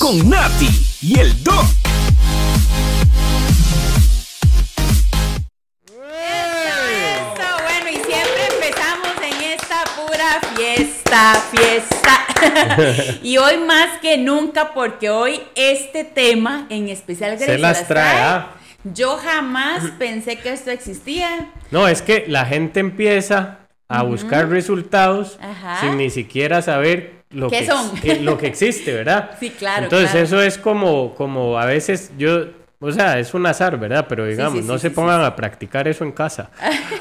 Con 0.00 0.28
Nati 0.28 0.68
y 1.00 1.20
el 1.20 1.44
Doc. 1.44 1.64
Eso, 5.86 7.46
bueno, 7.62 7.88
y 7.88 7.94
siempre 8.02 8.48
empezamos 8.52 9.10
en 9.22 9.42
esta 9.52 9.84
pura 9.94 10.40
fiesta, 10.56 11.40
fiesta. 11.52 13.20
y 13.22 13.38
hoy 13.38 13.58
más 13.58 14.00
que 14.00 14.18
nunca, 14.18 14.74
porque 14.74 15.08
hoy 15.08 15.40
este 15.54 16.02
tema 16.02 16.66
en 16.68 16.88
especial 16.88 17.38
Se 17.38 17.58
las 17.58 17.86
trae, 17.86 18.20
ah. 18.20 18.54
Yo 18.82 19.18
jamás 19.18 19.84
pensé 20.00 20.34
que 20.38 20.52
esto 20.52 20.72
existía. 20.72 21.52
No, 21.70 21.86
es 21.86 22.02
que 22.02 22.24
la 22.26 22.44
gente 22.44 22.80
empieza 22.80 23.68
a 23.86 24.02
buscar 24.02 24.48
resultados 24.48 25.38
Ajá. 25.40 25.80
sin 25.80 25.96
ni 25.96 26.10
siquiera 26.10 26.60
saber 26.60 27.19
lo, 27.30 27.48
¿Qué 27.48 27.60
que, 27.60 27.66
son? 27.66 27.92
eh, 28.02 28.18
lo 28.20 28.36
que 28.38 28.46
existe, 28.48 28.92
¿verdad? 28.92 29.30
Sí, 29.40 29.50
claro, 29.50 29.84
Entonces 29.84 30.10
claro. 30.10 30.24
eso 30.26 30.42
es 30.42 30.58
como, 30.58 31.14
como 31.14 31.58
a 31.58 31.64
veces 31.66 32.10
yo, 32.18 32.46
o 32.80 32.90
sea, 32.92 33.18
es 33.18 33.34
un 33.34 33.46
azar, 33.46 33.78
¿verdad? 33.78 34.06
Pero 34.08 34.26
digamos, 34.26 34.60
sí, 34.62 34.66
no 34.66 34.74
sí, 34.78 34.82
se 34.82 34.90
pongan 34.90 35.22
a 35.22 35.36
practicar 35.36 35.86
eso 35.86 36.02
en 36.04 36.12
casa. 36.12 36.50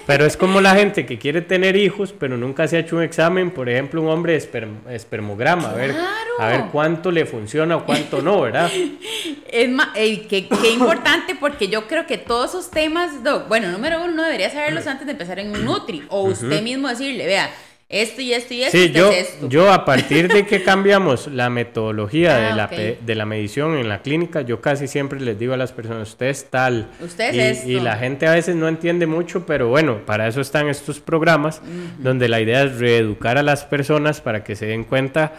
Pero 0.06 0.26
es 0.26 0.36
como 0.38 0.60
la 0.62 0.76
gente 0.76 1.06
que 1.06 1.18
quiere 1.18 1.42
tener 1.42 1.76
hijos, 1.76 2.14
pero 2.18 2.36
nunca 2.38 2.68
se 2.68 2.78
ha 2.78 2.80
hecho 2.82 2.96
un 2.98 3.04
examen, 3.04 3.52
por 3.52 3.70
ejemplo, 3.70 4.02
un 4.02 4.10
hombre 4.10 4.34
de 4.34 4.40
esperm- 4.40 4.90
espermograma, 4.90 5.70
a 5.70 5.74
ver, 5.74 5.96
a 6.40 6.48
ver 6.48 6.64
cuánto 6.72 7.12
le 7.12 7.26
funciona 7.26 7.78
o 7.78 7.86
cuánto 7.86 8.22
no, 8.22 8.42
¿verdad? 8.42 8.70
Es 9.52 9.68
ma- 9.68 9.92
ey, 9.96 10.28
qué, 10.30 10.48
qué 10.48 10.72
importante 10.74 11.36
porque 11.40 11.70
yo 11.70 11.88
creo 11.88 12.06
que 12.06 12.20
todos 12.20 12.52
esos 12.52 12.70
temas, 12.70 13.24
Doc, 13.24 13.48
bueno, 13.48 13.72
número 13.72 13.98
uno, 14.04 14.12
no 14.12 14.24
debería 14.24 14.52
saberlos 14.52 14.86
antes 14.86 15.08
de 15.08 15.14
empezar 15.14 15.40
en 15.40 15.52
un 15.52 15.66
Nutri. 15.66 16.04
O 16.10 16.24
usted 16.26 16.62
mismo 16.62 16.88
decirle, 16.88 17.26
vea, 17.26 17.50
esto 17.92 18.22
y 18.22 18.34
esto 18.34 18.54
y 18.54 18.62
esto, 18.64 18.78
Sí, 18.78 18.92
yo, 18.92 19.10
es 19.12 19.30
esto. 19.30 19.50
yo 19.50 19.74
a 19.74 19.84
partir 19.84 20.28
de 20.32 20.46
que 20.46 20.62
cambiamos 20.62 21.26
la 21.26 21.50
metodología 21.50 22.36
Ah, 22.36 22.50
de, 22.52 22.56
la, 22.56 22.66
ok. 22.66 22.70
pe- 22.70 22.98
de 23.04 23.16
la 23.16 23.26
medición 23.26 23.78
en 23.78 23.90
la 23.90 24.04
clínica, 24.04 24.42
yo 24.42 24.62
casi 24.62 24.88
siempre 24.88 25.20
les 25.20 25.40
digo 25.40 25.54
a 25.54 25.58
las 25.58 25.72
personas, 25.72 26.10
usted 26.10 26.28
es 26.28 26.46
tal. 26.52 26.88
Usted 27.04 27.34
y, 27.34 27.40
es 27.40 27.58
esto. 27.58 27.70
y 27.70 27.80
la 27.80 27.98
gente 27.98 28.28
a 28.28 28.32
veces 28.34 28.56
no 28.56 28.68
entiende 28.68 29.08
mucho, 29.08 29.46
pero 29.48 29.70
bueno, 29.70 30.06
para 30.06 30.28
eso 30.28 30.40
están 30.40 30.70
estos 30.70 31.00
programas, 31.00 31.62
donde 31.98 32.30
la 32.30 32.40
idea 32.40 32.62
es 32.64 32.78
reeducar 32.78 33.38
a 33.40 33.44
las 33.44 33.66
personas 33.66 34.22
para 34.22 34.44
que 34.44 34.56
se 34.56 34.68
den 34.68 34.84
cuenta. 34.84 35.34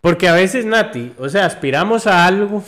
Porque 0.00 0.28
a 0.28 0.32
veces, 0.32 0.64
Nati, 0.64 1.12
o 1.18 1.28
sea, 1.28 1.44
aspiramos 1.44 2.06
a 2.06 2.24
algo. 2.26 2.64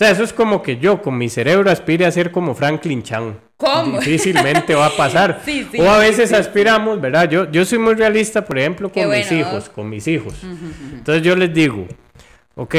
O 0.00 0.02
sea, 0.02 0.12
eso 0.12 0.22
es 0.22 0.32
como 0.32 0.62
que 0.62 0.78
yo 0.78 1.02
con 1.02 1.18
mi 1.18 1.28
cerebro 1.28 1.70
aspire 1.70 2.06
a 2.06 2.10
ser 2.10 2.30
como 2.30 2.54
Franklin 2.54 3.02
Chan. 3.02 3.38
¿Cómo? 3.58 3.98
Difícilmente 3.98 4.74
va 4.74 4.86
a 4.86 4.96
pasar. 4.96 5.42
Sí, 5.44 5.66
sí, 5.70 5.78
o 5.78 5.90
a 5.90 5.98
veces 5.98 6.30
sí. 6.30 6.34
aspiramos, 6.34 6.98
¿verdad? 6.98 7.28
Yo, 7.28 7.50
yo 7.50 7.66
soy 7.66 7.78
muy 7.78 7.92
realista, 7.92 8.42
por 8.42 8.58
ejemplo, 8.58 8.90
Qué 8.90 9.02
con 9.02 9.10
mis 9.10 9.28
bueno, 9.28 9.46
hijos, 9.46 9.68
con 9.68 9.90
mis 9.90 10.08
hijos. 10.08 10.36
Entonces 10.94 11.22
yo 11.22 11.36
les 11.36 11.52
digo, 11.52 11.86
ok, 12.54 12.74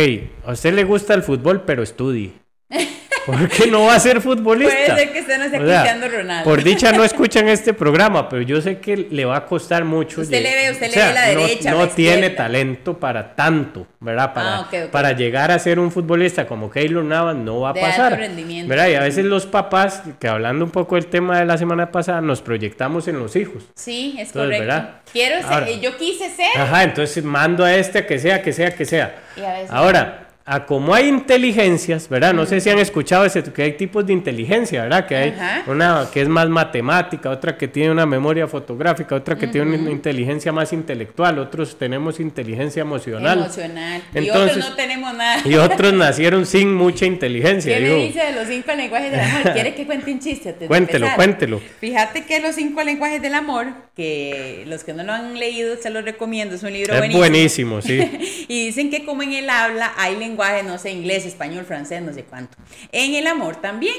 a 0.48 0.54
usted 0.54 0.74
le 0.74 0.84
gusta 0.84 1.14
el 1.14 1.22
fútbol, 1.22 1.62
pero 1.62 1.84
estudie. 1.84 2.32
Porque 3.26 3.68
no 3.68 3.86
va 3.86 3.96
a 3.96 4.00
ser 4.00 4.22
futbolista. 4.22 4.74
Puede 4.74 4.96
ser 4.98 5.14
que 5.14 5.24
sea 5.24 5.38
O 5.46 5.50
sea, 5.68 6.08
Ronaldo. 6.08 6.44
Por 6.44 6.64
dicha 6.64 6.92
no 6.92 7.04
escuchan 7.04 7.48
este 7.48 7.74
programa, 7.74 8.28
pero 8.30 8.42
yo 8.42 8.62
sé 8.62 8.80
que 8.80 8.98
le 8.98 9.26
va 9.26 9.38
a 9.38 9.46
costar 9.46 9.84
mucho. 9.86 10.22
Usted 10.22 10.38
lleg- 10.40 10.44
le 10.44 10.56
ve- 10.56 10.72
usted 10.72 10.88
o 10.88 10.96
le 10.96 10.96
ve 11.08 11.14
la 11.14 11.34
no- 11.34 11.40
derecha, 11.42 11.72
No, 11.72 11.80
la 11.86 11.88
tiene 11.90 12.30
talento 12.32 12.98
para 12.98 13.36
tanto, 13.36 13.88
¿verdad? 14.00 14.34
Para, 14.34 14.56
Ah, 14.58 14.70
para 14.92 15.12
llegar 15.14 15.52
a 15.52 15.60
ser 15.60 15.80
un 15.80 15.92
futbolista 15.92 16.46
como 16.48 16.70
Keylor 16.70 17.04
Navas 17.04 17.36
no 17.36 17.60
va 17.62 17.70
a 17.70 17.74
De 17.74 17.82
alto 17.82 17.98
pasar. 17.98 18.18
rendimiento. 18.20 18.70
¿verdad? 18.70 18.88
Y 18.90 18.96
a 18.96 19.02
veces 19.02 19.26
los 19.26 19.46
papás, 19.46 20.04
que 20.20 20.28
hablando 20.28 20.66
un 20.66 20.72
poco 20.72 20.96
del 20.96 21.06
tema 21.08 21.40
de 21.40 21.46
la 21.46 21.58
semana 21.58 21.92
pasada, 21.92 22.22
nos 22.22 22.42
proyectamos 22.42 23.08
en 23.08 23.20
los 23.20 23.36
hijos. 23.36 23.64
Sí, 23.76 24.16
es 24.18 24.28
Entonces, 24.30 24.34
correcto. 24.34 24.62
¿verdad? 24.66 24.90
Quiero 25.12 25.36
ser, 25.42 25.54
Ahora- 25.54 25.72
yo 25.72 25.98
quise 25.98 26.30
ser. 26.30 26.48
Ajá, 26.58 26.84
entonces 26.84 27.24
mando 27.24 27.64
a 27.64 27.76
este 27.76 28.00
a 28.00 28.08
que 28.08 28.18
sea, 28.20 28.42
que 28.42 28.52
sea, 28.54 28.74
que 28.76 28.86
sea. 28.86 29.16
Y 29.38 29.42
a 29.42 29.54
veces- 29.54 29.70
Ahora, 29.72 30.28
a 30.54 30.66
como 30.66 30.94
hay 30.94 31.08
inteligencias, 31.08 32.10
¿verdad? 32.10 32.34
No 32.34 32.46
sé 32.46 32.60
si 32.60 32.70
han 32.70 32.78
escuchado 32.78 33.24
ese, 33.24 33.42
que 33.42 33.64
hay 33.64 33.72
tipos 33.78 34.06
de 34.06 34.12
inteligencia, 34.12 34.84
¿verdad? 34.84 35.08
Que 35.08 35.16
hay 35.16 35.34
una 35.66 36.10
que 36.14 36.20
es 36.22 36.28
más 36.28 36.50
matemática, 36.50 37.30
otra 37.30 37.58
que 37.58 37.70
tiene 37.70 37.90
una 37.90 38.06
memoria 38.06 38.50
fotográfica, 38.50 39.16
otra 39.16 39.38
que 39.38 39.48
tiene 39.48 39.78
una 39.78 39.90
inteligencia 39.90 40.52
más 40.52 40.74
intelectual, 40.74 41.40
otros 41.40 41.78
tenemos 41.80 42.20
inteligencia 42.20 42.82
emocional. 42.82 43.40
Emocional. 43.40 44.04
y 44.14 44.18
Entonces- 44.18 44.58
otros 44.58 44.70
no 44.72 44.76
tenemos 44.76 45.14
nada. 45.14 45.42
Y 45.46 45.56
otros 45.56 45.94
nacieron 45.94 46.46
sin 46.46 46.74
mucha 46.76 47.06
inteligencia. 47.06 47.74
¿Qué 47.78 47.82
me 47.84 47.88
digo. 47.88 48.02
dice 48.02 48.26
de 48.26 48.32
los 48.34 48.48
cinco 48.50 48.74
lenguajes 48.76 49.12
del 49.12 49.20
amor? 49.22 49.54
¿Quiere 49.54 49.74
que 49.74 49.86
cuente 49.86 50.12
un 50.12 50.20
chiste? 50.20 50.54
Cuéntelo, 50.68 51.08
cuéntelo. 51.16 51.62
Fíjate 51.80 52.26
que 52.26 52.42
los 52.42 52.56
cinco 52.56 52.84
lenguajes 52.84 53.22
del 53.22 53.36
amor, 53.36 53.68
que 53.96 54.66
los 54.68 54.84
que 54.84 54.92
no 54.94 55.04
lo 55.04 55.14
han 55.14 55.40
leído, 55.40 55.78
se 55.78 55.90
los 55.90 56.04
recomiendo, 56.04 56.56
es 56.56 56.64
un 56.64 56.74
libro 56.74 56.94
Es 56.94 57.00
buenísimo. 57.00 57.78
buenísimo, 57.78 57.82
sí. 57.82 58.46
y 58.50 58.66
dicen 58.66 58.90
que 58.90 59.06
como 59.06 59.24
en 59.24 59.32
el 59.32 59.50
habla 59.50 59.94
hay 59.96 60.18
lenguajes, 60.42 60.66
no 60.66 60.78
sé, 60.78 60.92
inglés, 60.92 61.26
español, 61.26 61.66
francés, 61.66 62.02
no 62.02 62.14
sé 62.14 62.24
cuánto. 62.24 62.58
En 62.92 63.14
el 63.16 63.28
amor 63.28 63.58
también. 63.58 63.96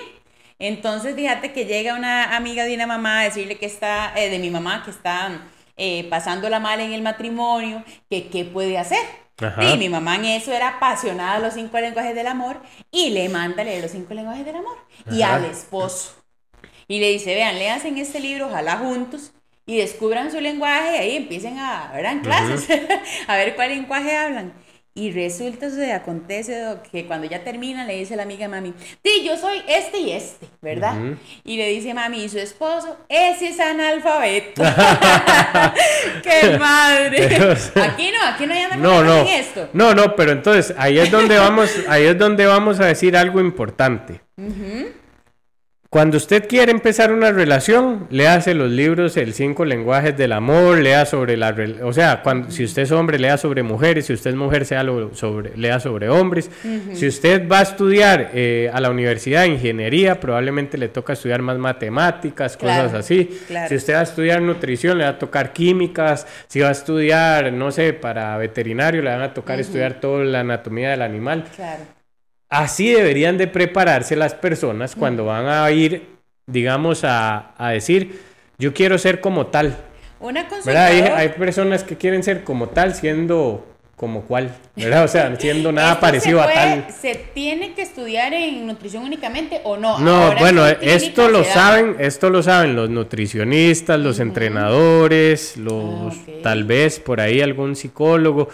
Entonces, 0.58 1.14
fíjate 1.14 1.52
que 1.52 1.64
llega 1.64 1.94
una 1.94 2.36
amiga 2.36 2.64
de 2.64 2.74
una 2.74 2.86
mamá 2.86 3.20
a 3.20 3.24
decirle 3.24 3.58
que 3.58 3.66
está, 3.66 4.12
eh, 4.16 4.30
de 4.30 4.38
mi 4.38 4.50
mamá, 4.50 4.82
que 4.84 4.90
está 4.90 5.42
eh, 5.76 6.06
pasándola 6.08 6.60
mal 6.60 6.80
en 6.80 6.92
el 6.92 7.02
matrimonio, 7.02 7.82
que 8.08 8.28
qué 8.28 8.44
puede 8.44 8.78
hacer. 8.78 9.04
Ajá. 9.40 9.72
Y 9.72 9.76
mi 9.76 9.88
mamá 9.88 10.16
en 10.16 10.26
eso 10.26 10.52
era 10.52 10.76
apasionada 10.76 11.36
de 11.36 11.46
los 11.46 11.54
cinco 11.54 11.80
lenguajes 11.80 12.14
del 12.14 12.26
amor 12.26 12.60
y 12.92 13.10
le 13.10 13.28
manda 13.28 13.62
a 13.62 13.64
leer 13.64 13.82
los 13.82 13.90
cinco 13.90 14.14
lenguajes 14.14 14.44
del 14.44 14.56
amor. 14.56 14.76
Y 15.10 15.22
Ajá. 15.22 15.36
al 15.36 15.46
esposo. 15.46 16.14
Y 16.86 17.00
le 17.00 17.10
dice, 17.10 17.34
vean, 17.34 17.58
lean 17.58 17.80
este 17.98 18.20
libro, 18.20 18.46
ojalá 18.46 18.76
juntos, 18.76 19.32
y 19.66 19.78
descubran 19.78 20.30
su 20.30 20.40
lenguaje 20.40 20.96
y 20.96 20.98
ahí 20.98 21.16
empiecen 21.16 21.58
a, 21.58 21.90
¿verdad? 21.92 22.12
En 22.12 22.20
clases, 22.20 22.68
a 23.26 23.36
ver 23.36 23.56
cuál 23.56 23.70
lenguaje 23.70 24.16
hablan. 24.16 24.52
Y 24.94 25.10
resulta, 25.10 25.68
o 25.68 25.70
sea, 25.70 25.96
acontece 25.96 26.62
que 26.90 27.06
cuando 27.06 27.26
ya 27.26 27.42
termina 27.42 27.86
le 27.86 27.96
dice 27.96 28.14
la 28.14 28.24
amiga 28.24 28.46
mami, 28.46 28.74
sí, 29.02 29.24
yo 29.24 29.38
soy 29.38 29.62
este 29.66 29.98
y 29.98 30.12
este, 30.12 30.46
¿verdad? 30.60 30.94
Y 31.44 31.56
le 31.56 31.68
dice 31.68 31.94
mami, 31.94 32.24
¿y 32.24 32.28
su 32.28 32.38
esposo? 32.38 32.98
Ese 33.08 33.48
es 33.48 33.58
analfabeto. 33.60 34.62
¡Qué 36.22 36.58
madre! 36.58 37.24
Aquí 37.76 38.10
no, 38.12 38.26
aquí 38.26 38.46
no 38.46 38.52
hay 38.52 38.64
No, 38.78 38.98
analfabetos 38.98 39.04
no. 39.06 39.20
en 39.20 39.26
esto. 39.28 39.68
No, 39.72 39.94
no, 39.94 40.14
pero 40.14 40.32
entonces 40.32 40.74
ahí 40.76 40.98
es 40.98 41.10
donde 41.10 41.38
vamos, 41.38 41.70
ahí 41.88 42.04
es 42.04 42.18
donde 42.18 42.44
vamos 42.44 42.78
a 42.78 42.84
decir 42.84 43.16
algo 43.16 43.40
importante. 43.40 44.20
Cuando 45.92 46.16
usted 46.16 46.48
quiere 46.48 46.72
empezar 46.72 47.12
una 47.12 47.32
relación, 47.32 48.06
léase 48.08 48.54
los 48.54 48.70
libros 48.70 49.18
El 49.18 49.34
cinco 49.34 49.66
lenguajes 49.66 50.16
del 50.16 50.32
amor, 50.32 50.78
lea 50.78 51.04
sobre 51.04 51.36
la, 51.36 51.54
o 51.82 51.92
sea, 51.92 52.22
cuando, 52.22 52.50
si 52.50 52.64
usted 52.64 52.80
es 52.84 52.92
hombre, 52.92 53.18
lea 53.18 53.36
sobre 53.36 53.62
mujeres, 53.62 54.06
si 54.06 54.14
usted 54.14 54.30
es 54.30 54.36
mujer, 54.36 54.64
sea 54.64 54.82
lo- 54.84 55.14
sobre, 55.14 55.54
lea 55.54 55.80
sobre 55.80 56.08
hombres. 56.08 56.50
Si 56.94 57.06
usted 57.06 57.46
va 57.46 57.58
a 57.58 57.62
estudiar 57.64 58.30
eh, 58.32 58.70
a 58.72 58.80
la 58.80 58.88
universidad 58.88 59.42
de 59.42 59.48
ingeniería, 59.48 60.18
probablemente 60.18 60.78
le 60.78 60.88
toca 60.88 61.12
estudiar 61.12 61.42
más 61.42 61.58
matemáticas, 61.58 62.56
Claro, 62.56 62.84
cosas 62.84 63.00
así. 63.00 63.28
claro. 63.46 63.68
Si 63.68 63.74
usted 63.74 63.92
va 63.92 64.00
a 64.00 64.04
estudiar 64.04 64.40
nutrición, 64.40 64.96
le 64.96 65.04
va 65.04 65.10
a 65.10 65.18
tocar 65.18 65.52
químicas. 65.52 66.26
Si 66.48 66.58
va 66.60 66.68
a 66.68 66.72
estudiar, 66.72 67.52
no 67.52 67.70
sé, 67.70 67.92
para 67.92 68.34
veterinario, 68.38 69.02
le 69.02 69.10
van 69.10 69.20
a 69.20 69.34
tocar 69.34 69.60
estudiar 69.60 70.00
toda 70.00 70.24
la 70.24 70.40
anatomía 70.40 70.88
del 70.92 71.02
animal. 71.02 71.44
Claro. 71.54 71.82
Así 72.52 72.92
deberían 72.92 73.38
de 73.38 73.46
prepararse 73.46 74.14
las 74.14 74.34
personas 74.34 74.94
cuando 74.94 75.24
van 75.24 75.46
a 75.46 75.70
ir, 75.70 76.06
digamos, 76.44 77.02
a, 77.02 77.54
a 77.56 77.70
decir, 77.70 78.20
yo 78.58 78.74
quiero 78.74 78.98
ser 78.98 79.22
como 79.22 79.46
tal. 79.46 79.74
Una 80.20 80.46
¿Verdad? 80.62 81.16
Hay, 81.16 81.30
personas 81.30 81.82
que 81.82 81.96
quieren 81.96 82.22
ser 82.22 82.44
como 82.44 82.68
tal 82.68 82.94
siendo 82.94 83.66
como 83.96 84.20
cual, 84.24 84.54
¿verdad? 84.76 85.04
O 85.04 85.08
sea, 85.08 85.34
siendo 85.40 85.72
nada 85.72 85.92
¿Esto 85.92 86.00
parecido 86.02 86.42
se 86.42 86.50
a 86.50 86.52
tal. 86.52 86.86
¿Se 86.92 87.14
tiene 87.32 87.72
que 87.72 87.80
estudiar 87.80 88.34
en 88.34 88.66
nutrición 88.66 89.04
únicamente 89.04 89.62
o 89.64 89.78
no? 89.78 89.98
No, 90.00 90.24
Ahora 90.24 90.40
bueno, 90.40 90.68
en 90.68 90.76
esto 90.82 91.30
lo 91.30 91.44
saben, 91.44 91.96
esto 92.00 92.28
lo 92.28 92.42
saben 92.42 92.76
los 92.76 92.90
nutricionistas, 92.90 93.98
los 93.98 94.20
entrenadores, 94.20 95.56
los 95.56 96.14
Ah, 96.14 96.20
ok. 96.20 96.42
tal 96.42 96.64
vez 96.64 97.00
por 97.00 97.18
ahí 97.22 97.40
algún 97.40 97.76
psicólogo, 97.76 98.50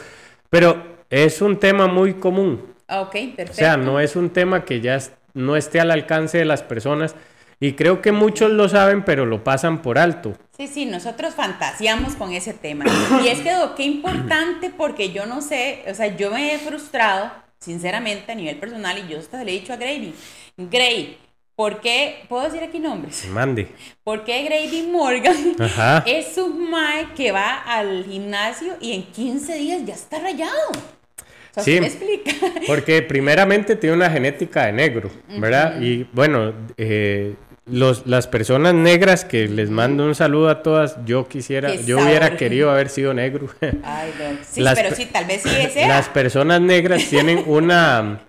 pero 0.48 0.98
es 1.10 1.42
un 1.42 1.58
tema 1.58 1.88
muy 1.88 2.14
común. 2.14 2.77
Ah, 2.88 3.02
Ok, 3.02 3.12
perfecto. 3.12 3.52
O 3.52 3.54
sea, 3.54 3.76
no 3.76 4.00
es 4.00 4.16
un 4.16 4.30
tema 4.30 4.64
que 4.64 4.80
ya 4.80 4.98
no 5.34 5.56
esté 5.56 5.78
al 5.78 5.90
alcance 5.90 6.38
de 6.38 6.44
las 6.44 6.62
personas 6.62 7.14
y 7.60 7.72
creo 7.72 8.00
que 8.00 8.12
muchos 8.12 8.50
lo 8.50 8.68
saben, 8.68 9.04
pero 9.04 9.26
lo 9.26 9.42
pasan 9.44 9.82
por 9.82 9.98
alto. 9.98 10.36
Sí, 10.56 10.68
sí, 10.68 10.86
nosotros 10.86 11.34
fantaseamos 11.34 12.14
con 12.14 12.32
ese 12.32 12.54
tema. 12.54 12.84
Y 13.22 13.28
es 13.28 13.40
que, 13.40 13.52
qué 13.76 13.82
importante 13.82 14.70
porque 14.70 15.12
yo 15.12 15.26
no 15.26 15.40
sé, 15.40 15.84
o 15.90 15.94
sea, 15.94 16.16
yo 16.16 16.30
me 16.30 16.54
he 16.54 16.58
frustrado, 16.58 17.30
sinceramente, 17.58 18.32
a 18.32 18.34
nivel 18.34 18.56
personal, 18.56 18.98
y 18.98 19.08
yo 19.12 19.18
hasta 19.18 19.42
le 19.44 19.50
he 19.52 19.60
dicho 19.60 19.72
a 19.72 19.76
Gravy, 19.76 20.14
Gray, 20.56 21.18
¿por 21.56 21.80
qué, 21.80 22.24
puedo 22.28 22.44
decir 22.44 22.62
aquí 22.62 22.78
nombres? 22.78 23.26
Mande. 23.28 23.68
¿Por 24.04 24.24
qué 24.24 24.44
Grady 24.44 24.82
Morgan 24.90 25.56
Ajá. 25.58 26.04
es 26.06 26.38
un 26.38 26.70
mae 26.70 27.12
que 27.16 27.32
va 27.32 27.56
al 27.58 28.04
gimnasio 28.04 28.76
y 28.80 28.92
en 28.92 29.02
15 29.02 29.54
días 29.54 29.84
ya 29.84 29.94
está 29.94 30.20
rayado? 30.20 30.72
O 31.58 31.62
sea, 31.62 31.64
Sí. 31.64 31.80
¿usted 31.80 31.80
me 31.80 31.86
explica? 31.86 32.60
Porque 32.66 33.02
primeramente 33.02 33.76
tiene 33.76 33.96
una 33.96 34.10
genética 34.10 34.66
de 34.66 34.72
negro, 34.72 35.10
¿verdad? 35.38 35.80
Y 35.80 36.06
bueno, 36.12 36.52
eh, 36.76 37.34
los, 37.66 38.06
las 38.06 38.26
personas 38.26 38.72
negras 38.74 39.24
que 39.24 39.46
les 39.48 39.68
mando 39.70 40.04
un 40.06 40.14
saludo 40.14 40.48
a 40.48 40.62
todas, 40.62 40.96
yo 41.04 41.28
quisiera, 41.28 41.74
yo 41.74 41.98
hubiera 41.98 42.36
querido 42.36 42.70
haber 42.70 42.88
sido 42.88 43.12
negro. 43.14 43.48
Ay, 43.82 44.10
no. 44.18 44.38
Sí, 44.48 44.60
Las 44.62 44.78
pero 44.78 44.90
pe- 44.90 44.96
sí, 44.96 45.06
tal 45.12 45.26
vez 45.26 45.42
sí 45.42 45.50
ese 45.58 45.86
Las 45.88 46.08
personas 46.08 46.60
negras 46.62 47.04
tienen 47.10 47.42
una, 47.46 48.20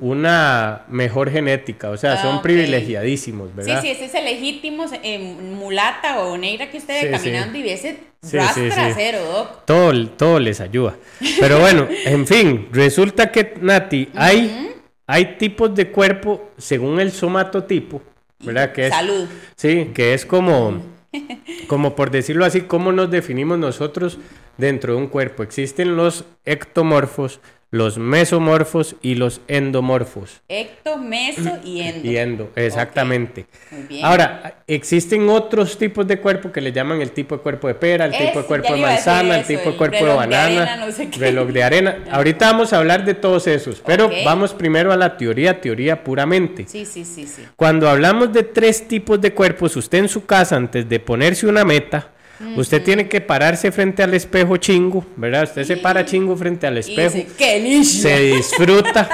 una 0.00 0.82
mejor 0.88 1.30
genética, 1.30 1.90
o 1.90 1.96
sea, 1.96 2.14
Ah, 2.14 2.22
son 2.22 2.42
privilegiadísimos, 2.42 3.50
Sí, 3.50 3.54
¿verdad? 3.56 3.82
sí, 3.82 3.88
ese 3.90 4.06
es 4.06 4.14
el 4.14 4.24
legítimo 4.24 4.84
eh, 5.02 5.18
mulata 5.18 6.20
o 6.20 6.36
negra 6.38 6.70
que 6.70 6.78
usted 6.78 6.94
ve 7.02 7.18
Sí, 7.18 7.24
caminando 7.24 7.52
sí. 7.52 7.58
y 7.58 7.62
ve 7.62 7.72
ese 7.74 7.96
Sí, 8.22 8.36
ras 8.36 8.54
sí, 8.54 8.62
sí. 8.62 8.74
trasero, 8.74 9.22
doc. 9.24 9.64
Todo, 9.66 10.08
todo 10.10 10.38
les 10.40 10.60
ayuda. 10.60 10.96
Pero 11.38 11.60
bueno, 11.60 11.86
en 12.04 12.26
fin, 12.26 12.68
resulta 12.72 13.30
que, 13.30 13.54
Nati, 13.60 14.08
hay, 14.14 14.72
hay 15.06 15.36
tipos 15.38 15.74
de 15.74 15.90
cuerpo 15.90 16.50
según 16.58 16.98
el 17.00 17.12
somatotipo, 17.12 18.02
¿verdad? 18.40 18.72
Que 18.72 18.86
es, 18.86 18.92
Salud. 18.94 19.26
Sí, 19.56 19.90
que 19.94 20.12
es 20.14 20.24
como, 20.26 20.82
como 21.66 21.94
por 21.94 22.10
decirlo 22.10 22.44
así, 22.44 22.62
cómo 22.62 22.92
nos 22.92 23.10
definimos 23.10 23.58
nosotros 23.58 24.18
dentro 24.56 24.94
de 24.94 24.98
un 24.98 25.06
cuerpo. 25.08 25.42
Existen 25.42 25.96
los 25.96 26.24
ectomorfos, 26.44 27.40
los 27.70 27.98
mesomorfos 27.98 28.96
y 29.00 29.14
los 29.14 29.40
endomorfos. 29.46 30.42
Ecto, 30.48 30.96
meso 30.98 31.58
y 31.64 31.80
endo. 31.82 32.08
Y 32.08 32.16
endo, 32.16 32.50
exactamente. 32.56 33.46
Muy 33.70 33.82
bien. 33.82 34.04
Ahora, 34.04 34.62
existen 34.66 35.28
otros 35.28 35.78
tipos 35.78 36.06
de 36.06 36.18
cuerpo 36.18 36.50
que 36.50 36.60
le 36.60 36.72
llaman 36.72 37.00
el 37.00 37.12
tipo 37.12 37.36
de 37.36 37.42
cuerpo 37.42 37.68
de 37.68 37.74
pera, 37.74 38.06
el 38.06 38.12
tipo 38.12 38.40
de 38.40 38.46
cuerpo 38.46 38.74
de 38.74 38.80
manzana, 38.80 39.38
el 39.38 39.46
tipo 39.46 39.70
de 39.70 39.76
cuerpo 39.76 39.96
de 39.96 40.02
reloj 40.02 40.20
de 40.20 40.26
banana, 40.26 40.62
arena, 40.62 40.84
no 40.84 40.92
sé 40.92 41.10
qué. 41.10 41.20
reloj 41.20 41.48
de 41.50 41.62
arena. 41.62 41.98
Ahorita 42.10 42.50
vamos 42.50 42.72
a 42.72 42.78
hablar 42.78 43.04
de 43.04 43.14
todos 43.14 43.46
esos, 43.46 43.80
pero 43.86 44.10
vamos 44.24 44.52
primero 44.52 44.92
a 44.92 44.96
la 44.96 45.16
teoría, 45.16 45.60
teoría 45.60 46.02
puramente. 46.02 46.66
Sí, 46.66 46.84
sí, 46.84 47.04
sí, 47.04 47.26
sí. 47.26 47.42
Cuando 47.54 47.88
hablamos 47.88 48.32
de 48.32 48.42
tres 48.42 48.88
tipos 48.88 49.20
de 49.20 49.32
cuerpos, 49.32 49.76
usted 49.76 49.98
en 49.98 50.08
su 50.08 50.26
casa, 50.26 50.56
antes 50.56 50.88
de 50.88 50.98
ponerse 50.98 51.46
una 51.46 51.64
meta, 51.64 52.10
usted 52.56 52.82
tiene 52.82 53.08
que 53.08 53.20
pararse 53.20 53.70
frente 53.72 54.02
al 54.02 54.14
espejo 54.14 54.56
chingo, 54.56 55.04
¿verdad? 55.16 55.44
Usted 55.44 55.64
se 55.64 55.76
para 55.76 56.04
chingo 56.04 56.36
frente 56.36 56.66
al 56.66 56.78
espejo, 56.78 57.14
dice, 57.14 57.28
¡qué 57.36 57.58
lindo! 57.58 57.84
se 57.84 58.20
disfruta, 58.20 59.08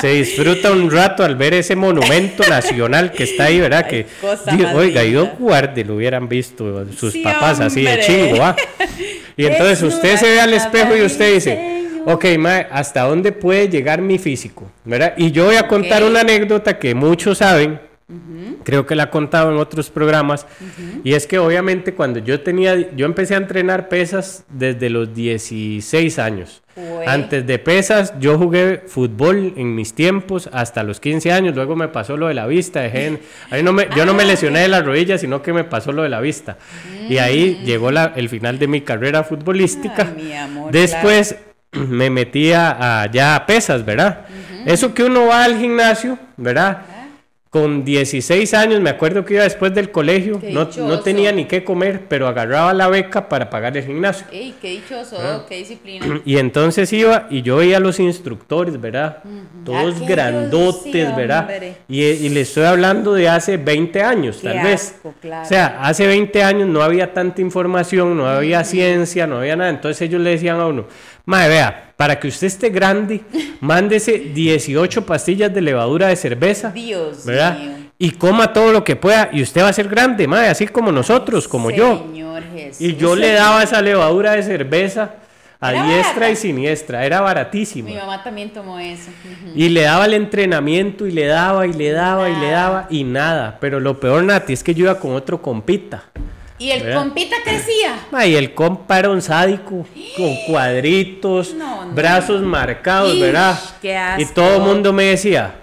se 0.00 0.08
disfruta 0.08 0.72
un 0.72 0.90
rato 0.90 1.24
al 1.24 1.36
ver 1.36 1.54
ese 1.54 1.76
monumento 1.76 2.44
nacional 2.48 3.12
que 3.12 3.24
está 3.24 3.44
ahí, 3.44 3.60
¿verdad? 3.60 3.86
Ay, 3.90 4.04
que, 4.04 4.64
más 4.64 4.74
oiga, 4.74 5.04
yo 5.04 5.32
guarde, 5.38 5.84
lo 5.84 5.96
hubieran 5.96 6.28
visto 6.28 6.86
sus 6.96 7.12
Sí, 7.12 7.22
papás 7.22 7.60
así 7.60 7.82
de 7.82 8.00
chingo, 8.00 8.42
¿ah? 8.42 8.56
Y 9.36 9.46
entonces 9.46 9.82
usted 9.82 10.16
se 10.16 10.26
ve 10.26 10.40
al 10.40 10.52
espejo 10.52 10.94
y 10.94 11.02
usted 11.02 11.34
dice, 11.34 12.02
ok, 12.04 12.24
mae, 12.38 12.66
¿hasta 12.70 13.02
dónde 13.02 13.32
puede 13.32 13.68
llegar 13.68 14.00
mi 14.02 14.18
físico? 14.18 14.70
¿Verdad? 14.84 15.14
Y 15.16 15.30
yo 15.30 15.46
voy 15.46 15.56
a 15.56 15.66
contar 15.68 16.04
una 16.04 16.20
anécdota 16.20 16.78
que 16.78 16.94
muchos 16.94 17.38
saben, 17.38 17.80
creo 18.64 18.86
que 18.86 18.94
la 18.94 19.04
he 19.04 19.10
contado 19.10 19.50
en 19.50 19.58
otros 19.58 19.90
programas, 19.90 20.46
y 21.04 21.14
es 21.14 21.26
que 21.26 21.38
obviamente 21.38 21.94
cuando 21.94 22.18
yo 22.18 22.40
tenía, 22.40 22.94
yo 22.96 23.06
empecé 23.06 23.34
a 23.34 23.38
entrenar 23.38 23.88
pesas 23.88 24.44
desde 24.48 24.90
los 24.90 25.14
16 25.14 26.18
años. 26.18 26.62
Jue- 26.74 27.04
Antes 27.06 27.46
de 27.46 27.58
pesas, 27.58 28.14
yo 28.18 28.38
jugué 28.38 28.82
fútbol 28.86 29.52
en 29.56 29.74
mis 29.74 29.92
tiempos 29.94 30.48
hasta 30.52 30.82
los 30.82 31.00
15 31.00 31.30
años. 31.30 31.54
Luego 31.54 31.76
me 31.76 31.88
pasó 31.88 32.16
lo 32.16 32.28
de 32.28 32.34
la 32.34 32.46
vista. 32.46 32.80
Dejé 32.80 33.06
en- 33.08 33.20
ahí 33.50 33.62
no 33.62 33.74
me, 33.74 33.88
yo 33.94 34.06
no 34.06 34.14
me 34.14 34.22
Ah, 34.22 34.26
lesioné 34.26 34.60
de 34.60 34.68
las 34.68 34.82
rodillas, 34.84 35.20
sino 35.20 35.42
que 35.42 35.52
me 35.52 35.64
pasó 35.64 35.92
lo 35.92 36.02
de 36.02 36.08
la 36.08 36.20
vista. 36.20 36.56
Y 37.10 37.18
ahí 37.18 37.60
llegó 37.66 37.90
la- 37.90 38.12
el 38.16 38.28
final 38.30 38.58
de 38.58 38.68
mi 38.68 38.80
carrera 38.80 39.22
futbolística. 39.22 40.04
Mm. 40.04 40.14
Ay, 40.16 40.22
mi 40.24 40.32
amor, 40.34 40.72
Después 40.72 41.36
me 41.72 42.08
metía 42.08 43.02
a, 43.02 43.10
ya 43.10 43.36
a 43.36 43.44
pesas, 43.44 43.84
¿verdad? 43.84 44.20
Eso 44.64 44.94
que 44.94 45.02
uno 45.04 45.26
va 45.26 45.44
al 45.44 45.58
gimnasio, 45.58 46.18
¿verdad? 46.38 46.82
Con 47.52 47.84
16 47.84 48.54
años, 48.54 48.80
me 48.80 48.88
acuerdo 48.88 49.26
que 49.26 49.34
iba 49.34 49.42
después 49.42 49.74
del 49.74 49.90
colegio, 49.90 50.40
no, 50.52 50.70
no 50.74 51.00
tenía 51.00 51.32
ni 51.32 51.44
qué 51.44 51.62
comer, 51.62 52.06
pero 52.08 52.26
agarraba 52.26 52.72
la 52.72 52.88
beca 52.88 53.28
para 53.28 53.50
pagar 53.50 53.76
el 53.76 53.84
gimnasio. 53.84 54.26
¡Ey, 54.32 54.54
qué 54.58 54.70
dichoso! 54.70 55.18
Ah. 55.20 55.44
¡Qué 55.46 55.56
disciplina! 55.56 56.22
Y 56.24 56.38
entonces 56.38 56.90
iba 56.94 57.26
y 57.28 57.42
yo 57.42 57.56
veía 57.56 57.76
a 57.76 57.80
los 57.80 58.00
instructores, 58.00 58.80
¿verdad? 58.80 59.18
Todos 59.66 60.00
grandotes, 60.00 60.92
sí, 61.08 61.14
¿verdad? 61.14 61.46
Y, 61.88 62.02
y 62.02 62.30
le 62.30 62.40
estoy 62.40 62.64
hablando 62.64 63.12
de 63.12 63.28
hace 63.28 63.58
20 63.58 64.02
años, 64.02 64.38
Qué 64.40 64.48
tal 64.48 64.64
vez. 64.64 64.94
claro. 65.20 65.42
O 65.44 65.46
sea, 65.46 65.78
hace 65.82 66.06
20 66.06 66.42
años 66.42 66.68
no 66.70 66.80
había 66.80 67.12
tanta 67.12 67.42
información, 67.42 68.16
no 68.16 68.26
había 68.26 68.64
ciencia, 68.64 69.26
no 69.26 69.40
había 69.40 69.56
nada. 69.56 69.68
Entonces 69.68 70.00
ellos 70.00 70.22
le 70.22 70.30
decían 70.30 70.58
a 70.58 70.68
uno, 70.68 70.86
madre, 71.24 71.48
vea, 71.48 71.92
para 71.96 72.18
que 72.18 72.28
usted 72.28 72.46
esté 72.46 72.70
grande, 72.70 73.20
mándese 73.60 74.18
18 74.18 75.06
pastillas 75.06 75.52
de 75.52 75.60
levadura 75.60 76.08
de 76.08 76.16
cerveza. 76.16 76.70
Dios 76.70 77.24
¿verdad? 77.24 77.58
mío. 77.58 77.72
Y 77.98 78.10
coma 78.12 78.52
todo 78.52 78.72
lo 78.72 78.82
que 78.82 78.96
pueda 78.96 79.30
y 79.32 79.42
usted 79.42 79.62
va 79.62 79.68
a 79.68 79.72
ser 79.72 79.88
grande, 79.88 80.26
madre, 80.26 80.48
así 80.48 80.66
como 80.66 80.90
nosotros, 80.90 81.46
como 81.46 81.70
yo. 81.70 81.98
Señor 81.98 82.42
Jesús. 82.52 82.80
Y 82.80 82.96
yo 82.96 83.14
le 83.14 83.32
daba 83.32 83.62
esa 83.62 83.80
levadura 83.80 84.32
de 84.32 84.42
cerveza 84.42 85.14
a 85.60 85.70
Era 85.70 85.84
diestra 85.84 86.14
barata. 86.14 86.30
y 86.30 86.36
siniestra, 86.36 87.06
era 87.06 87.20
baratísima. 87.20 87.88
Mi 87.88 87.94
mamá 87.94 88.24
también 88.24 88.50
tomó 88.50 88.80
eso. 88.80 89.10
Y 89.54 89.68
le 89.68 89.82
daba 89.82 90.06
el 90.06 90.14
entrenamiento 90.14 91.06
y 91.06 91.12
le 91.12 91.26
daba 91.26 91.68
y 91.68 91.72
le 91.72 91.92
daba 91.92 92.28
y 92.28 92.34
le 92.34 92.50
daba 92.50 92.86
y 92.90 93.04
nada. 93.04 93.58
Pero 93.60 93.78
lo 93.78 94.00
peor, 94.00 94.24
Nati, 94.24 94.54
es 94.54 94.64
que 94.64 94.74
yo 94.74 94.86
iba 94.86 94.98
con 94.98 95.12
otro 95.12 95.40
compita. 95.40 96.02
Y 96.62 96.70
el 96.70 96.82
¿Verdad? 96.82 96.98
compita 97.02 97.36
que 97.44 97.52
decía. 97.52 97.96
Ma, 98.10 98.24
y 98.26 98.36
el 98.36 98.54
compa 98.54 98.98
era 98.98 99.10
un 99.10 99.20
sádico, 99.22 99.86
con 100.16 100.36
cuadritos, 100.46 101.54
No, 101.54 101.84
no, 101.86 101.92
brazos 101.92 102.42
marcados, 102.42 103.14
Ish, 103.14 103.20
¿verdad? 103.20 103.58
qué 103.80 103.88
Y 103.88 104.22
asco. 104.22 104.34
todo 104.34 104.56
el 104.56 104.62
mundo 104.62 104.92
me 104.92 105.04
decía, 105.04 105.54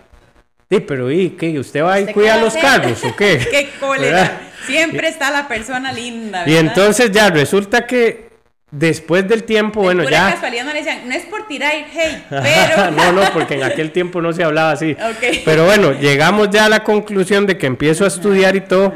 sí, 0.69 0.79
pero 0.81 1.09
¿y 1.11 1.29
qué? 1.31 1.57
¿Usted 1.59 1.83
va 1.83 1.99
y 1.99 2.03
¿Usted 2.03 2.13
cuida 2.13 2.37
los 2.37 2.53
carros 2.55 3.03
o 3.03 3.15
qué? 3.15 3.39
¡Qué 3.51 3.57
¿Verdad? 3.65 3.79
cólera! 3.79 4.41
Siempre 4.65 5.07
está 5.07 5.31
la 5.31 5.47
persona 5.47 5.91
linda, 5.93 6.43
Y 6.45 6.53
¿verdad? 6.53 6.67
entonces 6.75 7.11
ya 7.11 7.29
resulta 7.29 7.87
que 7.87 8.29
después 8.69 9.27
del 9.27 9.45
tiempo, 9.45 9.81
bueno, 9.81 10.03
Pura 10.03 10.27
ya... 10.27 10.33
casualidad 10.33 10.65
no 10.65 10.73
le 10.73 10.79
decían, 10.83 11.07
no 11.07 11.15
es 11.15 11.25
por 11.25 11.47
tirar 11.47 11.71
hey, 11.91 12.23
pero... 12.29 12.91
no, 12.97 13.11
no, 13.13 13.21
porque 13.33 13.55
en 13.55 13.63
aquel 13.63 13.91
tiempo 13.91 14.21
no 14.21 14.31
se 14.33 14.43
hablaba 14.43 14.71
así. 14.71 14.91
Ok. 15.09 15.39
Pero 15.45 15.65
bueno, 15.65 15.93
llegamos 15.93 16.49
ya 16.51 16.65
a 16.65 16.69
la 16.69 16.83
conclusión 16.83 17.47
de 17.47 17.57
que 17.57 17.65
empiezo 17.65 18.03
a 18.03 18.09
estudiar 18.09 18.55
y 18.55 18.61
todo, 18.61 18.93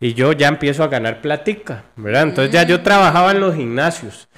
y 0.00 0.14
yo 0.14 0.32
ya 0.32 0.48
empiezo 0.48 0.84
a 0.84 0.88
ganar 0.88 1.20
platica, 1.20 1.84
¿verdad? 1.96 2.22
Entonces 2.24 2.52
ya 2.52 2.64
yo 2.64 2.82
trabajaba 2.82 3.32
en 3.32 3.40
los 3.40 3.54
gimnasios. 3.54 4.28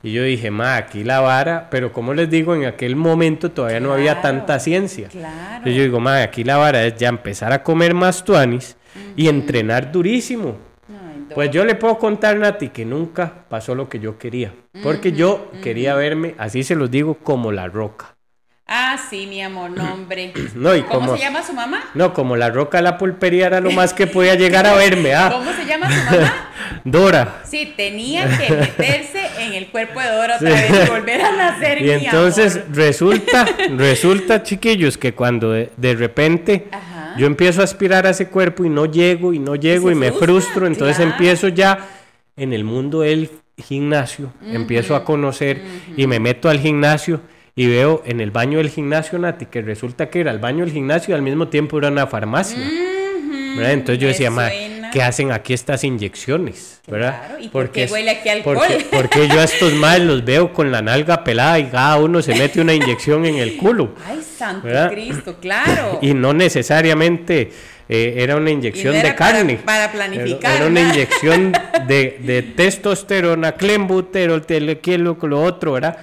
Y 0.00 0.12
yo 0.12 0.22
dije, 0.22 0.52
ma, 0.52 0.76
aquí 0.76 1.02
la 1.02 1.18
vara, 1.20 1.68
pero 1.70 1.92
como 1.92 2.14
les 2.14 2.30
digo, 2.30 2.54
en 2.54 2.66
aquel 2.66 2.94
momento 2.94 3.50
todavía 3.50 3.80
no 3.80 3.92
había 3.92 4.20
tanta 4.20 4.60
ciencia. 4.60 5.08
claro. 5.08 5.56
Entonces 5.56 5.74
yo 5.74 5.82
digo, 5.82 5.98
ma, 5.98 6.22
aquí 6.22 6.44
la 6.44 6.56
vara 6.56 6.84
es 6.84 6.94
ya 6.96 7.08
empezar 7.08 7.52
a 7.52 7.64
comer 7.64 7.94
más 7.94 8.24
tuanis 8.24 8.76
y 9.16 9.26
entrenar 9.26 9.90
durísimo. 9.90 10.56
Ay, 10.88 11.26
Pues 11.34 11.50
yo 11.50 11.64
le 11.64 11.74
puedo 11.74 11.98
contar, 11.98 12.36
Nati, 12.36 12.68
que 12.68 12.84
nunca 12.84 13.44
pasó 13.48 13.74
lo 13.74 13.88
que 13.88 13.98
yo 13.98 14.18
quería. 14.18 14.52
Porque 14.84 15.10
yo 15.10 15.50
quería 15.64 15.96
verme, 15.96 16.36
así 16.38 16.62
se 16.62 16.76
los 16.76 16.92
digo, 16.92 17.14
como 17.14 17.50
la 17.50 17.66
roca. 17.66 18.14
Ah, 18.70 18.98
sí, 19.08 19.26
mi 19.26 19.42
amor, 19.42 19.70
no, 19.70 19.94
hombre. 19.94 20.34
No, 20.54 20.76
y 20.76 20.82
¿Cómo 20.82 21.00
como- 21.00 21.16
se 21.16 21.22
llama 21.22 21.42
su 21.42 21.54
mamá? 21.54 21.84
No, 21.94 22.12
como 22.12 22.36
la 22.36 22.50
roca 22.50 22.82
la 22.82 22.98
pulpería 22.98 23.46
era 23.46 23.60
lo 23.60 23.70
más 23.70 23.94
que 23.94 24.06
podía 24.06 24.34
llegar 24.34 24.66
a 24.66 24.74
verme. 24.74 25.14
Ah, 25.14 25.30
¿Cómo 25.32 25.50
se 25.54 25.64
llama 25.64 25.88
su 25.90 26.04
mamá? 26.04 26.34
Dora. 26.84 27.40
Sí, 27.44 27.72
tenía 27.76 28.28
que 28.36 28.52
meterse 28.54 29.22
en 29.38 29.54
el 29.54 29.68
cuerpo 29.68 30.00
de 30.00 30.08
Dora 30.10 30.36
otra 30.36 30.50
vez 30.50 30.70
y 30.86 30.90
volver 30.90 31.22
a 31.22 31.32
nacer, 31.32 31.78
Y 31.82 31.84
mi 31.84 31.90
entonces 32.04 32.56
amor. 32.56 32.76
resulta, 32.76 33.46
resulta, 33.76 34.42
chiquillos, 34.42 34.98
que 34.98 35.14
cuando 35.14 35.52
de, 35.52 35.70
de 35.78 35.94
repente 35.94 36.68
Ajá. 36.70 37.14
yo 37.16 37.26
empiezo 37.26 37.62
a 37.62 37.64
aspirar 37.64 38.06
a 38.06 38.10
ese 38.10 38.28
cuerpo 38.28 38.66
y 38.66 38.68
no 38.68 38.84
llego 38.84 39.32
y 39.32 39.38
no 39.38 39.56
llego 39.56 39.90
y, 39.90 39.94
me 39.94 40.12
frustro, 40.12 40.66
entonces 40.66 40.96
claro. 40.96 41.12
empiezo 41.12 41.48
ya 41.48 41.78
en 42.36 42.52
el 42.52 42.64
mundo 42.64 43.00
del 43.00 43.30
gimnasio, 43.56 44.30
empiezo 44.44 44.94
a 44.94 45.04
conocer 45.04 45.62
y 45.96 46.06
me 46.06 46.20
meto 46.20 46.48
al 46.50 46.60
gimnasio 46.60 47.20
y 47.58 47.66
veo 47.66 48.04
en 48.06 48.20
el 48.20 48.30
baño 48.30 48.58
del 48.58 48.70
gimnasio, 48.70 49.18
Nati, 49.18 49.46
que 49.46 49.62
resulta 49.62 50.08
que 50.10 50.20
era 50.20 50.30
el 50.30 50.38
baño 50.38 50.64
del 50.64 50.72
gimnasio 50.72 51.10
y 51.12 51.16
al 51.16 51.22
mismo 51.22 51.48
tiempo 51.48 51.76
era 51.78 51.88
una 51.88 52.06
farmacia. 52.06 52.56
¿verdad? 53.56 53.72
Entonces 53.72 53.98
yo 54.00 54.06
decía, 54.06 54.30
"Ma, 54.30 54.48
suena". 54.48 54.90
¿qué 54.92 55.02
hacen 55.02 55.32
aquí 55.32 55.54
estas 55.54 55.82
inyecciones? 55.82 56.80
¿verdad? 56.86 57.18
Claro, 57.18 57.42
¿y 57.42 57.48
por 57.48 57.70
qué 57.72 57.86
huele 57.90 58.12
aquí 58.12 58.28
alcohol? 58.28 58.58
Porque, 58.58 58.86
porque 58.92 59.28
yo 59.28 59.40
a 59.40 59.44
estos 59.44 59.72
males 59.72 60.06
los 60.06 60.24
veo 60.24 60.52
con 60.52 60.70
la 60.70 60.82
nalga 60.82 61.24
pelada 61.24 61.58
y 61.58 61.64
cada 61.64 61.96
uno 61.96 62.22
se 62.22 62.32
mete 62.36 62.60
una 62.60 62.74
inyección 62.74 63.26
en 63.26 63.38
el 63.38 63.56
culo. 63.56 63.92
Ay, 64.06 64.22
santo 64.22 64.64
¿verdad? 64.68 64.92
Cristo, 64.92 65.36
claro. 65.40 65.98
Y 66.00 66.14
no 66.14 66.32
necesariamente 66.32 67.50
eh, 67.88 68.14
era 68.18 68.36
una 68.36 68.50
inyección 68.50 68.94
era 68.94 69.08
de 69.08 69.14
carne. 69.16 69.56
para 69.64 69.90
planificar, 69.90 70.52
Era, 70.52 70.56
era 70.60 70.66
una 70.68 70.80
inyección 70.80 71.52
de, 71.88 72.18
de 72.20 72.42
testosterona, 72.42 73.52
clenbutero, 73.52 74.42
telequielo, 74.42 75.18
lo 75.22 75.42
otro, 75.42 75.72
¿verdad? 75.72 75.96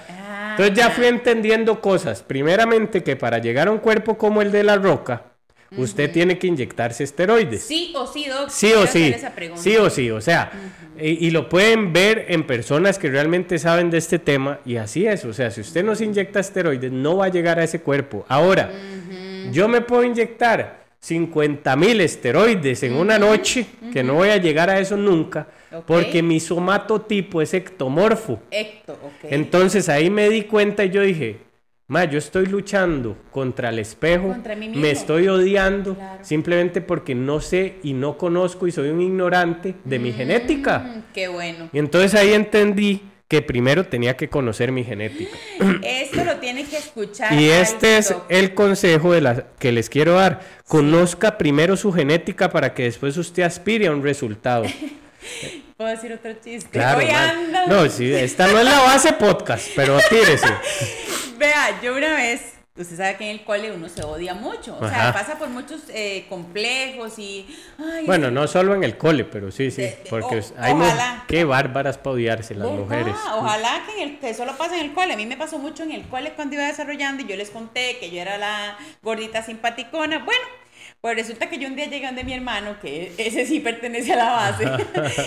Entonces 0.57 0.75
ya 0.75 0.89
fui 0.89 1.05
entendiendo 1.05 1.81
cosas. 1.81 2.23
Primeramente 2.23 3.03
que 3.03 3.15
para 3.15 3.39
llegar 3.39 3.67
a 3.67 3.71
un 3.71 3.79
cuerpo 3.79 4.17
como 4.17 4.41
el 4.41 4.51
de 4.51 4.63
la 4.63 4.77
roca, 4.77 5.23
usted 5.77 6.11
tiene 6.11 6.37
que 6.37 6.47
inyectarse 6.47 7.03
esteroides. 7.03 7.63
Sí 7.63 7.93
o 7.95 8.07
sí, 8.07 8.25
Doc. 8.25 8.49
Sí 8.49 8.71
o 8.73 8.87
sí, 8.87 9.13
esa 9.15 9.33
sí 9.55 9.77
o 9.77 9.89
sí, 9.89 10.11
o 10.11 10.21
sea, 10.21 10.51
y, 10.99 11.27
y 11.27 11.31
lo 11.31 11.49
pueden 11.49 11.91
ver 11.91 12.25
en 12.29 12.47
personas 12.47 12.97
que 12.97 13.09
realmente 13.09 13.59
saben 13.59 13.89
de 13.89 13.97
este 13.97 14.19
tema 14.19 14.59
y 14.65 14.77
así 14.77 15.05
es, 15.05 15.25
o 15.25 15.33
sea, 15.33 15.51
si 15.51 15.61
usted 15.61 15.83
no 15.83 15.95
se 15.95 16.05
inyecta 16.05 16.39
esteroides 16.39 16.91
no 16.91 17.17
va 17.17 17.25
a 17.25 17.29
llegar 17.29 17.59
a 17.59 17.63
ese 17.63 17.81
cuerpo. 17.81 18.25
Ahora, 18.29 18.71
yo 19.51 19.67
me 19.67 19.81
puedo 19.81 20.03
inyectar 20.03 20.85
50 20.99 21.75
mil 21.75 22.01
esteroides 22.01 22.81
en 22.83 22.93
una 22.95 23.19
noche, 23.19 23.65
que 23.93 24.03
no 24.03 24.15
voy 24.15 24.29
a 24.29 24.37
llegar 24.37 24.69
a 24.69 24.79
eso 24.79 24.97
nunca, 24.97 25.47
Ok. 25.77 25.85
porque 25.85 26.21
mi 26.23 26.39
somatotipo 26.39 27.41
es 27.41 27.53
ectomorfo. 27.53 28.39
Ecto, 28.51 28.93
ok. 28.93 29.31
Entonces 29.31 29.89
ahí 29.89 30.09
me 30.09 30.29
di 30.29 30.43
cuenta 30.43 30.83
y 30.85 30.89
yo 30.89 31.01
dije, 31.01 31.37
ma, 31.87 32.05
yo 32.05 32.17
estoy 32.17 32.45
luchando 32.47 33.17
contra 33.31 33.69
el 33.69 33.79
espejo, 33.79 34.29
Contra 34.29 34.55
mí 34.55 34.67
mismo. 34.67 34.81
me 34.81 34.91
estoy 34.91 35.27
odiando 35.27 35.95
Claro. 35.95 36.23
simplemente 36.23 36.81
porque 36.81 37.13
no 37.15 37.41
sé 37.41 37.75
y 37.83 37.93
no 37.93 38.17
conozco 38.17 38.67
y 38.67 38.71
soy 38.71 38.89
un 38.89 39.01
ignorante 39.01 39.75
de 39.83 39.99
mi 39.99 40.11
genética. 40.11 40.79
Mm, 40.79 41.03
qué 41.13 41.27
bueno. 41.27 41.69
Y 41.71 41.79
entonces 41.79 42.15
ahí 42.15 42.33
entendí 42.33 43.01
que 43.27 43.41
primero 43.41 43.85
tenía 43.87 44.15
que 44.15 44.29
conocer 44.29 44.71
mi 44.71 44.83
genética. 44.83 45.35
Esto 45.83 46.23
lo 46.23 46.35
tiene 46.37 46.63
que 46.63 46.77
escuchar. 46.77 47.33
Y 47.33 47.49
este 47.49 47.97
es 47.97 48.13
el 48.29 48.53
consejo 48.53 49.13
de 49.13 49.21
la, 49.21 49.47
que 49.57 49.71
les 49.71 49.89
quiero 49.89 50.13
dar. 50.13 50.41
Conozca 50.67 51.35
primero 51.39 51.75
su 51.75 51.91
genética 51.91 52.51
para 52.51 52.75
que 52.75 52.83
después 52.83 53.17
usted 53.17 53.41
aspire 53.41 53.87
a 53.87 53.91
un 53.91 54.03
resultado. 54.03 54.65
¿Puedo 55.77 55.89
decir 55.89 56.13
otro 56.13 56.31
chiste? 56.41 56.69
Claro. 56.69 56.99
Hoy. 56.99 57.07
No, 57.67 57.89
sí, 57.89 58.13
esta 58.13 58.47
no 58.47 58.59
es 58.59 58.65
la 58.65 58.79
base 58.81 59.11
podcast, 59.13 59.67
pero 59.75 59.97
tírese. 60.09 60.47
Vea, 61.37 61.81
yo 61.81 61.93
una 61.97 62.13
vez, 62.13 62.53
usted 62.77 62.95
sabe 62.95 63.17
que 63.17 63.25
en 63.25 63.31
el 63.39 63.43
cole 63.43 63.73
uno 63.73 63.89
se 63.89 64.01
odia 64.03 64.33
mucho, 64.33 64.77
o 64.79 64.87
sea, 64.87 65.09
Ajá. 65.09 65.13
pasa 65.13 65.37
por 65.37 65.49
muchos 65.49 65.81
eh, 65.89 66.25
complejos 66.29 67.19
y... 67.19 67.45
ay, 67.77 68.05
Bueno, 68.05 68.31
no 68.31 68.47
solo 68.47 68.73
en 68.73 68.85
el 68.85 68.97
cole, 68.97 69.25
pero 69.25 69.51
sí, 69.51 69.69
sí. 69.69 69.81
De- 69.81 69.87
de- 69.89 70.03
Porque 70.09 70.37
o- 70.39 70.53
hay 70.57 70.71
ojalá. 70.71 71.25
qué 71.27 71.43
bárbaras 71.43 71.97
para 71.97 72.11
odiarse 72.13 72.55
las 72.55 72.69
mujeres. 72.69 73.13
Ojalá 73.33 73.83
que, 73.85 74.01
en 74.01 74.09
el, 74.11 74.19
que 74.19 74.33
solo 74.33 74.55
pase 74.55 74.75
en 74.79 74.85
el 74.85 74.93
cole. 74.93 75.11
A 75.13 75.17
mí 75.17 75.25
me 75.25 75.35
pasó 75.35 75.59
mucho 75.59 75.83
en 75.83 75.91
el 75.91 76.07
cole 76.07 76.31
cuando 76.37 76.55
iba 76.55 76.63
desarrollando 76.67 77.21
y 77.23 77.27
yo 77.27 77.35
les 77.35 77.49
conté 77.49 77.97
que 77.99 78.09
yo 78.11 78.21
era 78.21 78.37
la 78.37 78.77
gordita 79.03 79.43
simpaticona. 79.43 80.19
Bueno, 80.19 80.41
pues 81.05 81.17
resulta 81.17 81.47
que 81.47 81.59
yo 81.59 81.67
un 81.67 81.75
día 81.75 81.85
llegué 81.85 82.07
donde 82.07 82.23
mi 82.23 82.33
hermano, 82.33 82.79
que 82.81 83.13
ese 83.19 83.45
sí 83.45 83.59
pertenece 83.59 84.13
a 84.13 84.15
la 84.15 84.31
base, 84.31 84.65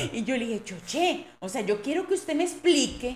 y 0.12 0.24
yo 0.24 0.36
le 0.36 0.44
dije, 0.44 0.64
choche, 0.64 1.24
o 1.38 1.48
sea, 1.48 1.60
yo 1.60 1.82
quiero 1.82 2.08
que 2.08 2.14
usted 2.14 2.34
me 2.34 2.42
explique 2.42 3.14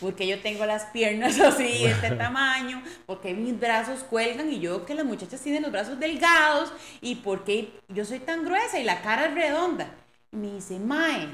por 0.00 0.14
qué 0.14 0.28
yo 0.28 0.38
tengo 0.38 0.64
las 0.66 0.84
piernas 0.84 1.40
así, 1.40 1.84
este 1.84 2.12
tamaño, 2.12 2.80
por 3.06 3.20
qué 3.20 3.34
mis 3.34 3.58
brazos 3.58 4.04
cuelgan 4.04 4.52
y 4.52 4.60
yo 4.60 4.76
veo 4.76 4.86
que 4.86 4.94
las 4.94 5.04
muchachas 5.04 5.40
tienen 5.40 5.62
los 5.62 5.72
brazos 5.72 5.98
delgados 5.98 6.72
y 7.00 7.16
por 7.16 7.42
qué 7.42 7.70
yo 7.88 8.04
soy 8.04 8.20
tan 8.20 8.44
gruesa 8.44 8.78
y 8.78 8.84
la 8.84 9.02
cara 9.02 9.26
es 9.26 9.34
redonda. 9.34 9.90
Y 10.30 10.36
me 10.36 10.52
dice, 10.52 10.78
Mae, 10.78 11.26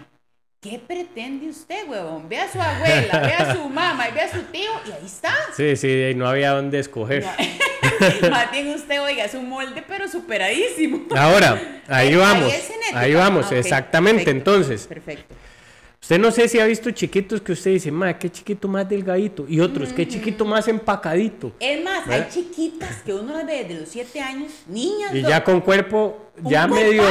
¿qué 0.62 0.78
pretende 0.78 1.50
usted, 1.50 1.86
huevón? 1.86 2.30
Ve 2.30 2.38
a 2.38 2.50
su 2.50 2.58
abuela, 2.58 3.18
ve 3.20 3.34
a 3.34 3.54
su 3.54 3.68
mamá 3.68 4.08
y 4.08 4.12
ve 4.12 4.22
a 4.22 4.32
su 4.32 4.40
tío 4.44 4.70
y 4.86 4.92
ahí 4.92 5.04
está. 5.04 5.34
Sí, 5.54 5.76
sí, 5.76 6.14
no 6.16 6.26
había 6.26 6.52
dónde 6.52 6.78
escoger. 6.78 7.26
Más 8.30 8.50
bien 8.50 8.68
usted, 8.70 9.00
oiga, 9.02 9.24
es 9.24 9.34
un 9.34 9.48
molde, 9.48 9.82
pero 9.86 10.08
superadísimo. 10.08 11.02
Ahora, 11.16 11.80
ahí 11.88 12.14
vamos. 12.14 12.52
Ahí 12.94 13.14
vamos, 13.14 13.46
Ah, 13.50 13.56
exactamente. 13.56 14.24
perfecto, 14.24 14.50
Entonces, 14.54 14.86
Perfecto. 14.86 15.34
usted 16.00 16.18
no 16.18 16.30
sé 16.30 16.48
si 16.48 16.58
ha 16.60 16.66
visto 16.66 16.90
chiquitos 16.90 17.40
que 17.40 17.52
usted 17.52 17.70
dice, 17.72 17.90
ma, 17.90 18.18
qué 18.18 18.30
chiquito 18.30 18.68
más 18.68 18.88
delgadito. 18.88 19.46
Y 19.48 19.60
otros, 19.60 19.92
qué 19.92 20.06
chiquito 20.06 20.44
más 20.44 20.68
empacadito. 20.68 21.52
Es 21.60 21.82
más, 21.82 22.06
hay 22.08 22.26
chiquitas 22.30 22.96
que 23.02 23.14
uno 23.14 23.32
las 23.32 23.46
ve 23.46 23.64
desde 23.64 23.80
los 23.80 23.88
7 23.88 24.20
años, 24.20 24.52
niñas. 24.68 25.14
Y 25.14 25.22
ya 25.22 25.42
con 25.44 25.60
cuerpo, 25.60 26.30
ya 26.42 26.66
medio. 26.66 27.02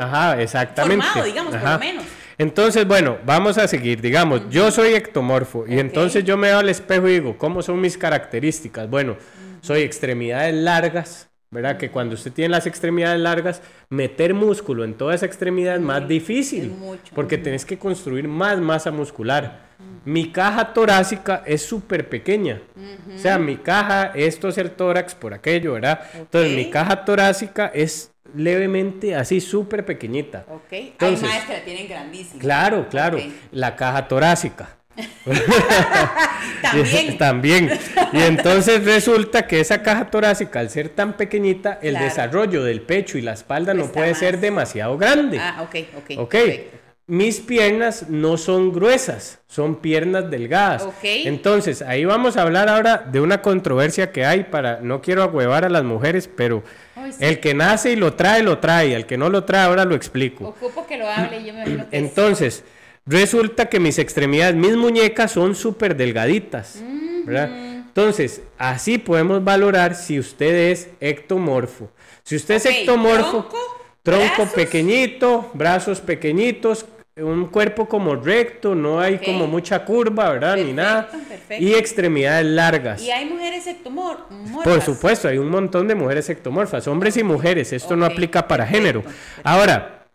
Ajá, 0.00 0.40
exactamente. 0.40 1.04
Formado, 1.04 1.26
digamos, 1.26 1.54
por 1.54 1.70
lo 1.70 1.78
menos. 1.78 2.04
Entonces, 2.40 2.86
bueno, 2.86 3.18
vamos 3.26 3.58
a 3.58 3.66
seguir. 3.66 4.00
Digamos, 4.00 4.42
yo 4.48 4.70
soy 4.70 4.94
ectomorfo 4.94 5.64
y 5.68 5.78
entonces 5.80 6.22
yo 6.24 6.36
me 6.36 6.46
veo 6.48 6.58
al 6.58 6.68
espejo 6.68 7.08
y 7.08 7.14
digo, 7.14 7.36
¿cómo 7.36 7.62
son 7.62 7.80
mis 7.80 7.98
características? 7.98 8.88
Bueno, 8.88 9.16
soy 9.60 9.82
extremidades 9.82 10.54
largas, 10.54 11.28
¿verdad? 11.50 11.76
Que 11.76 11.90
cuando 11.90 12.14
usted 12.14 12.32
tiene 12.32 12.50
las 12.50 12.66
extremidades 12.66 13.20
largas, 13.20 13.62
meter 13.88 14.34
músculo 14.34 14.84
en 14.84 14.94
toda 14.94 15.14
esa 15.14 15.26
extremidad 15.26 15.76
es 15.76 15.80
más 15.80 16.06
difícil. 16.06 16.74
Porque 17.14 17.38
tenés 17.38 17.64
que 17.64 17.78
construir 17.78 18.28
más 18.28 18.58
masa 18.58 18.90
muscular. 18.90 19.68
Mi 20.04 20.32
caja 20.32 20.72
torácica 20.72 21.42
es 21.46 21.62
súper 21.62 22.08
pequeña. 22.08 22.62
O 23.14 23.18
sea, 23.18 23.38
mi 23.38 23.56
caja, 23.56 24.12
esto 24.14 24.48
es 24.48 24.58
el 24.58 24.70
tórax 24.72 25.14
por 25.14 25.34
aquello, 25.34 25.74
¿verdad? 25.74 26.00
Entonces, 26.14 26.54
mi 26.54 26.70
caja 26.70 27.04
torácica 27.04 27.70
es 27.74 28.12
levemente 28.34 29.14
así, 29.14 29.40
súper 29.40 29.84
pequeñita. 29.84 30.44
Ok. 30.48 30.72
Entonces- 30.72 31.22
hay 31.28 31.38
más 31.38 31.46
que 31.46 31.52
la 31.54 31.64
tienen 31.64 31.88
grandísima. 31.88 32.40
Claro, 32.40 32.88
claro. 32.88 33.18
La 33.52 33.76
caja 33.76 34.08
torácica. 34.08 34.76
También. 36.62 37.18
También. 37.18 37.70
Y 38.12 38.22
entonces 38.22 38.84
resulta 38.84 39.46
que 39.46 39.60
esa 39.60 39.82
caja 39.82 40.10
torácica, 40.10 40.60
al 40.60 40.70
ser 40.70 40.88
tan 40.90 41.16
pequeñita, 41.16 41.78
el 41.82 41.90
Claro. 41.92 42.04
desarrollo 42.04 42.64
del 42.64 42.80
pecho 42.82 43.18
y 43.18 43.22
la 43.22 43.32
espalda 43.32 43.74
no 43.74 43.80
Cuesta 43.82 43.94
puede 43.98 44.10
más. 44.10 44.18
ser 44.18 44.40
demasiado 44.40 44.98
grande. 44.98 45.38
Ah, 45.38 45.62
ok, 45.62 45.76
ok. 45.96 46.18
Ok. 46.18 46.30
perfecto. 46.30 46.78
Mis 47.10 47.40
piernas 47.40 48.10
no 48.10 48.36
son 48.36 48.70
gruesas, 48.70 49.38
son 49.46 49.76
piernas 49.76 50.30
delgadas. 50.30 50.82
Ok. 50.82 50.92
Entonces, 51.02 51.80
ahí 51.80 52.04
vamos 52.04 52.36
a 52.36 52.42
hablar 52.42 52.68
ahora 52.68 52.98
de 53.10 53.18
una 53.22 53.40
controversia 53.40 54.12
que 54.12 54.26
hay 54.26 54.44
para, 54.44 54.80
no 54.82 55.00
quiero 55.00 55.22
agüevar 55.22 55.64
a 55.64 55.70
las 55.70 55.84
mujeres, 55.84 56.28
pero 56.28 56.62
Ay, 56.94 57.12
sí. 57.12 57.24
el 57.24 57.40
que 57.40 57.54
nace 57.54 57.92
y 57.92 57.96
lo 57.96 58.12
trae, 58.12 58.42
lo 58.42 58.58
trae. 58.58 58.92
El 58.94 59.06
que 59.06 59.16
no 59.16 59.30
lo 59.30 59.44
trae, 59.44 59.64
ahora 59.64 59.86
lo 59.86 59.94
explico. 59.94 60.48
Ocupo 60.48 60.86
que 60.86 60.98
lo 60.98 61.08
hable 61.08 61.40
y 61.40 61.46
yo 61.46 61.54
me 61.54 61.62
es- 61.62 61.70
Entonces, 61.92 62.62
resulta 63.08 63.66
que 63.68 63.80
mis 63.80 63.98
extremidades, 63.98 64.54
mis 64.54 64.76
muñecas 64.76 65.32
son 65.32 65.54
súper 65.54 65.96
delgaditas. 65.96 66.82
¿verdad? 67.24 67.50
Entonces, 67.88 68.42
así 68.58 68.98
podemos 68.98 69.42
valorar 69.42 69.94
si 69.94 70.18
usted 70.18 70.70
es 70.70 70.88
ectomorfo. 71.00 71.90
Si 72.22 72.36
usted 72.36 72.54
es 72.54 72.66
ectomorfo, 72.66 73.48
tronco, 74.02 74.26
brazos. 74.36 74.50
pequeñito, 74.54 75.50
brazos 75.52 76.00
pequeñitos, 76.00 76.86
un 77.16 77.46
cuerpo 77.46 77.88
como 77.88 78.14
recto, 78.14 78.74
no 78.76 79.00
hay 79.00 79.18
como 79.18 79.46
mucha 79.48 79.84
curva, 79.84 80.30
¿verdad? 80.30 80.56
Ni 80.56 80.72
nada. 80.72 81.08
perfecto. 81.10 81.54
Y 81.58 81.74
extremidades 81.74 82.46
largas. 82.46 83.02
Y 83.02 83.10
hay 83.10 83.24
mujeres 83.24 83.66
ectomorfas. 83.66 84.26
Por 84.62 84.80
supuesto, 84.80 85.26
hay 85.28 85.38
un 85.38 85.50
montón 85.50 85.88
de 85.88 85.94
mujeres 85.96 86.30
ectomorfas, 86.30 86.86
hombres 86.86 87.16
y 87.16 87.24
mujeres. 87.24 87.72
Esto 87.72 87.96
no 87.96 88.06
aplica 88.06 88.46
para 88.46 88.64
género. 88.66 89.02
Ahora, 89.42 90.06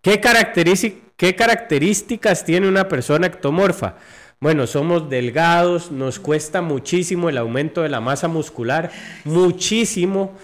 ¿qué, 0.00 0.20
caracterici- 0.20 1.00
¿qué 1.16 1.34
características 1.34 2.44
tiene 2.44 2.68
una 2.68 2.88
persona 2.88 3.26
ectomorfa? 3.26 3.96
Bueno, 4.40 4.66
somos 4.66 5.08
delgados, 5.08 5.90
nos 5.90 6.18
cuesta 6.18 6.60
muchísimo 6.60 7.28
el 7.28 7.38
aumento 7.38 7.82
de 7.82 7.88
la 7.88 8.00
masa 8.00 8.28
muscular, 8.28 8.90
muchísimo. 9.24 10.36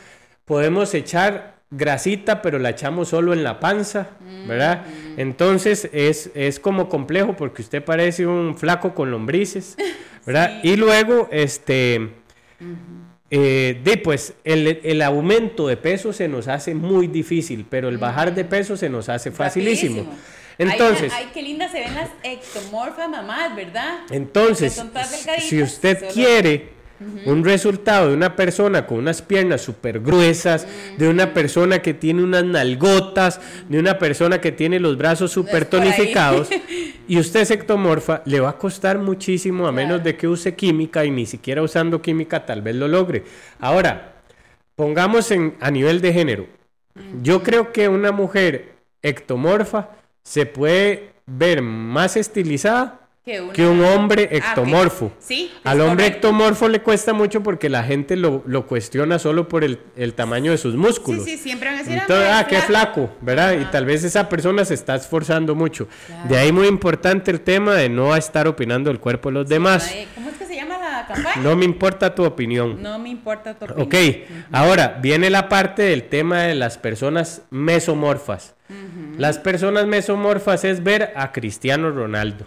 Podemos 0.47 0.95
echar 0.95 1.61
grasita, 1.71 2.43
pero 2.43 2.59
la 2.59 2.71
echamos 2.71 3.09
solo 3.09 3.33
en 3.33 3.45
la 3.45 3.61
panza, 3.61 4.09
¿verdad? 4.47 4.85
Entonces 5.17 5.89
es, 5.93 6.31
es 6.35 6.59
como 6.59 6.89
complejo 6.89 7.37
porque 7.37 7.63
usted 7.63 7.85
parece 7.85 8.27
un 8.27 8.57
flaco 8.57 8.95
con 8.95 9.11
lombrices, 9.11 9.77
¿verdad? 10.27 10.61
Y 10.63 10.77
luego, 10.77 11.29
este, 11.31 12.11
eh, 13.31 13.81
de, 13.85 13.97
pues 13.99 14.35
el, 14.45 14.81
el 14.83 15.03
aumento 15.03 15.69
de 15.69 15.77
peso 15.77 16.13
se 16.13 16.27
nos 16.27 16.49
hace 16.49 16.75
muy 16.75 17.07
difícil, 17.07 17.67
pero 17.69 17.89
el 17.89 17.99
bajar 17.99 18.35
de 18.35 18.45
peso 18.45 18.77
se 18.77 18.89
nos 18.89 19.09
hace 19.09 19.31
facilísimo. 19.31 20.13
Entonces, 20.61 21.11
Ay, 21.17 21.31
qué 21.33 21.43
lindas 21.43 21.73
se 21.73 21.81
ven 21.81 21.95
las 21.95 22.11
ectomorfas 22.23 23.09
mamás, 23.09 23.57
¿verdad? 23.57 24.01
entonces, 24.11 24.83
si 25.39 25.63
usted 25.63 26.13
quiere 26.13 26.81
un 27.25 27.43
resultado 27.45 28.09
de 28.09 28.15
una 28.15 28.37
persona 28.37 28.87
con 28.87 28.99
unas 28.99 29.23
piernas 29.23 29.63
súper 29.63 30.01
gruesas, 30.01 30.67
de 30.99 31.09
una 31.09 31.33
persona 31.33 31.81
que 31.81 31.95
tiene 31.95 32.23
unas 32.23 32.45
nalgotas, 32.45 33.41
de 33.71 33.79
una 33.79 33.99
persona 33.99 34.43
que 34.43 34.53
tiene 34.53 34.79
los 34.79 34.99
brazos 34.99 35.33
súper 35.33 35.63
ahí. 35.63 35.69
tonificados, 35.71 36.51
y 37.09 37.19
usted 37.19 37.41
es 37.41 37.51
ectomorfa, 37.53 38.21
le 38.27 38.41
va 38.41 38.51
a 38.51 38.59
costar 38.59 38.99
muchísimo 38.99 39.67
a 39.67 39.73
menos 39.73 40.05
de 40.05 40.15
que 40.17 40.29
use 40.29 40.55
química 40.55 41.07
y 41.07 41.11
ni 41.11 41.25
siquiera 41.25 41.63
usando 41.63 42.03
química 42.03 42.45
tal 42.45 42.61
vez 42.61 42.77
lo 42.77 42.87
logre. 42.87 43.25
Ahora, 43.61 44.17
pongamos 44.77 45.31
en, 45.31 45.57
a 45.61 45.71
nivel 45.71 46.03
de 46.03 46.13
género. 46.13 46.47
Yo 47.23 47.43
creo 47.43 47.73
que 47.73 47.89
una 47.89 48.13
mujer 48.13 48.75
ectomorfa 49.01 50.00
se 50.23 50.47
puede 50.47 51.13
ver 51.27 51.63
más 51.63 52.17
estilizada 52.17 52.97
Que, 53.25 53.41
una- 53.41 53.53
que 53.53 53.67
un 53.67 53.85
hombre 53.85 54.29
Ah, 54.33 54.37
ectomorfo. 54.37 55.13
Sí. 55.19 55.51
Al 55.63 55.81
hombre 55.83 56.07
correcto. 56.07 56.29
ectomorfo 56.29 56.69
le 56.69 56.81
cuesta 56.81 57.13
mucho 57.13 57.43
porque 57.43 57.69
la 57.69 57.85
gente 57.85 58.17
lo, 58.17 58.43
lo 58.47 58.67
cuestiona 58.67 59.19
solo 59.19 59.47
por 59.47 59.63
el, 59.63 59.79
el 59.97 60.15
tamaño 60.15 60.51
de 60.53 60.59
sus 60.59 60.75
músculos. 60.75 61.25
Sí, 61.25 61.37
sí, 61.37 61.43
siempre 61.45 61.69
van 61.69 61.77
a 61.77 61.83
decir, 61.83 61.99
Entonces, 61.99 62.27
"Ah, 62.29 62.39
ah, 62.39 62.41
es 62.41 62.47
qué 62.49 62.57
flaco, 62.63 63.11
¿verdad? 63.21 63.53
Y 63.61 63.65
tal 63.67 63.85
vez 63.85 64.03
esa 64.05 64.29
persona 64.29 64.65
se 64.65 64.75
está 64.75 64.95
esforzando 64.97 65.55
mucho. 65.55 65.87
Claro. 66.07 66.29
De 66.29 66.39
ahí 66.39 66.51
muy 66.51 66.67
importante 66.67 67.31
el 67.31 67.43
tema 67.43 67.75
de 67.75 67.89
no 67.91 68.17
estar 68.17 68.49
opinando 68.49 68.89
del 68.91 68.99
cuerpo 68.99 69.29
de 69.29 69.35
los 69.35 69.49
demás. 69.49 69.95
¿Cómo 70.15 70.31
es 70.31 70.37
que 70.37 70.47
se 70.47 70.57
llama 70.57 70.79
la 70.79 71.07
campaña? 71.07 71.37
No 71.43 71.55
me 71.57 71.67
importa 71.67 72.15
tu 72.15 72.25
opinión. 72.25 72.83
No 72.83 72.99
me 72.99 73.11
importa 73.11 73.55
tu 73.55 73.67
opinión. 73.67 73.87
Ok, 73.87 74.49
ahora 74.51 74.99
viene 75.01 75.29
la 75.31 75.49
parte 75.49 75.83
del 75.83 76.05
tema 76.09 76.45
de 76.45 76.55
las 76.55 76.79
personas 76.79 77.43
mesomorfas. 77.51 78.55
Las 79.19 79.39
personas 79.39 79.87
mesomorfas 79.87 80.65
es 80.65 80.83
ver 80.83 81.13
a 81.17 81.33
Cristiano 81.33 81.91
Ronaldo. 81.91 82.45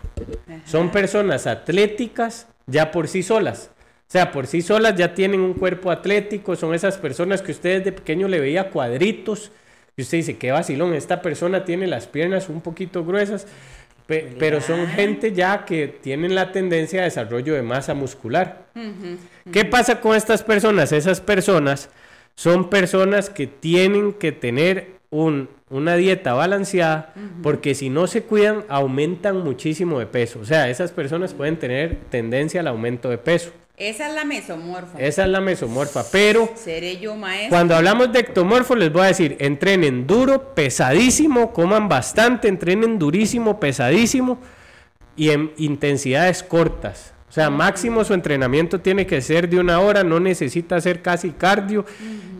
Son 0.65 0.89
personas 0.91 1.45
atléticas 1.47 2.47
ya 2.67 2.91
por 2.91 3.07
sí 3.07 3.23
solas. 3.23 3.69
O 4.07 4.11
sea, 4.13 4.31
por 4.31 4.47
sí 4.47 4.61
solas 4.61 4.95
ya 4.95 5.13
tienen 5.15 5.39
un 5.41 5.53
cuerpo 5.53 5.89
atlético, 5.91 6.55
son 6.55 6.73
esas 6.75 6.97
personas 6.97 7.41
que 7.41 7.51
ustedes 7.51 7.83
de 7.83 7.91
pequeño 7.91 8.27
le 8.27 8.39
veía 8.39 8.69
cuadritos 8.69 9.51
Y 9.97 10.01
usted 10.01 10.17
dice, 10.19 10.37
qué 10.37 10.51
vacilón, 10.51 10.93
esta 10.93 11.21
persona 11.21 11.65
tiene 11.65 11.85
las 11.87 12.07
piernas 12.07 12.49
un 12.49 12.61
poquito 12.61 13.05
gruesas, 13.05 13.45
pe- 14.07 14.35
pero 14.39 14.59
son 14.61 14.87
gente 14.87 15.33
ya 15.33 15.65
que 15.65 15.87
tienen 15.87 16.33
la 16.33 16.51
tendencia 16.51 17.01
a 17.01 17.03
desarrollo 17.03 17.53
de 17.53 17.61
masa 17.61 17.93
muscular. 17.93 18.65
¿Qué 19.51 19.65
pasa 19.65 19.99
con 19.99 20.15
estas 20.15 20.41
personas? 20.43 20.91
Esas 20.91 21.21
personas 21.21 21.89
son 22.35 22.69
personas 22.71 23.29
que 23.29 23.45
tienen 23.47 24.13
que 24.13 24.31
tener 24.31 24.93
un- 25.13 25.47
una 25.69 25.95
dieta 25.95 26.33
balanceada 26.33 27.13
porque 27.41 27.75
si 27.75 27.89
no 27.89 28.07
se 28.07 28.23
cuidan 28.23 28.63
aumentan 28.67 29.37
muchísimo 29.43 29.99
de 29.99 30.05
peso. 30.07 30.39
O 30.39 30.45
sea, 30.45 30.69
esas 30.69 30.91
personas 30.91 31.33
pueden 31.33 31.57
tener 31.57 31.97
tendencia 32.09 32.59
al 32.61 32.67
aumento 32.67 33.09
de 33.09 33.17
peso. 33.17 33.51
Esa 33.77 34.07
es 34.07 34.13
la 34.13 34.23
mesomorfa. 34.25 34.99
Esa 34.99 35.23
es 35.23 35.29
la 35.29 35.41
mesomorfa, 35.41 36.03
pero 36.11 36.49
Seré 36.55 36.97
yo 36.99 37.15
maestra. 37.15 37.49
cuando 37.49 37.75
hablamos 37.75 38.11
de 38.13 38.19
ectomorfo, 38.19 38.75
les 38.75 38.91
voy 38.93 39.01
a 39.03 39.05
decir, 39.05 39.35
entrenen 39.39 40.05
duro, 40.05 40.53
pesadísimo, 40.53 41.51
coman 41.53 41.89
bastante, 41.89 42.47
entrenen 42.47 42.99
durísimo, 42.99 43.59
pesadísimo 43.59 44.39
y 45.15 45.29
en 45.31 45.51
intensidades 45.57 46.43
cortas. 46.43 47.13
O 47.33 47.35
sea, 47.35 47.49
máximo 47.49 48.03
su 48.03 48.13
entrenamiento 48.13 48.79
tiene 48.79 49.07
que 49.07 49.19
ser 49.19 49.49
de 49.49 49.59
una 49.59 49.79
hora, 49.79 50.03
no 50.03 50.19
necesita 50.19 50.75
hacer 50.75 51.01
casi 51.01 51.31
cardio. 51.31 51.83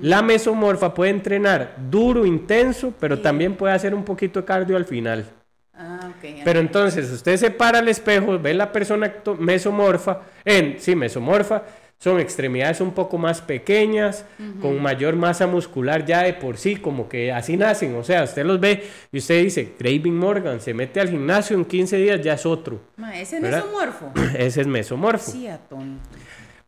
La 0.04 0.22
mesomorfa 0.22 0.94
puede 0.94 1.10
entrenar 1.10 1.76
duro, 1.90 2.28
intenso, 2.28 2.94
pero 3.00 3.20
también 3.20 3.56
puede 3.56 3.74
hacer 3.74 3.96
un 3.96 4.04
poquito 4.04 4.42
de 4.42 4.46
cardio 4.46 4.78
al 4.78 4.86
final. 4.86 5.26
Ah, 5.74 6.12
ok. 6.12 6.42
Pero 6.46 6.60
entonces 6.60 7.10
usted 7.10 7.38
se 7.38 7.50
para 7.50 7.80
al 7.80 7.88
espejo, 7.88 8.38
ve 8.38 8.54
la 8.54 8.72
persona 8.72 9.12
mesomorfa, 9.40 10.20
en, 10.46 10.80
sí, 10.80 10.96
mesomorfa, 10.96 11.64
son 12.04 12.20
extremidades 12.20 12.82
un 12.82 12.92
poco 12.92 13.18
más 13.18 13.40
pequeñas, 13.40 14.26
con 14.60 14.82
mayor 14.82 15.16
masa 15.16 15.48
muscular 15.48 16.06
ya 16.06 16.24
de 16.24 16.34
por 16.34 16.58
sí, 16.58 16.76
como 16.76 17.08
que 17.08 17.32
así 17.32 17.56
nacen. 17.56 17.96
O 17.96 18.04
sea, 18.04 18.24
usted 18.24 18.44
los 18.44 18.60
ve 18.60 18.84
y 19.10 19.20
usted 19.20 19.42
dice, 19.42 19.72
Craving 19.80 20.18
Morgan, 20.18 20.60
se 20.60 20.74
mete 20.74 21.00
al 21.00 21.10
gimnasio 21.10 21.56
en 21.56 21.64
15 21.64 21.96
días, 21.96 22.22
ya 22.22 22.34
es 22.34 22.46
otro. 22.46 22.82
Ma, 22.98 23.18
ese 23.18 23.38
es 23.38 23.42
¿verdad? 23.44 23.64
mesomorfo. 23.64 24.12
Ese 24.38 24.60
es 24.60 24.68
mesomorfo. 24.68 25.32
Sí, 25.32 25.48
atón. 25.48 26.00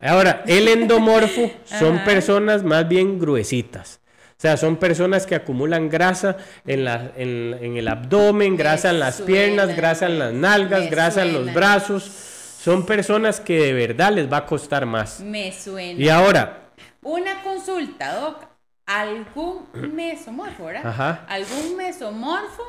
Ahora, 0.00 0.42
el 0.46 0.68
endomorfo 0.68 1.50
son 1.66 2.02
personas 2.02 2.64
más 2.64 2.88
bien 2.88 3.18
gruesitas. 3.18 4.00
O 4.30 4.40
sea, 4.40 4.56
son 4.56 4.76
personas 4.76 5.26
que 5.26 5.34
acumulan 5.34 5.90
grasa 5.90 6.38
en, 6.66 6.84
la, 6.86 7.12
en, 7.14 7.58
en 7.60 7.76
el 7.76 7.88
abdomen, 7.88 8.52
Me 8.52 8.58
grasa 8.58 8.88
en 8.88 9.00
las 9.00 9.20
piernas, 9.20 9.76
grasa 9.76 10.06
en 10.06 10.18
las 10.18 10.32
nalgas, 10.32 10.88
grasa 10.88 11.24
en 11.26 11.34
los 11.34 11.52
brazos. 11.52 12.32
Son 12.66 12.84
personas 12.84 13.38
que 13.38 13.60
de 13.60 13.72
verdad 13.72 14.10
les 14.12 14.26
va 14.32 14.38
a 14.38 14.44
costar 14.46 14.86
más. 14.86 15.20
Me 15.20 15.52
suena. 15.52 16.02
Y 16.02 16.08
ahora, 16.08 16.62
Una 17.00 17.40
consulta, 17.44 18.12
Doc. 18.16 18.38
¿Algún 18.86 19.68
mesomorfo, 19.94 20.64
verdad? 20.64 20.84
Ajá. 20.84 21.24
¿Algún 21.28 21.76
mesomorfo 21.76 22.64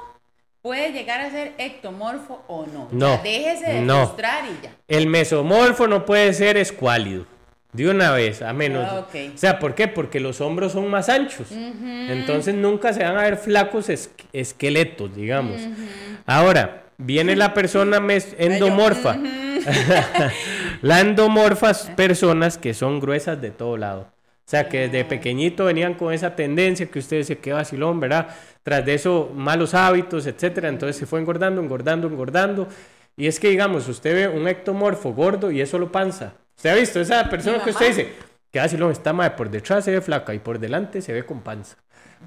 puede 0.62 0.92
llegar 0.92 1.22
a 1.22 1.32
ser 1.32 1.54
ectomorfo 1.58 2.44
o 2.48 2.68
no? 2.68 2.90
No, 2.92 3.16
Ya, 3.16 3.24
déjese 3.24 3.72
de 3.74 3.82
no. 3.82 4.06
frustrar 4.06 4.44
y 4.46 4.64
ya. 4.64 4.72
el 4.88 5.08
mesomorfo 5.08 5.88
no 5.88 6.06
puede 6.06 6.32
ser 6.36 6.58
escuálido. 6.58 7.26
De 7.74 7.90
una 7.90 8.12
vez, 8.12 8.44
a 8.44 8.54
menos. 8.54 8.88
Ah, 8.88 9.00
ok. 9.00 9.34
O 9.34 9.38
sea, 9.40 9.58
¿por 9.58 9.74
qué? 9.74 9.88
Porque 9.88 10.20
los 10.20 10.42
hombros 10.42 10.74
son 10.74 10.88
más 10.92 11.10
anchos. 11.10 11.48
Entonces 11.52 12.54
nunca 12.54 12.94
se 12.94 13.02
van 13.04 13.18
a 13.18 13.24
ver 13.24 13.38
flacos 13.38 13.90
es- 13.90 14.12
esqueletos, 14.32 15.16
digamos. 15.16 15.60
Ahora, 16.28 16.84
viene 17.00 17.36
la 17.36 17.56
persona 17.56 17.98
endomorfa. 17.98 18.36
endomorfa 19.16 19.16
es 21.70 21.90
personas 21.96 22.58
que 22.58 22.74
son 22.74 23.00
gruesas 23.00 23.42
de 23.42 23.52
todo 23.52 23.78
lado. 23.78 24.02
O 24.48 24.50
sea, 24.50 24.70
que 24.70 24.88
desde 24.88 25.04
pequeñito 25.04 25.66
venían 25.66 25.96
con 25.96 26.14
esa 26.14 26.34
tendencia 26.36 26.86
que 26.86 27.00
usted 27.00 27.18
dice, 27.18 27.38
qué 27.40 27.52
vacilón, 27.52 28.00
¿verdad? 28.00 28.30
Tras 28.64 28.86
de 28.86 28.94
eso, 28.94 29.30
malos 29.36 29.74
hábitos, 29.74 30.26
etcétera. 30.26 30.70
Entonces 30.70 30.96
se 30.96 31.06
fue 31.06 31.20
engordando, 31.20 31.62
engordando, 31.62 32.08
engordando. 32.08 32.68
Y 33.18 33.28
es 33.28 33.42
que, 33.42 33.50
digamos, 33.50 33.90
usted 33.90 34.14
ve 34.16 34.28
un 34.30 34.48
ectomorfo 34.48 35.12
gordo 35.14 35.52
y 35.52 35.60
es 35.60 35.70
solo 35.70 35.92
panza. 35.92 36.34
¿Usted 36.56 36.70
ha 36.70 36.76
visto 36.76 37.02
esa 37.02 37.30
persona 37.30 37.62
que 37.62 37.72
usted 37.72 37.88
dice, 37.88 38.14
qué 38.50 38.60
vacilón, 38.60 38.92
está 38.92 39.12
mal, 39.12 39.36
por 39.36 39.50
detrás 39.50 39.84
se 39.84 39.92
ve 39.92 40.00
flaca 40.00 40.34
y 40.34 40.40
por 40.40 40.60
delante 40.60 41.02
se 41.02 41.12
ve 41.12 41.26
con 41.26 41.42
panza? 41.42 41.76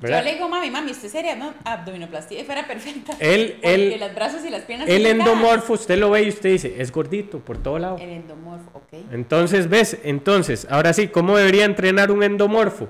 ¿Verdad? 0.01 0.19
Yo 0.19 0.25
le 0.25 0.33
digo, 0.35 0.49
mami, 0.49 0.71
mami, 0.71 0.91
usted 0.91 1.09
sería 1.09 1.37
¿no? 1.37 1.55
abdominoplastia 1.65 2.41
y 2.41 2.45
fuera 2.45 2.67
perfecta. 2.67 3.15
Él- 3.19 3.59
él- 3.63 3.97
los 3.99 4.15
brazos 4.15 4.45
y 4.45 4.51
las 4.51 4.63
piernas 4.63 4.89
El 4.89 5.07
endomorfo, 5.07 5.73
usted 5.73 5.99
lo 5.99 6.11
ve 6.11 6.23
y 6.25 6.29
usted 6.29 6.51
dice, 6.51 6.75
es 6.79 6.93
gordito 6.93 7.39
por 7.41 7.59
todo 7.63 7.79
lado. 7.79 7.97
El 7.99 8.11
endomorfo, 8.11 8.71
ok. 8.75 9.13
Entonces, 9.13 9.69
¿ves? 9.69 9.99
Entonces, 10.05 10.67
ahora 10.71 10.93
sí, 10.93 11.09
¿cómo 11.09 11.37
debería 11.37 11.65
entrenar 11.65 12.11
un 12.11 12.23
endomorfo? 12.23 12.89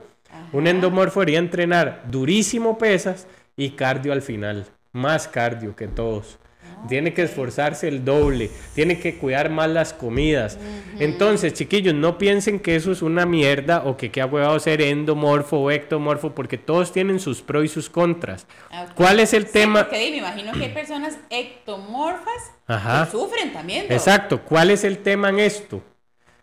Un 0.53 0.67
endomorfo 0.67 1.21
debería 1.21 1.39
entrenar 1.39 2.03
durísimo 2.11 2.77
pesas 2.77 3.29
y 3.57 3.71
cardio 3.71 4.13
al 4.13 4.23
final. 4.23 4.67
Más 4.93 5.29
cardio 5.29 5.77
que 5.77 5.87
todos. 5.87 6.40
Tiene 6.89 7.13
que 7.15 7.23
esforzarse 7.23 7.89
el 7.89 8.05
doble, 8.05 8.51
tiene 8.75 8.99
que 8.99 9.17
cuidar 9.19 9.51
más 9.51 9.69
las 9.69 9.93
comidas. 9.93 10.59
Entonces, 10.99 11.53
chiquillos, 11.53 11.95
no 11.95 12.17
piensen 12.19 12.59
que 12.59 12.75
eso 12.77 12.91
es 12.93 13.03
una 13.03 13.27
mierda 13.27 13.83
o 13.85 13.97
que 13.97 14.11
qué 14.11 14.21
ha 14.21 14.27
huevado 14.27 14.59
ser 14.59 14.81
endomorfo 14.83 15.59
o 15.59 15.71
ectomorfo, 15.71 16.35
porque 16.35 16.59
todos 16.59 16.93
tienen 16.93 17.21
sus 17.21 17.43
pros 17.43 17.65
y 17.65 17.69
sus 17.69 17.91
contras. 17.91 18.47
Ah. 18.71 18.87
¿Cuál 18.95 19.21
es 19.21 19.35
el 19.35 19.47
Sí, 19.47 19.53
tema? 19.53 19.85
porque 19.85 20.11
me 20.11 20.17
imagino 20.17 20.53
que 20.53 20.65
hay 20.65 20.73
personas 20.75 21.19
ectomorfas 21.31 22.53
Ajá. 22.67 23.05
que 23.05 23.11
sufren 23.11 23.53
también. 23.53 23.87
Exacto. 23.91 24.41
¿Cuál 24.43 24.71
es 24.71 24.85
el 24.85 24.99
tema 24.99 25.29
en 25.29 25.39
esto? 25.41 25.83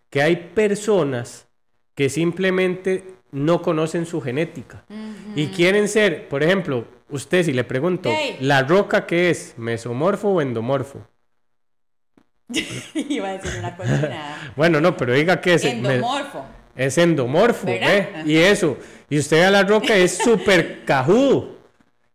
Que 0.09 0.21
hay 0.21 0.35
personas 0.35 1.47
que 1.95 2.09
simplemente 2.09 3.03
no 3.31 3.61
conocen 3.61 4.05
su 4.05 4.21
genética 4.21 4.85
y 5.35 5.47
quieren 5.47 5.87
ser, 5.89 6.27
por 6.29 6.43
ejemplo, 6.43 6.85
usted 7.09 7.43
si 7.43 7.53
le 7.53 7.63
pregunto. 7.63 8.11
¿la 8.39 8.63
roca 8.63 9.05
qué 9.05 9.29
es? 9.29 9.53
¿Mesomorfo 9.57 10.29
o 10.29 10.41
endomorfo? 10.41 10.99
Iba 12.93 13.29
a 13.29 13.37
decir 13.37 13.59
una 13.59 13.75
cochinada. 13.75 14.37
Bueno, 14.55 14.79
no, 14.81 14.95
pero 14.95 15.13
diga 15.13 15.41
qué 15.41 15.55
es. 15.55 15.63
Me- 15.63 15.71
Endomorfo. 15.71 16.45
es 16.75 16.97
endomorfo. 16.97 17.67
Ajá. 17.67 18.23
Y 18.25 18.37
eso. 18.37 18.77
Y 19.09 19.19
usted 19.19 19.37
ve 19.37 19.45
a 19.45 19.51
la 19.51 19.63
roca 19.63 19.95
es 19.95 20.17
súper 20.23 20.85
cajudo. 20.85 21.57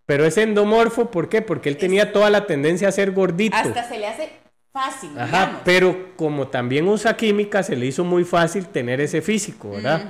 Pero 0.06 0.24
es 0.24 0.36
endomorfo, 0.36 1.10
¿por 1.10 1.28
qué? 1.28 1.42
Porque 1.42 1.68
él 1.68 1.76
tenía 1.76 2.12
toda 2.12 2.28
la 2.30 2.46
tendencia 2.46 2.88
a 2.88 2.92
ser 2.92 3.12
gordito. 3.12 3.56
Hasta 3.56 3.88
se 3.88 3.98
le 3.98 4.06
hace 4.08 4.30
fácil, 4.72 5.10
Ajá, 5.18 5.26
digamos. 5.26 5.60
pero 5.64 6.16
como 6.16 6.48
también 6.48 6.88
usa 6.88 7.16
química, 7.16 7.62
se 7.62 7.76
le 7.76 7.86
hizo 7.86 8.04
muy 8.04 8.24
fácil 8.24 8.66
tener 8.68 9.00
ese 9.00 9.20
físico, 9.20 9.70
¿verdad? 9.72 10.02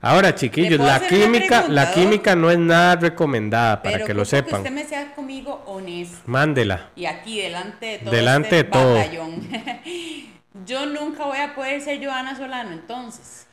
Ahora, 0.00 0.34
chiquillos, 0.34 0.78
la 0.78 1.00
química, 1.06 1.66
la 1.68 1.92
química 1.92 2.36
no 2.36 2.50
es 2.50 2.58
nada 2.58 2.96
recomendada 2.96 3.82
para 3.82 3.94
Pero 3.96 4.06
que 4.06 4.14
lo 4.14 4.24
sepan. 4.24 4.60
usted 4.60 4.72
me 4.72 4.84
sea 4.84 5.14
conmigo 5.14 5.62
honesto. 5.66 6.18
Mándela. 6.26 6.90
Y 6.94 7.06
aquí 7.06 7.40
delante 7.40 7.86
de 7.86 7.98
todo 7.98 8.10
Delante 8.10 8.44
este 8.44 8.56
de 8.56 8.64
todo. 8.64 8.98
Yo 10.66 10.86
nunca 10.86 11.24
voy 11.24 11.38
a 11.38 11.54
poder 11.54 11.80
ser 11.80 12.04
Joana 12.04 12.36
Solano, 12.36 12.72
entonces. 12.72 13.46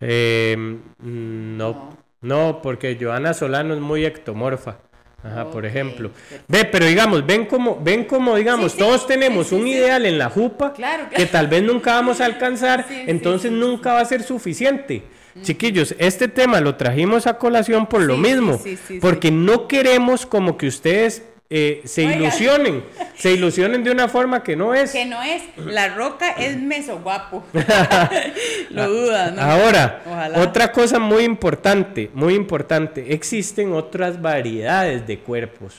Eh, 0.00 0.56
mm, 0.58 1.56
no, 1.56 1.96
no, 2.22 2.62
porque 2.62 2.96
Joana 3.00 3.34
Solano 3.34 3.74
es 3.74 3.80
muy 3.80 4.04
ectomorfa. 4.06 4.78
Ajá, 5.22 5.50
por 5.50 5.66
ejemplo. 5.66 6.10
perfecto. 6.10 6.44
Ve, 6.46 6.64
pero 6.64 6.86
digamos, 6.86 7.26
ven 7.26 7.46
como, 7.46 7.78
ven 7.82 8.04
como, 8.04 8.36
digamos, 8.36 8.72
Sí, 8.72 8.78
sí, 8.78 8.84
todos 8.84 9.06
tenemos 9.06 9.48
sí, 9.48 9.54
un 9.56 9.66
ideal 9.66 10.06
en 10.06 10.16
la 10.18 10.30
jupa 10.30 10.72
Claro, 10.72 11.08
que 11.14 11.26
tal 11.26 11.48
vez 11.48 11.62
nunca 11.62 11.94
vamos 11.94 12.20
a 12.20 12.24
alcanzar, 12.26 12.86
entonces 12.88 13.50
nunca 13.50 13.94
va 13.94 14.00
a 14.00 14.04
ser 14.04 14.22
suficiente. 14.22 15.02
Chiquillos, 15.42 15.94
este 15.98 16.26
tema 16.28 16.60
lo 16.60 16.74
trajimos 16.76 17.26
a 17.26 17.38
colación 17.38 17.86
por 17.86 18.02
lo 18.02 18.16
mismo, 18.16 18.60
porque 19.00 19.30
no 19.30 19.68
queremos 19.68 20.26
como 20.26 20.56
que 20.56 20.66
ustedes 20.66 21.22
eh, 21.50 21.80
se 21.84 22.06
Oiga. 22.06 22.16
ilusionen, 22.18 22.84
se 23.16 23.32
ilusionen 23.32 23.82
de 23.82 23.90
una 23.90 24.08
forma 24.08 24.42
que 24.42 24.54
no 24.54 24.74
es. 24.74 24.92
Que 24.92 25.06
no 25.06 25.22
es, 25.22 25.42
la 25.56 25.88
roca 25.94 26.30
es 26.32 26.58
meso 26.60 26.98
guapo. 26.98 27.42
Lo 28.70 28.88
dudas, 28.88 29.32
¿no? 29.32 29.40
Ahora, 29.42 30.02
Ojalá. 30.06 30.40
otra 30.40 30.72
cosa 30.72 30.98
muy 30.98 31.24
importante, 31.24 32.10
muy 32.14 32.34
importante, 32.34 33.12
existen 33.14 33.72
otras 33.72 34.20
variedades 34.20 35.06
de 35.06 35.18
cuerpos 35.20 35.76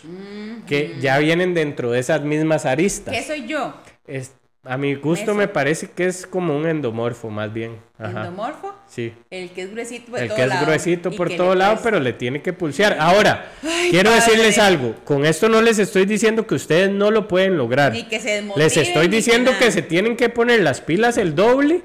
que 0.67 0.95
ya 0.99 1.17
vienen 1.19 1.53
dentro 1.53 1.91
de 1.91 1.99
esas 1.99 2.21
mismas 2.21 2.65
aristas. 2.65 3.13
¿Qué 3.15 3.23
soy 3.23 3.45
yo? 3.47 3.73
Es- 4.08 4.34
a 4.69 4.77
mi 4.77 4.93
gusto 4.93 5.23
Eso. 5.32 5.34
me 5.36 5.47
parece 5.47 5.89
que 5.89 6.05
es 6.05 6.27
como 6.27 6.55
un 6.55 6.67
endomorfo 6.67 7.29
más 7.29 7.51
bien. 7.51 7.77
Ajá. 7.97 8.19
¿Endomorfo? 8.27 8.75
Sí. 8.88 9.13
El 9.32 9.49
que 9.49 9.63
es 9.63 9.71
gruesito 9.71 10.12
por 10.12 10.19
El 10.19 10.27
todo 10.27 10.36
que 10.38 10.43
es 10.43 10.47
lado 10.49 10.65
gruesito 10.65 11.12
por 11.12 11.29
todo 11.36 11.55
lado, 11.55 11.79
pero 11.82 11.99
le 11.99 12.13
tiene 12.13 12.41
que 12.41 12.53
pulsear. 12.53 12.97
Ahora, 12.99 13.51
Ay, 13.63 13.89
quiero 13.89 14.12
padre. 14.12 14.25
decirles 14.25 14.58
algo. 14.60 14.95
Con 15.05 15.25
esto 15.25 15.49
no 15.49 15.62
les 15.62 15.79
estoy 15.79 16.05
diciendo 16.05 16.45
que 16.45 16.53
ustedes 16.55 16.91
no 16.91 17.10
lo 17.10 17.27
pueden 17.27 17.58
lograr. 17.58 17.91
Ni 17.93 18.03
que 18.03 18.19
se 18.19 18.29
desmotiven, 18.29 18.63
Les 18.63 18.77
estoy 18.77 19.10
que 19.10 19.15
diciendo 19.15 19.51
que, 19.58 19.71
se 19.71 19.82
tienen 19.82 20.15
que 20.15 20.29
poner 20.29 20.62
las 20.62 20.82
pilas 20.82 21.17
el 21.17 21.34
doble 21.34 21.82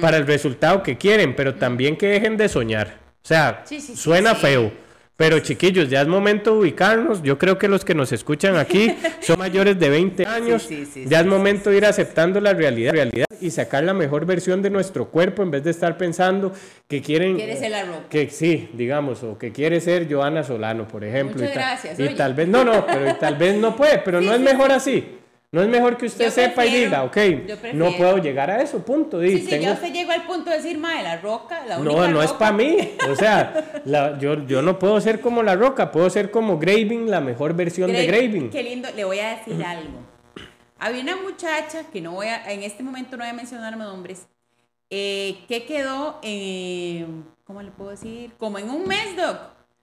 para 0.00 0.16
el 0.18 0.26
resultado 0.26 0.82
que 0.82 0.98
quieren, 0.98 1.34
pero 1.34 1.54
también 1.54 1.96
que 1.96 2.06
dejen 2.06 2.36
de 2.36 2.48
soñar. 2.48 2.98
O 3.22 3.26
sea, 3.26 3.62
Sí, 3.64 3.80
sí, 3.80 3.94
sí, 3.94 3.96
suena 3.96 4.34
feo, 4.34 4.72
Pero 5.20 5.38
chiquillos, 5.40 5.90
ya 5.90 6.00
es 6.00 6.08
momento 6.08 6.54
de 6.54 6.60
ubicarnos. 6.60 7.22
Yo 7.22 7.36
creo 7.36 7.58
que 7.58 7.68
los 7.68 7.84
que 7.84 7.94
nos 7.94 8.10
escuchan 8.10 8.56
aquí 8.56 8.90
son 9.20 9.38
mayores 9.38 9.78
de 9.78 9.90
20 9.90 10.24
años. 10.26 10.62
sí, 10.62 10.86
sí, 10.90 11.04
ya 11.06 11.20
es 11.20 11.26
momento 11.26 11.68
de 11.68 11.76
ir 11.76 11.84
aceptando 11.84 12.40
la 12.40 12.54
realidad, 12.54 12.92
realidad 12.94 13.26
y 13.38 13.50
sacar 13.50 13.84
la 13.84 13.92
mejor 13.92 14.24
versión 14.24 14.62
de 14.62 14.70
nuestro 14.70 15.08
cuerpo 15.10 15.42
en 15.42 15.50
vez 15.50 15.62
de 15.62 15.72
estar 15.72 15.98
pensando 15.98 16.54
que 16.88 17.02
quieren... 17.02 17.36
Quiere 17.36 17.54
ser 17.58 17.70
la 17.70 17.84
roca. 17.84 18.08
Que 18.08 18.30
sí, 18.30 18.70
digamos, 18.72 19.22
o 19.22 19.36
que 19.36 19.52
quiere 19.52 19.82
ser 19.82 20.10
Joana 20.10 20.42
Solano, 20.42 20.88
por 20.88 21.04
ejemplo. 21.04 21.34
Muchas 21.36 21.50
y 21.50 21.54
tal- 21.54 21.62
gracias, 21.64 22.00
Y 22.00 22.14
tal 22.16 22.32
vez, 22.32 22.48
no, 22.48 22.64
no, 22.64 22.86
pero 22.86 23.10
y 23.10 23.14
tal 23.18 23.36
vez 23.36 23.56
no 23.58 23.76
puede, 23.76 23.98
pero 23.98 24.22
no 24.22 24.32
es 24.32 24.40
mejor 24.40 24.72
así. 24.72 25.19
No 25.52 25.62
es 25.62 25.68
mejor 25.68 25.96
que 25.96 26.06
usted 26.06 26.26
Yo 26.26 26.30
sepa 26.30 26.64
y 26.64 26.72
diga, 26.84 27.02
ok, 27.02 27.16
no 27.74 27.90
puedo 27.96 28.18
llegar 28.18 28.52
a 28.52 28.62
eso, 28.62 28.84
punto. 28.84 29.18
di, 29.18 29.30
Sí, 29.30 29.38
sí, 29.40 29.50
tengo- 29.50 29.64
ya 29.64 29.72
usted 29.72 29.92
llegó 29.92 30.12
al 30.12 30.24
punto 30.24 30.48
de 30.48 30.56
decir, 30.58 30.78
mae, 30.78 31.02
la 31.02 31.16
roca, 31.20 31.66
la 31.66 31.78
única 31.80 31.92
no, 32.02 32.08
no 32.08 32.22
es 32.22 32.28
roca". 32.30 32.38
para 32.38 32.52
mí. 32.52 32.76
O 33.10 33.16
sea, 33.16 33.82
la- 33.84 34.16
yo, 34.18 34.46
yo 34.46 34.62
no 34.62 34.78
puedo 34.78 35.00
ser 35.00 35.20
como 35.20 35.42
la 35.42 35.56
roca, 35.56 35.90
puedo 35.90 36.08
ser 36.08 36.30
como 36.30 36.56
Graving, 36.58 37.10
la 37.10 37.20
mejor 37.20 37.54
versión 37.54 37.90
de 37.90 38.04
Gra- 38.06 38.06
Graving. 38.06 38.50
Qué 38.50 38.62
lindo, 38.62 38.88
le 38.94 39.02
voy 39.04 39.18
a 39.18 39.30
decir 39.38 39.64
algo. 39.64 39.98
Había 40.78 41.02
una 41.02 41.16
muchacha, 41.16 41.82
que 41.92 42.00
no 42.00 42.12
voy 42.12 42.28
a, 42.28 42.48
en 42.52 42.62
este 42.62 42.84
momento 42.84 43.16
no 43.16 43.24
voy 43.24 43.30
a 43.30 43.34
mencionar 43.34 43.76
nombres, 43.76 44.28
eh, 44.88 45.36
que 45.48 45.64
quedó, 45.66 46.20
eh, 46.22 47.04
¿cómo 47.44 47.60
le 47.60 47.72
puedo 47.72 47.90
decir? 47.90 48.30
Como 48.38 48.56
en 48.58 48.70
un 48.70 48.86
mes, 48.86 49.16
Doc. 49.16 49.36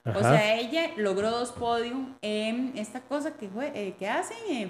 O 0.08 0.20
Ajá. 0.20 0.38
sea, 0.38 0.56
ella 0.60 0.92
logró 0.96 1.32
dos 1.32 1.52
podios 1.52 1.98
en 2.22 2.72
esta 2.76 3.02
cosa 3.02 3.34
que, 3.34 3.50
eh, 3.74 3.96
que 4.00 4.08
hacen 4.08 4.38
en 4.50 4.68
Eh, 4.68 4.70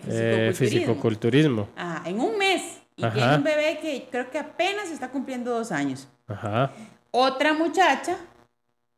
fisicoculturismo. 0.53 0.53
fisicoculturismo. 0.53 1.67
Ajá, 1.75 2.09
en 2.09 2.19
un 2.19 2.37
mes. 2.37 2.61
Y 2.95 3.03
Ajá. 3.05 3.13
tiene 3.13 3.35
un 3.35 3.43
bebé 3.43 3.77
que 3.79 4.07
creo 4.09 4.31
que 4.31 4.39
apenas 4.39 4.89
está 4.89 5.09
cumpliendo 5.09 5.51
dos 5.51 5.71
años. 5.71 6.07
Ajá. 6.27 6.71
Otra 7.11 7.53
muchacha 7.53 8.17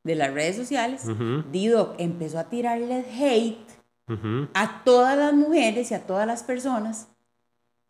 de 0.04 0.16
las 0.16 0.34
redes 0.34 0.56
sociales, 0.56 1.04
Ujú. 1.06 1.44
Dido, 1.52 1.96
empezó 1.98 2.40
a 2.40 2.46
tirarle 2.46 3.04
hate 3.20 3.58
ujú. 4.08 4.48
a 4.54 4.82
todas 4.86 5.18
las 5.18 5.34
mujeres 5.34 5.92
y 5.92 5.94
a 5.94 6.08
todas 6.08 6.26
las 6.26 6.44
personas 6.44 7.10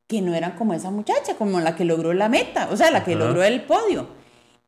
que 0.08 0.22
no 0.22 0.34
eran 0.34 0.54
como 0.54 0.74
esa 0.74 0.90
muchacha, 0.90 1.36
como 1.36 1.60
la 1.60 1.76
que 1.76 1.86
logró 1.86 2.14
la 2.14 2.30
meta, 2.30 2.70
o 2.72 2.76
sea, 2.76 2.90
la 2.90 3.04
que 3.04 3.16
logró 3.16 3.44
el 3.44 3.62
podio. 3.62 4.08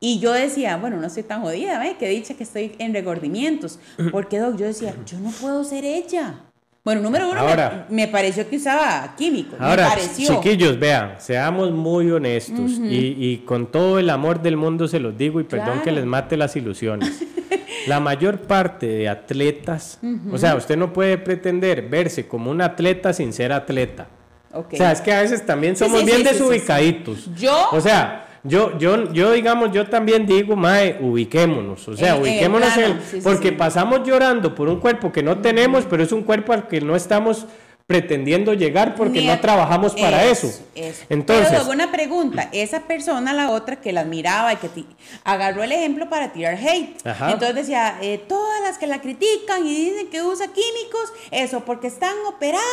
Y 0.04 0.20
yo 0.20 0.34
decía, 0.34 0.78
bueno, 0.78 0.98
no 0.98 1.06
estoy 1.06 1.22
tan 1.24 1.44
jodida, 1.44 1.78
¿ve? 1.80 1.96
Que 2.00 2.10
dicha 2.10 2.34
que 2.34 2.42
estoy 2.44 2.74
en 2.80 2.92
regordimientos. 2.94 3.78
Porque, 4.12 4.40
Doc, 4.40 4.58
yo 4.58 4.66
decía, 4.66 4.96
yo 5.06 5.20
no 5.20 5.30
puedo 5.30 5.64
ser 5.64 5.86
ella. 5.86 6.40
Bueno, 6.84 7.02
número 7.02 7.30
uno, 7.30 7.44
me- 7.44 7.50
Ahora- 7.52 7.86
me, 7.90 8.08
pareció 8.08 8.50
que 8.50 8.56
usaba 8.58 9.14
químicos. 9.16 9.60
me 9.60 9.66
Ahora, 9.68 9.90
pareció. 9.90 10.34
chiquillos, 10.42 10.80
vean, 10.80 11.14
seamos 11.20 11.70
muy 11.72 12.10
honestos 12.10 12.72
y, 12.72 13.16
y 13.20 13.38
con 13.46 13.68
todo 13.72 14.00
el 14.00 14.10
amor 14.10 14.42
del 14.42 14.58
mundo 14.58 14.88
se 14.88 15.00
los 15.00 15.16
digo 15.16 15.40
y 15.40 15.44
perdón 15.44 15.68
Claro. 15.68 15.84
que 15.84 15.92
les 15.92 16.06
mate 16.06 16.36
las 16.38 16.56
ilusiones. 16.56 17.22
La 17.88 18.00
mayor 18.00 18.42
parte 18.42 18.88
de 18.88 19.08
atletas, 19.10 20.00
o 20.32 20.38
sea, 20.40 20.56
usted 20.56 20.76
no 20.78 20.92
puede 20.94 21.18
pretender 21.20 21.88
verse 21.88 22.28
como 22.28 22.50
un 22.50 22.62
atleta 22.62 23.14
sin 23.14 23.32
ser 23.34 23.52
atleta. 23.52 24.08
Ok. 24.54 24.74
O 24.74 24.78
sea, 24.78 24.92
es 24.92 25.02
que 25.02 25.12
a 25.14 25.22
veces 25.22 25.46
también 25.46 25.76
somos 25.76 26.00
sí, 26.00 26.06
bien 26.06 26.18
sí, 26.20 26.24
sí, 26.24 26.30
sí, 26.30 26.34
desubicaditos. 26.34 27.30
Yo- 27.36 27.70
O 27.72 27.80
sea, 27.82 28.28
yo, 28.44 28.78
yo, 28.78 29.12
yo, 29.14 29.32
digamos, 29.34 29.72
yo 29.72 29.88
también 29.88 30.26
digo, 30.26 30.56
mae, 30.56 30.98
ubiquémonos. 31.00 31.88
O 31.88 31.96
sea, 31.96 32.10
En- 32.10 32.16
en 32.16 32.22
el 32.26 32.30
ubiquémonos 32.32 32.78
en 32.78 32.84
el- 32.84 32.92
plano, 32.94 33.08
sí, 33.12 33.20
porque 33.24 33.50
sí. 33.50 33.56
pasamos 33.56 34.02
llorando 34.08 34.56
por 34.56 34.68
un 34.70 34.80
cuerpo 34.80 35.12
que 35.12 35.24
no 35.24 35.40
tenemos, 35.40 35.86
pero 35.90 36.04
es 36.04 36.12
un 36.12 36.24
cuerpo 36.24 36.54
al 36.54 36.68
que 36.68 36.82
no 36.82 36.96
estamos 36.96 37.46
pretendiendo 37.88 38.54
llegar 38.54 38.96
porque 38.96 39.20
Ni 39.20 39.28
no 39.28 39.34
a- 39.34 39.42
trabajamos 39.42 39.94
para 39.96 40.24
eso. 40.24 40.48
eso. 40.76 41.04
Entonces, 41.10 41.48
Pero 41.50 41.58
luego 41.60 41.72
una 41.74 41.92
pregunta, 41.92 42.48
esa 42.54 42.84
persona, 42.84 43.34
la 43.34 43.50
otra 43.50 43.82
que 43.82 43.92
la 43.92 44.02
admiraba 44.02 44.54
y 44.54 44.56
que 44.58 44.70
agarró 45.26 45.62
el 45.64 45.74
ejemplo 45.74 46.08
para 46.10 46.32
tirar 46.32 46.56
hate. 46.56 46.96
Ajá. 47.06 47.32
Entonces 47.32 47.54
decía, 47.56 47.98
eh, 48.02 48.24
todas 48.30 48.62
las 48.62 48.78
que 48.78 48.88
la 48.88 49.02
critican 49.02 49.66
y 49.68 49.76
dicen 49.76 50.08
que 50.10 50.22
usa 50.24 50.48
químicos, 50.48 51.12
eso 51.32 51.66
porque 51.66 51.88
están 51.88 52.16
operadas 52.30 52.64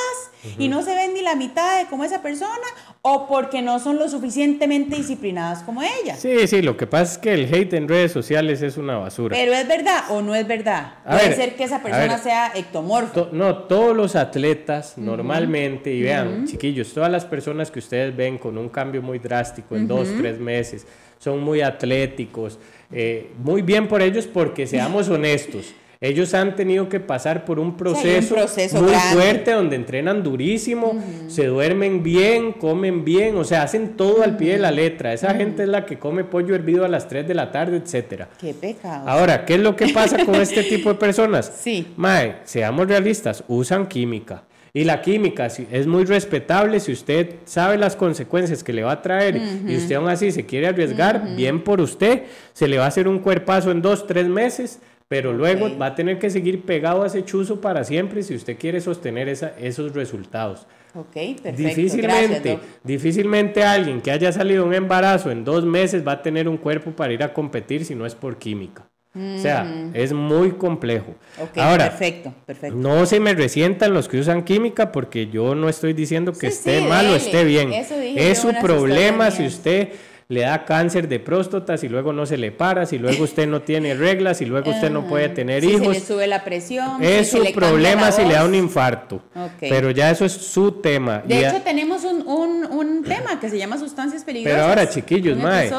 y 0.57 0.69
no 0.69 0.83
se 0.83 0.95
ven 0.95 1.15
ni 1.15 1.23
la 1.23 1.35
mitad 1.35 1.79
de 1.81 1.87
como 1.87 2.05
esa 2.05 2.23
persona 2.23 2.55
o 3.03 3.27
porque 3.29 3.63
no 3.63 3.79
son 3.79 3.97
lo 3.99 4.09
suficientemente 4.09 4.97
disciplinadas 4.97 5.63
como 5.63 5.83
ella. 5.83 6.17
sí, 6.17 6.47
sí, 6.49 6.63
lo 6.63 6.77
que 6.77 6.87
pasa 6.87 7.13
es 7.13 7.19
que 7.19 7.33
el 7.33 7.53
hate 7.55 7.75
en 7.75 7.89
redes 7.89 8.13
sociales 8.13 8.61
es 8.61 8.77
una 8.77 8.97
basura. 8.99 9.37
Pero 9.37 9.53
es 9.53 9.67
verdad 9.69 10.05
o 10.11 10.21
no 10.21 10.35
es 10.35 10.47
verdad. 10.47 10.95
A 11.05 11.13
Puede 11.13 11.29
ver, 11.29 11.37
ser 11.37 11.57
que 11.57 11.65
esa 11.65 11.83
persona 11.83 12.15
ver. 12.15 12.19
sea 12.19 12.53
ectomorfo. 12.55 13.13
To- 13.25 13.29
no, 13.33 13.57
todos 13.65 13.97
los 13.97 14.17
atletas 14.17 14.99
normalmente, 14.99 15.93
y 15.93 16.03
vean, 16.03 16.47
chiquillos, 16.47 16.93
todas 16.93 17.11
las 17.11 17.25
personas 17.25 17.71
que 17.71 17.79
ustedes 17.79 18.15
ven 18.17 18.37
con 18.39 18.59
un 18.59 18.69
cambio 18.69 19.01
muy 19.01 19.19
drástico 19.19 19.77
en 19.77 19.87
dos, 19.87 20.09
tres 20.19 20.39
meses, 20.41 20.87
son 21.19 21.41
muy 21.41 21.61
atléticos, 21.63 22.59
eh, 22.93 23.31
muy 23.39 23.63
bien 23.63 23.89
por 23.89 24.03
ellos 24.03 24.27
porque 24.27 24.67
seamos 24.67 25.09
honestos. 25.09 25.73
Ellos 26.01 26.33
han 26.35 26.55
tenido 26.55 26.89
que 26.89 27.01
pasar 27.01 27.45
por 27.45 27.59
un 27.59 27.67
hay 27.67 27.71
un 27.73 27.77
proceso, 27.77 28.35
proceso 28.37 28.81
muy 28.81 28.93
grande. 28.93 29.15
fuerte 29.15 29.51
donde 29.51 29.75
entrenan 29.75 30.23
durísimo, 30.23 30.97
se 31.27 31.47
duermen 31.47 32.05
bien, 32.05 32.53
comen 32.53 33.05
bien, 33.05 33.37
o 33.37 33.43
sea, 33.43 33.65
hacen 33.65 33.97
todo 33.97 34.23
al 34.23 34.37
pie 34.37 34.53
de 34.53 34.59
la 34.61 34.71
letra. 34.71 35.13
Esa 35.13 35.35
gente 35.35 35.65
es 35.65 35.69
la 35.69 35.85
que 35.85 35.99
come 35.99 36.23
pollo 36.23 36.55
hervido 36.55 36.85
a 36.85 36.89
las 36.89 37.09
3 37.09 37.27
de 37.27 37.35
la 37.35 37.51
tarde, 37.51 37.79
etcétera. 37.79 38.29
Qué 38.39 38.55
pecado. 38.55 39.09
Ahora, 39.09 39.45
¿qué 39.45 39.55
es 39.55 39.61
lo 39.61 39.75
que 39.75 39.89
pasa 39.89 40.25
con 40.25 40.35
este 40.41 40.63
tipo 40.63 40.89
de 40.89 40.95
personas? 40.95 41.53
Sí. 41.61 41.89
Mae, 41.97 42.37
seamos 42.45 42.87
realistas, 42.87 43.43
usan 43.49 43.89
química. 43.89 44.45
Y 44.73 44.85
la 44.85 45.01
química 45.03 45.47
es 45.47 45.87
muy 45.89 46.05
respetable 46.05 46.79
si 46.79 46.93
usted 46.93 47.37
sabe 47.45 47.77
las 47.77 47.97
consecuencias 47.97 48.63
que 48.63 48.73
le 48.73 48.85
va 48.85 48.93
a 48.93 49.03
traer 49.03 49.41
y 49.67 49.77
usted 49.77 49.97
aún 49.97 50.09
así 50.09 50.31
se 50.31 50.47
quiere 50.47 50.69
arriesgar, 50.69 51.35
bien 51.35 51.65
por 51.65 51.81
usted, 51.81 52.25
se 52.53 52.69
le 52.69 52.79
va 52.79 52.85
a 52.85 52.89
hacer 52.89 53.09
un 53.09 53.19
cuerpazo 53.19 53.73
en 53.73 53.83
dos, 53.83 54.07
tres 54.07 54.29
meses, 54.29 54.79
pero 55.09 55.33
luego 55.33 55.77
va 55.79 55.87
a 55.87 55.95
tener 55.95 56.19
que 56.19 56.31
seguir 56.31 56.63
pegado 56.63 57.03
a 57.03 57.07
ese 57.07 57.25
chuzo 57.25 57.61
para 57.61 57.83
siempre 57.85 58.23
si 58.23 58.35
usted 58.35 58.57
quiere 58.59 58.81
sostener 58.81 59.29
esa- 59.29 59.53
esos 59.59 59.95
resultados. 59.95 60.67
Ok, 60.95 61.13
perfecto. 61.43 61.63
Difícilmente, 61.63 62.51
Gracias, 62.51 62.61
difícilmente 62.85 63.65
alguien 63.65 64.01
que 64.01 64.11
haya 64.11 64.33
salido 64.33 64.65
un 64.65 64.75
embarazo 64.75 65.31
en 65.31 65.45
dos 65.45 65.65
meses 65.65 66.07
va 66.07 66.13
a 66.13 66.23
tener 66.23 66.49
un 66.49 66.57
cuerpo 66.57 66.91
para 66.93 67.13
ir 67.13 67.23
a 67.23 67.33
competir 67.33 67.85
si 67.85 67.95
no 67.95 68.07
es 68.07 68.15
por 68.15 68.37
química. 68.39 68.87
O 69.15 69.39
sea, 69.41 69.91
es 69.95 70.13
muy 70.13 70.53
complejo. 70.53 71.15
Ok, 71.43 71.57
Ahora, 71.59 71.89
perfecto, 71.89 72.33
perfecto. 72.47 72.77
no 72.79 73.05
se 73.07 73.19
me 73.19 73.35
resientan 73.35 73.93
los 73.93 74.09
que 74.09 74.19
usan 74.21 74.45
química 74.45 74.93
porque 74.93 75.27
yo 75.29 75.55
no 75.55 75.69
estoy 75.69 75.93
diciendo 75.93 76.33
que 76.33 76.51
Sí, 76.51 76.59
esté 76.59 76.81
sí, 76.81 76.87
mal 76.87 77.07
o 77.07 77.17
esté 77.17 77.43
bien. 77.45 77.73
Eso 77.73 77.99
dije 77.99 78.31
Es 78.31 78.39
su 78.39 78.53
problema 78.61 79.31
si 79.31 79.47
usted 79.47 79.89
le 80.31 80.41
da 80.43 80.65
cáncer 80.67 81.09
de 81.09 81.21
próstata, 81.21 81.79
si 81.79 81.89
luego 81.89 82.13
no 82.13 82.27
se 82.27 82.37
le 82.37 82.53
para, 82.53 82.85
si 82.85 82.99
luego 82.99 83.25
usted 83.25 83.49
no 83.49 83.63
tiene 83.63 83.95
reglas, 83.95 84.37
si 84.37 84.45
luego 84.45 84.71
usted 84.71 84.91
no 84.91 85.07
puede 85.09 85.31
tener 85.31 85.63
si 85.63 85.71
hijos. 85.71 85.87
se 85.87 85.93
le 85.95 86.01
sube 86.01 86.27
la 86.27 86.45
presión. 86.45 87.03
Es 87.03 87.31
si 87.31 87.39
su 87.39 87.53
problema 87.55 88.13
si 88.13 88.25
le 88.27 88.35
da 88.35 88.45
un 88.45 88.55
infarto. 88.55 89.23
Ok. 89.35 89.53
Pero 89.61 89.91
ya 89.91 90.11
eso 90.11 90.27
es 90.27 90.33
su 90.33 90.73
tema. 90.73 91.23
De 91.27 91.35
Y 91.35 91.45
a- 91.45 91.49
hecho, 91.51 91.63
tenemos 91.63 92.05
un, 92.05 92.27
un, 92.29 92.67
un 92.71 93.05
tema 93.05 93.41
que 93.41 93.49
se 93.49 93.57
llama 93.57 93.79
sustancias 93.79 94.23
peligrosas. 94.23 94.59
Pero 94.61 94.69
ahora, 94.69 94.87
chiquillos, 94.91 95.35
un 95.39 95.43
mae. 95.45 95.71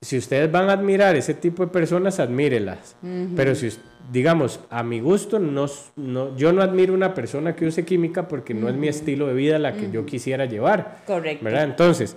si 0.00 0.16
ustedes 0.18 0.50
van 0.52 0.70
a 0.70 0.74
admirar 0.74 1.16
ese 1.16 1.34
tipo 1.34 1.64
de 1.66 1.72
personas, 1.72 2.20
admírelas. 2.20 2.94
Pero 3.34 3.56
si, 3.56 3.70
digamos, 4.12 4.60
a 4.70 4.84
mi 4.84 5.00
gusto, 5.00 5.40
no, 5.40 5.66
no, 5.96 6.36
yo 6.36 6.52
no 6.52 6.62
admiro 6.62 6.94
una 6.94 7.14
persona 7.14 7.56
que 7.56 7.66
use 7.66 7.84
química 7.84 8.28
porque 8.28 8.54
no 8.54 8.68
es 8.68 8.76
mi 8.76 8.86
estilo 8.86 9.26
de 9.26 9.34
vida 9.34 9.58
la 9.58 9.72
que 9.72 9.90
yo 9.90 10.06
quisiera 10.06 10.44
llevar. 10.44 10.98
Correcto. 11.04 11.44
¿Verdad? 11.44 11.64
Entonces, 11.64 12.16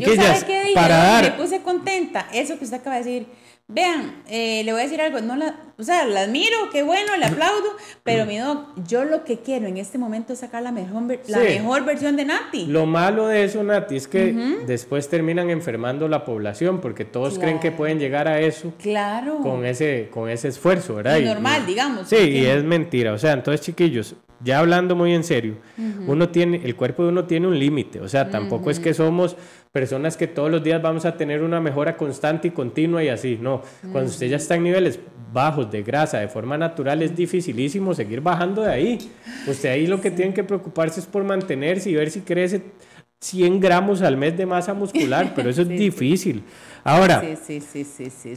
chiquillas, 0.00 0.44
qué 0.44 0.60
dije, 0.62 0.74
para 0.74 0.96
me 0.98 1.02
dar... 1.28 1.36
puse 1.36 1.62
contenta. 1.62 2.26
Eso 2.32 2.58
que 2.58 2.64
usted 2.64 2.78
acaba 2.78 2.96
de 2.96 3.04
decir. 3.04 3.26
Vean, 3.68 4.22
eh, 4.28 4.62
le 4.64 4.70
voy 4.70 4.80
a 4.80 4.84
decir 4.84 5.00
algo. 5.00 5.20
No 5.22 5.34
la, 5.34 5.56
o 5.76 5.82
sea, 5.82 6.06
la 6.06 6.20
admiro, 6.20 6.56
qué 6.70 6.84
bueno, 6.84 7.16
le 7.16 7.24
aplaudo. 7.26 7.64
Pero 8.04 8.24
mi 8.24 8.38
doc, 8.38 8.60
yo 8.86 9.04
lo 9.04 9.24
que 9.24 9.40
quiero 9.40 9.66
en 9.66 9.76
este 9.76 9.98
momento 9.98 10.34
es 10.34 10.38
sacar 10.38 10.62
la 10.62 10.70
mejor, 10.70 11.02
la 11.26 11.38
Sí. 11.40 11.58
mejor 11.58 11.84
versión 11.84 12.14
de 12.16 12.26
Nati. 12.26 12.66
Lo 12.66 12.86
malo 12.86 13.26
de 13.26 13.42
eso, 13.42 13.64
Nati, 13.64 13.96
es 13.96 14.06
que 14.06 14.32
después 14.68 15.08
terminan 15.08 15.50
enfermando 15.50 16.06
la 16.06 16.24
población 16.24 16.80
porque 16.80 17.04
todos 17.04 17.40
creen 17.40 17.58
que 17.58 17.72
pueden 17.72 17.98
llegar 17.98 18.28
a 18.28 18.38
eso 18.40 18.72
Claro. 18.80 19.38
con 19.42 19.66
ese, 19.66 20.10
con 20.12 20.30
ese 20.30 20.46
esfuerzo, 20.46 20.94
¿verdad? 20.94 21.16
Y- 21.18 21.24
normal, 21.24 21.62
y- 21.64 21.66
digamos, 21.66 22.08
Sí, 22.08 22.16
y 22.18 22.46
es 22.46 22.62
mentira. 22.62 23.14
O 23.14 23.18
sea, 23.18 23.32
entonces, 23.32 23.62
chiquillos, 23.66 24.14
ya 24.44 24.60
hablando 24.60 24.94
muy 24.94 25.12
en 25.12 25.24
serio, 25.24 25.56
uno 26.06 26.28
tiene, 26.28 26.60
el 26.64 26.76
cuerpo 26.76 27.02
de 27.02 27.08
uno 27.08 27.24
tiene 27.24 27.48
un 27.48 27.58
límite. 27.58 28.00
O 28.00 28.08
sea, 28.08 28.30
tampoco 28.30 28.70
es 28.70 28.78
que 28.78 28.94
somos 28.94 29.34
personas 29.76 30.16
que 30.16 30.26
todos 30.26 30.50
los 30.50 30.64
días 30.64 30.80
vamos 30.80 31.04
a 31.04 31.18
tener 31.18 31.42
una 31.42 31.60
mejora 31.60 31.98
constante 31.98 32.48
y 32.48 32.50
continua 32.50 33.04
y 33.04 33.10
así. 33.10 33.38
No, 33.38 33.60
cuando 33.92 34.08
usted 34.08 34.26
ya 34.26 34.38
está 34.38 34.54
en 34.54 34.62
niveles 34.62 34.98
bajos 35.34 35.70
de 35.70 35.82
grasa 35.82 36.18
de 36.18 36.28
forma 36.28 36.56
natural, 36.56 37.02
es 37.02 37.14
dificilísimo 37.14 37.92
seguir 37.92 38.22
bajando 38.22 38.62
de 38.62 38.72
ahí. 38.72 38.98
Usted 39.46 39.68
ahí 39.68 39.86
lo 39.86 40.00
que 40.00 40.10
tiene 40.10 40.32
que 40.32 40.44
preocuparse 40.44 41.00
es 41.00 41.04
por 41.04 41.24
mantenerse 41.24 41.90
y 41.90 41.94
ver 41.94 42.10
si 42.10 42.22
crece 42.22 42.62
100 43.20 43.60
gramos 43.60 44.00
al 44.00 44.16
mes 44.16 44.34
de 44.34 44.46
masa 44.46 44.72
muscular, 44.72 45.34
pero 45.36 45.50
eso 45.50 45.60
es 45.60 45.68
difícil. 45.86 46.42
Ahora, 46.82 47.22
Sí, 47.44 47.60
sí, 47.60 47.84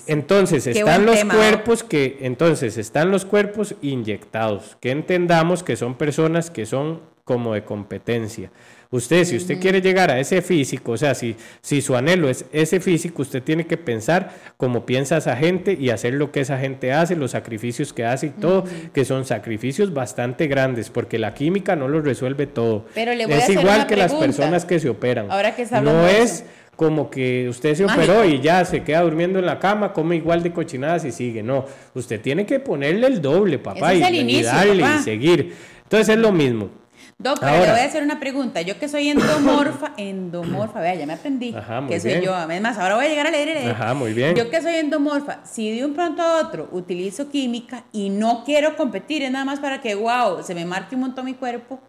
entonces 0.07 0.65
Qué 0.65 0.71
están 0.71 1.05
los 1.05 1.23
cuerpos 1.23 1.85
que 1.85 2.17
entonces 2.19 2.77
están 2.77 3.11
los 3.11 3.23
cuerpos 3.23 3.75
inyectados, 3.81 4.75
que 4.81 4.91
entendamos 4.91 5.63
que 5.63 5.77
son 5.77 5.95
personas 5.95 6.49
que 6.49 6.65
son 6.65 6.99
como 7.29 7.53
de 7.53 7.63
competencia. 7.63 8.49
Usted, 8.89 9.23
si 9.23 9.37
usted 9.37 9.59
quiere 9.59 9.81
llegar 9.81 10.09
a 10.09 10.19
ese 10.19 10.41
físico, 10.41 10.93
o 10.93 10.97
sea, 10.97 11.13
si, 11.13 11.35
si 11.61 11.79
su 11.79 11.95
anhelo 11.95 12.27
es 12.27 12.45
ese 12.51 12.79
físico, 12.79 13.21
usted 13.21 13.43
tiene 13.43 13.67
que 13.67 13.77
pensar 13.77 14.31
como 14.57 14.83
piensa 14.83 15.17
esa 15.17 15.35
gente 15.35 15.77
y 15.79 15.91
hacer 15.91 16.15
lo 16.15 16.31
que 16.31 16.39
esa 16.39 16.57
gente 16.57 16.91
hace, 16.91 17.15
los 17.15 17.29
sacrificios 17.29 17.93
que 17.93 18.03
hace 18.03 18.25
y 18.25 18.29
todo, 18.31 18.63
que 18.91 19.05
son 19.05 19.25
sacrificios 19.25 19.93
bastante 19.93 20.47
grandes, 20.47 20.89
porque 20.89 21.19
la 21.19 21.35
química 21.35 21.75
no 21.75 21.87
lo 21.87 22.01
resuelve 22.01 22.47
todo. 22.47 22.87
Pero 22.95 23.13
le 23.13 23.27
voy 23.27 23.35
a 23.35 23.37
es 23.37 23.43
hacer 23.43 23.59
igual 23.59 23.75
una 23.75 23.87
que 23.87 23.95
las 23.95 24.11
personas 24.11 24.65
que 24.65 24.79
se 24.79 24.89
operan. 24.89 25.29
Ahora 25.29 25.55
que 25.55 25.67
no 25.83 26.07
es 26.07 26.45
como 26.75 27.11
que 27.11 27.47
usted 27.47 27.75
se 27.75 27.85
Mágico. 27.85 28.11
operó 28.11 28.25
y 28.25 28.41
ya 28.41 28.65
se 28.65 28.81
queda 28.81 29.01
durmiendo 29.01 29.37
en 29.37 29.45
la 29.45 29.59
cama, 29.59 29.93
come 29.93 30.15
igual 30.15 30.41
de 30.41 30.51
cochinadas 30.51 31.05
y 31.05 31.11
sigue. 31.11 31.43
No, 31.43 31.63
usted 31.93 32.19
tiene 32.21 32.47
que 32.47 32.59
ponerle 32.59 33.05
el 33.05 33.21
doble, 33.21 33.59
papá, 33.59 33.93
Ese 33.93 34.11
y, 34.11 34.17
el 34.17 34.29
y 34.31 34.41
darle 34.41 34.81
papá. 34.81 34.97
y 34.99 35.03
seguir. 35.03 35.53
Entonces 35.83 36.09
es 36.09 36.17
lo 36.17 36.31
mismo. 36.31 36.79
Doc, 37.21 37.37
pero 37.41 37.51
Ahora. 37.51 37.65
le 37.65 37.71
voy 37.73 37.81
a 37.81 37.83
hacer 37.83 38.01
una 38.01 38.17
pregunta. 38.17 38.61
Yo 38.61 38.79
que 38.79 38.87
soy 38.87 39.09
endomorfa, 39.09 39.91
endomorfa, 39.97 40.79
vea, 40.79 40.95
ya 40.95 41.05
me 41.05 41.13
aprendí. 41.13 41.53
Ajá, 41.53 41.81
muy 41.81 41.89
que 41.91 41.99
soy 41.99 42.11
bien. 42.11 42.23
yo. 42.23 42.33
Además, 42.33 42.77
ahora 42.77 42.95
voy 42.95 43.07
a 43.07 43.09
llegar 43.09 43.27
a 43.27 43.31
leer 43.31 43.47
leer. 43.49 43.71
Ajá, 43.71 43.93
muy 43.93 44.13
bien. 44.13 44.35
Yo 44.37 44.49
que 44.49 44.61
soy 44.61 44.75
endomorfa, 44.75 45.39
si 45.45 45.69
de 45.77 45.83
un 45.83 45.93
pronto 45.93 46.21
a 46.21 46.39
otro 46.39 46.69
utilizo 46.71 47.29
química 47.29 47.83
y 47.91 48.09
no 48.09 48.43
quiero 48.45 48.77
competir, 48.77 49.21
es 49.23 49.31
nada 49.31 49.43
más 49.43 49.59
para 49.59 49.81
que, 49.81 49.95
wow, 49.95 50.41
se 50.43 50.55
me 50.55 50.63
marque 50.65 50.95
un 50.95 51.01
montón 51.01 51.25
mi 51.25 51.33
cuerpo, 51.33 51.79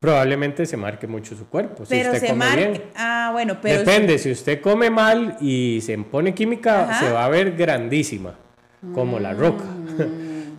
Probablemente 0.00 0.66
se 0.66 0.76
marque 0.76 1.06
mucho 1.06 1.36
su 1.36 1.46
cuerpo. 1.46 1.84
Si 1.84 1.90
pero 1.90 2.08
usted 2.10 2.20
se 2.22 2.26
come 2.32 2.44
marque. 2.44 2.68
bien. 2.70 2.82
Ah, 2.96 3.28
bueno, 3.32 3.58
pero. 3.62 3.78
Depende, 3.78 4.18
si 4.18 4.32
usted 4.32 4.60
come 4.60 4.90
mal 4.90 5.36
y 5.40 5.80
se 5.80 5.96
pone 5.98 6.34
química, 6.34 6.90
Ajá. 6.90 6.98
se 7.06 7.12
va 7.12 7.24
a 7.24 7.28
ver 7.28 7.52
grandísima, 7.52 8.34
como 8.94 9.20
la 9.20 9.32
roca. 9.32 9.62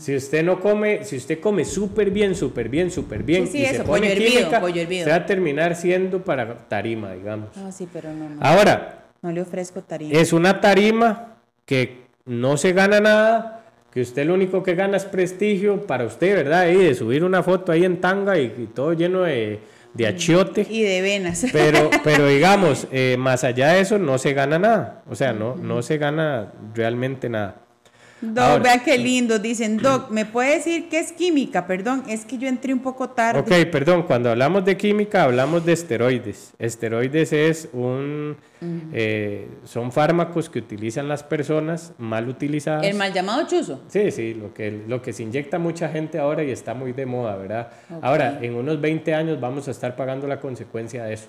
Si 0.03 0.13
usted 0.13 0.43
no 0.43 0.59
come, 0.59 1.05
si 1.05 1.15
usted 1.15 1.39
come 1.39 1.63
súper 1.63 2.11
bien, 2.11 2.35
súper 2.35 2.67
bien, 2.67 2.91
súper 2.91 3.23
bien, 3.23 3.47
Sí, 3.47 3.59
sí, 3.59 3.63
y 3.63 3.65
se 3.67 3.83
pone 3.85 4.09
pollo 4.09 4.11
hervido, 4.11 4.59
pollo 4.59 4.81
hervido. 4.81 5.03
se 5.05 5.09
va 5.11 5.15
a 5.15 5.25
terminar 5.25 5.75
siendo 5.77 6.21
para 6.25 6.67
tarima, 6.67 7.13
digamos. 7.13 7.49
Ah, 7.55 7.71
sí, 7.71 7.87
pero 7.91 8.11
no, 8.11 8.27
no. 8.27 8.41
Ahora, 8.41 9.05
No 9.21 9.31
le 9.31 9.39
ofrezco 9.41 9.81
tarima. 9.81 10.19
es 10.19 10.33
una 10.33 10.59
tarima 10.59 11.37
que 11.65 12.03
no 12.25 12.57
se 12.57 12.73
gana 12.73 12.99
nada, 12.99 13.63
que 13.93 14.01
usted 14.01 14.25
lo 14.25 14.33
único 14.33 14.61
que 14.61 14.75
gana 14.75 14.97
es 14.97 15.05
prestigio 15.05 15.87
para 15.87 16.03
usted, 16.03 16.35
¿verdad? 16.35 16.67
Y 16.67 16.75
de 16.83 16.95
subir 16.95 17.23
una 17.23 17.41
foto 17.41 17.71
ahí 17.71 17.85
en 17.85 18.01
tanga 18.01 18.37
y, 18.37 18.53
y 18.57 18.69
todo 18.75 18.91
lleno 18.91 19.21
de, 19.21 19.59
de 19.93 20.07
achiote. 20.07 20.67
Y 20.69 20.83
de 20.83 21.01
venas. 21.01 21.45
Pero, 21.53 21.89
pero 22.03 22.27
digamos, 22.27 22.87
eh, 22.91 23.15
más 23.17 23.45
allá 23.45 23.69
de 23.69 23.79
eso, 23.79 23.99
no 23.99 24.17
se 24.17 24.33
gana 24.33 24.59
nada. 24.59 25.03
O 25.09 25.15
sea, 25.15 25.31
no, 25.31 25.55
no 25.55 25.81
se 25.81 25.97
gana 25.97 26.51
realmente 26.75 27.29
nada. 27.29 27.61
Doc, 28.23 28.43
Ahora. 28.45 28.63
vea 28.63 28.79
qué 28.79 28.97
lindo. 28.97 29.37
Dicen, 29.37 29.77
Doc, 29.81 30.09
¿me 30.09 30.25
puede 30.25 30.55
decir 30.55 30.87
qué 30.87 30.99
es 30.99 31.11
química? 31.11 31.67
Perdón, 31.67 32.03
es 32.07 32.23
que 32.23 32.37
yo 32.37 32.47
entré 32.47 32.73
un 32.73 32.79
poco 32.79 33.09
tarde. 33.09 33.39
Ok, 33.41 33.69
perdón, 33.69 34.03
cuando 34.03 34.29
hablamos 34.29 34.63
de 34.63 34.77
química 34.77 35.23
hablamos 35.23 35.65
de 35.65 35.73
esteroides. 35.73 36.53
Esteroides 36.57 37.33
es 37.33 37.69
un, 37.73 38.37
eh, 38.93 39.49
son 39.65 39.91
fármacos 39.91 40.49
que 40.49 40.59
utilizan 40.59 41.09
las 41.09 41.21
personas 41.23 41.91
mal 41.97 42.29
utilizadas. 42.29 42.85
El 42.85 42.95
mal 42.95 43.11
llamado 43.11 43.45
chuzo. 43.45 43.81
Sí, 43.89 44.09
sí, 44.11 44.33
lo 44.33 44.53
que, 44.53 44.83
lo 44.87 45.01
que 45.01 45.11
se 45.11 45.23
inyecta 45.23 45.59
mucha 45.59 45.89
gente 45.89 46.17
ahora 46.17 46.43
y 46.43 46.51
está 46.51 46.73
muy 46.73 46.93
de 46.93 47.05
moda, 47.05 47.35
¿verdad? 47.35 47.71
Ahora, 48.01 48.39
en 48.41 48.55
unos 48.55 48.79
20 48.79 49.13
años 49.13 49.39
vamos 49.41 49.67
a 49.67 49.71
estar 49.71 49.97
pagando 49.97 50.27
la 50.27 50.39
consecuencia 50.39 51.03
de 51.03 51.13
eso. 51.15 51.27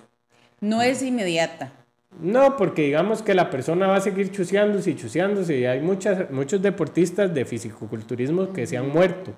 No 0.60 0.80
es 0.80 1.02
inmediata. 1.02 1.72
No, 2.20 2.56
porque 2.56 2.82
digamos 2.82 3.22
que 3.22 3.34
la 3.34 3.50
persona 3.50 3.86
va 3.86 3.96
a 3.96 4.00
seguir 4.00 4.30
chuceándose 4.30 4.90
y 4.90 4.96
chuceándose 4.96 5.58
y 5.58 5.64
hay 5.66 5.80
muchas, 5.80 6.30
muchos 6.30 6.62
deportistas 6.62 7.34
de 7.34 7.44
fisicoculturismo 7.44 8.52
que 8.52 8.66
se 8.66 8.76
han 8.76 8.88
muerto 8.88 9.34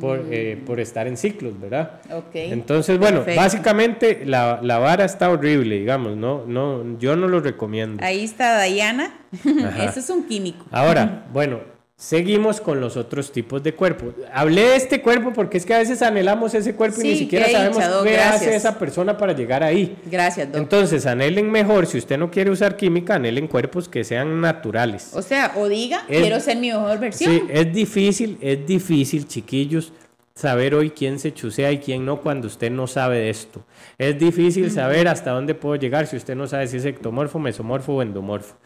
por, 0.00 0.24
eh, 0.30 0.60
por 0.64 0.80
estar 0.80 1.06
en 1.06 1.16
ciclos, 1.16 1.58
¿verdad? 1.60 2.00
Ok. 2.10 2.34
Entonces, 2.34 2.98
bueno, 2.98 3.18
Perfecto. 3.18 3.40
básicamente 3.40 4.22
la, 4.24 4.60
la 4.62 4.78
vara 4.78 5.04
está 5.04 5.30
horrible, 5.30 5.78
digamos, 5.78 6.16
no, 6.16 6.44
no, 6.46 6.98
yo 6.98 7.16
no 7.16 7.28
lo 7.28 7.40
recomiendo. 7.40 8.02
Ahí 8.04 8.24
está 8.24 8.52
Dayana. 8.54 9.14
Eso 9.78 10.00
es 10.00 10.10
un 10.10 10.24
químico. 10.24 10.66
Ahora, 10.70 11.26
bueno, 11.32 11.60
seguimos 11.96 12.60
con 12.60 12.80
los 12.80 12.96
otros 12.96 13.30
tipos 13.32 13.62
de 13.62 13.74
cuerpo. 13.74 14.12
Hablé 14.32 14.62
de 14.62 14.76
este 14.76 15.00
cuerpo 15.00 15.32
porque 15.32 15.58
es 15.58 15.64
que 15.66 15.74
a 15.74 15.78
veces 15.78 16.02
anhelamos 16.02 16.52
ese 16.54 16.74
cuerpo 16.74 17.00
y 17.00 17.04
ni 17.04 17.16
siquiera 17.16 17.48
sabemos 17.48 17.82
qué 18.02 18.18
hace 18.18 18.54
esa 18.56 18.78
persona 18.78 19.16
para 19.16 19.32
llegar 19.32 19.62
ahí. 19.62 19.96
Gracias, 20.10 20.48
Doc. 20.50 20.60
Entonces, 20.60 21.06
anhelen 21.06 21.50
mejor, 21.50 21.86
si 21.86 21.98
usted 21.98 22.18
no 22.18 22.30
quiere 22.30 22.50
usar 22.50 22.76
química, 22.76 23.14
anhelen 23.14 23.46
cuerpos 23.46 23.88
que 23.88 24.02
sean 24.04 24.40
naturales. 24.40 25.10
o 25.14 25.22
sea, 25.22 25.52
o 25.56 25.68
diga, 25.68 26.04
Es- 26.08 26.20
quiero 26.20 26.40
ser 26.40 26.56
mi 26.58 26.68
mejor 26.70 26.98
versión. 26.98 27.30
Sí, 27.32 27.42
es 27.48 27.72
difícil, 27.72 28.38
es 28.40 28.66
difícil, 28.66 29.26
chiquillos, 29.28 29.92
saber 30.34 30.74
hoy 30.74 30.90
quién 30.90 31.20
se 31.20 31.32
chusea 31.32 31.70
y 31.70 31.78
quién 31.78 32.04
no 32.04 32.20
cuando 32.20 32.48
usted 32.48 32.70
no 32.72 32.88
sabe 32.88 33.18
de 33.18 33.30
esto. 33.30 33.64
Es 33.98 34.18
difícil 34.18 34.70
saber 34.72 35.06
hasta 35.06 35.30
dónde 35.30 35.54
puedo 35.54 35.76
llegar 35.76 36.08
si 36.08 36.16
usted 36.16 36.34
no 36.34 36.48
sabe 36.48 36.66
si 36.66 36.78
es 36.78 36.84
ectomorfo, 36.84 37.38
mesomorfo 37.38 37.94
o 37.94 38.02
endomorfo. 38.02 38.56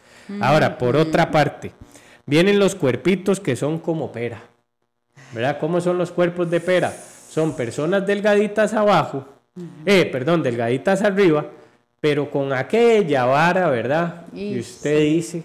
Ahora, 0.41 0.77
por 0.77 0.95
otra 0.95 1.29
parte, 1.31 1.71
vienen 2.29 2.59
los 2.59 2.75
cuerpitos 2.75 3.39
que 3.39 3.55
son 3.55 3.79
como 3.79 4.11
pera. 4.11 4.41
¿Verdad? 5.33 5.57
¿Cómo 5.59 5.81
son 5.81 5.97
los 5.97 6.11
cuerpos 6.11 6.49
de 6.49 6.59
pera? 6.59 6.91
Son 7.29 7.55
personas 7.55 8.05
delgaditas 8.05 8.73
abajo, 8.73 9.25
eh, 9.85 10.05
perdón, 10.05 10.41
delgaditas 10.41 11.01
arriba, 11.03 11.45
pero 12.01 12.31
con 12.31 12.53
aquella 12.53 13.25
vara, 13.25 13.69
¿verdad? 13.69 14.23
Y 14.33 14.55
Y 14.55 14.59
usted 14.59 14.99
dice, 15.01 15.43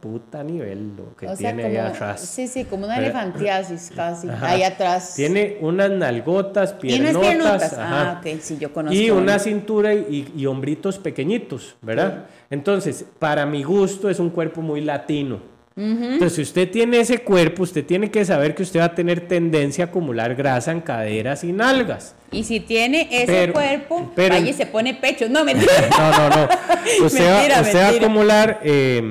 puta 0.00 0.42
nivel 0.42 0.96
lo 0.96 1.14
que 1.16 1.26
o 1.26 1.36
sea, 1.36 1.54
tiene 1.54 1.62
como, 1.64 1.74
ahí 1.74 1.86
atrás. 1.92 2.20
sí, 2.20 2.48
sí, 2.48 2.64
como 2.64 2.84
una 2.86 2.98
¿Verdad? 2.98 3.22
elefantiasis 3.22 3.92
casi, 3.94 4.28
Ajá. 4.28 4.50
ahí 4.52 4.62
atrás. 4.62 5.12
Tiene 5.16 5.58
unas 5.60 5.90
nalgotas, 5.90 6.72
piernotas, 6.72 7.20
piernotas. 7.20 7.72
ajá, 7.74 8.10
Ah, 8.12 8.20
ok, 8.24 8.40
sí, 8.40 8.56
yo 8.58 8.72
conozco. 8.72 8.96
y 8.96 9.10
una 9.10 9.38
cintura 9.38 9.92
y, 9.94 10.32
y 10.34 10.46
hombritos 10.46 10.98
pequeñitos, 10.98 11.76
¿verdad? 11.82 12.24
Entonces, 12.48 13.04
para 13.18 13.44
mi 13.44 13.62
gusto 13.64 14.08
es 14.08 14.18
un 14.18 14.30
cuerpo 14.30 14.62
muy 14.62 14.80
latino. 14.80 15.55
Entonces, 15.78 16.32
si 16.36 16.40
usted 16.42 16.70
tiene 16.70 17.00
ese 17.00 17.18
cuerpo, 17.18 17.64
usted 17.64 17.84
tiene 17.84 18.10
que 18.10 18.24
saber 18.24 18.54
que 18.54 18.62
usted 18.62 18.80
va 18.80 18.86
a 18.86 18.94
tener 18.94 19.28
tendencia 19.28 19.84
a 19.84 19.88
acumular 19.88 20.34
grasa 20.34 20.72
en 20.72 20.80
caderas 20.80 21.44
y 21.44 21.52
nalgas. 21.52 22.14
Y 22.32 22.44
si 22.44 22.60
tiene 22.60 23.08
ese 23.10 23.26
Pero- 23.26 23.52
cuerpo, 23.52 24.10
pero- 24.16 24.34
vaya 24.36 24.48
y 24.48 24.54
se 24.54 24.64
pone 24.64 24.94
pecho. 24.94 25.28
No, 25.28 25.44
mentira. 25.44 25.70
No, 25.98 26.10
no, 26.12 26.28
no. 26.30 26.44
Usted, 27.06 27.20
Mentira, 27.30 27.56
va, 27.56 27.60
usted 27.62 27.78
va 27.78 27.86
a 27.88 27.90
acumular 27.90 28.60
eh, 28.64 29.02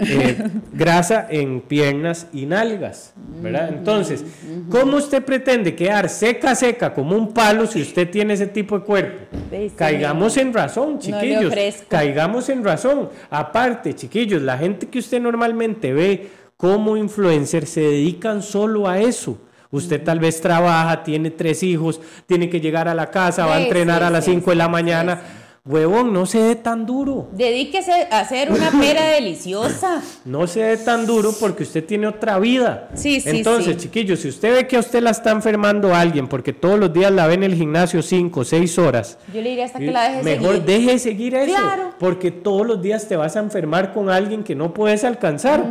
eh, 0.00 0.36
grasa 0.72 1.26
en 1.30 1.60
piernas 1.60 2.26
y 2.32 2.46
nalgas, 2.46 3.12
¿verdad? 3.42 3.68
Entonces, 3.68 4.24
¿cómo 4.70 4.96
usted 4.96 5.22
pretende 5.22 5.74
quedar 5.74 6.08
seca, 6.08 6.54
seca 6.54 6.94
como 6.94 7.16
un 7.16 7.32
palo 7.32 7.66
si 7.66 7.82
usted 7.82 8.10
tiene 8.10 8.34
ese 8.34 8.46
tipo 8.46 8.78
de 8.78 8.84
cuerpo? 8.84 9.36
Sí, 9.50 9.72
Caigamos 9.76 10.36
en 10.36 10.52
razón, 10.52 10.98
chiquillos. 10.98 11.52
Caigamos 11.88 12.48
en 12.48 12.64
razón. 12.64 13.10
Aparte, 13.28 13.94
chiquillos, 13.94 14.42
la 14.42 14.56
gente 14.56 14.88
que 14.88 14.98
usted 14.98 15.20
normalmente 15.20 15.92
ve 15.92 16.28
como 16.56 16.96
influencer 16.96 17.66
se 17.66 17.80
dedican 17.80 18.42
solo 18.42 18.88
a 18.88 18.98
eso. 19.00 19.38
Usted 19.70 20.02
tal 20.02 20.18
vez 20.18 20.40
trabaja, 20.40 21.04
tiene 21.04 21.30
tres 21.30 21.62
hijos, 21.62 22.00
tiene 22.26 22.50
que 22.50 22.60
llegar 22.60 22.88
a 22.88 22.94
la 22.94 23.10
casa, 23.10 23.46
va 23.46 23.56
a 23.56 23.62
entrenar 23.62 24.00
sí, 24.00 24.04
a 24.04 24.10
las 24.10 24.24
sí, 24.24 24.32
5 24.32 24.50
de 24.50 24.56
la 24.56 24.68
mañana. 24.68 25.20
Huevón, 25.66 26.12
no 26.14 26.24
se 26.24 26.38
dé 26.38 26.56
tan 26.56 26.86
duro. 26.86 27.28
Dedíquese 27.32 27.92
a 28.10 28.20
hacer 28.20 28.50
una 28.50 28.70
pera 28.80 29.04
deliciosa. 29.10 30.02
No 30.24 30.46
se 30.46 30.60
dé 30.62 30.76
tan 30.78 31.06
duro 31.06 31.32
porque 31.38 31.64
usted 31.64 31.84
tiene 31.84 32.06
otra 32.06 32.38
vida. 32.38 32.88
Sí, 32.94 33.20
sí, 33.20 33.28
Entonces, 33.28 33.74
sí. 33.76 33.82
chiquillos, 33.82 34.20
si 34.20 34.28
usted 34.28 34.54
ve 34.54 34.66
que 34.66 34.76
a 34.76 34.80
usted 34.80 35.02
la 35.02 35.10
está 35.10 35.30
enfermando 35.32 35.94
alguien 35.94 36.28
porque 36.28 36.52
todos 36.54 36.78
los 36.78 36.92
días 36.92 37.12
la 37.12 37.26
ve 37.26 37.34
en 37.34 37.42
el 37.42 37.54
gimnasio 37.54 38.02
5 38.02 38.40
o 38.40 38.44
6 38.44 38.78
horas, 38.78 39.18
Yo 39.34 39.42
le 39.42 39.50
diría 39.50 39.66
hasta 39.66 39.78
que 39.78 39.90
la 39.90 40.08
deje 40.10 40.22
Mejor 40.22 40.52
seguir. 40.54 40.64
deje 40.64 40.90
de 40.92 40.98
seguir 40.98 41.34
eso, 41.34 41.52
Claro. 41.54 41.90
porque 41.98 42.30
todos 42.30 42.66
los 42.66 42.80
días 42.80 43.06
te 43.06 43.16
vas 43.16 43.36
a 43.36 43.40
enfermar 43.40 43.92
con 43.92 44.08
alguien 44.08 44.42
que 44.42 44.54
no 44.54 44.72
puedes 44.72 45.04
alcanzar. 45.04 45.64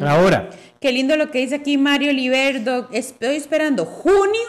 Ahora, 0.00 0.50
Qué 0.80 0.92
lindo 0.92 1.14
lo 1.16 1.30
que 1.30 1.40
dice 1.40 1.56
aquí 1.56 1.76
Mario 1.76 2.10
Liberdo. 2.12 2.88
Estoy 2.90 3.36
esperando 3.36 3.84
junio 3.84 4.40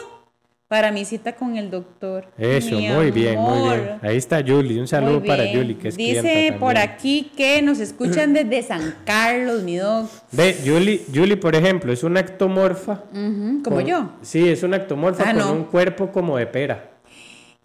para 0.72 0.90
mi 0.90 1.04
cita 1.04 1.34
con 1.34 1.58
el 1.58 1.70
doctor. 1.70 2.24
eso, 2.38 2.76
Mi 2.76 2.88
muy 2.88 3.10
bien, 3.10 3.38
muy 3.38 3.60
bien. 3.78 3.98
Ahí 4.00 4.16
está 4.16 4.42
Julie, 4.42 4.80
un 4.80 4.88
saludo 4.88 5.22
para. 5.22 5.44
Julie, 5.46 5.76
que 5.76 5.88
es 5.88 5.96
Dice 5.98 6.56
por 6.58 6.78
aquí 6.78 7.30
que 7.36 7.60
nos 7.60 7.78
escuchan 7.78 8.32
desde 8.32 8.62
San 8.62 8.94
Carlos, 9.04 9.62
mi 9.64 9.76
doc. 9.76 10.08
Ve, 10.30 10.56
Julie, 10.64 11.02
Julie, 11.14 11.36
por 11.36 11.54
ejemplo, 11.54 11.92
es 11.92 12.02
una 12.02 12.20
ectomorfa. 12.20 13.02
Ujú, 13.12 13.60
Como 13.62 13.76
con- 13.76 13.84
yo. 13.84 14.12
Sí, 14.22 14.48
es 14.48 14.62
una 14.62 14.78
ectomorfa 14.78 15.24
Ah, 15.26 15.34
con 15.34 15.38
no. 15.42 15.52
un 15.52 15.64
cuerpo 15.64 16.10
como 16.10 16.38
de 16.38 16.46
pera. 16.46 16.88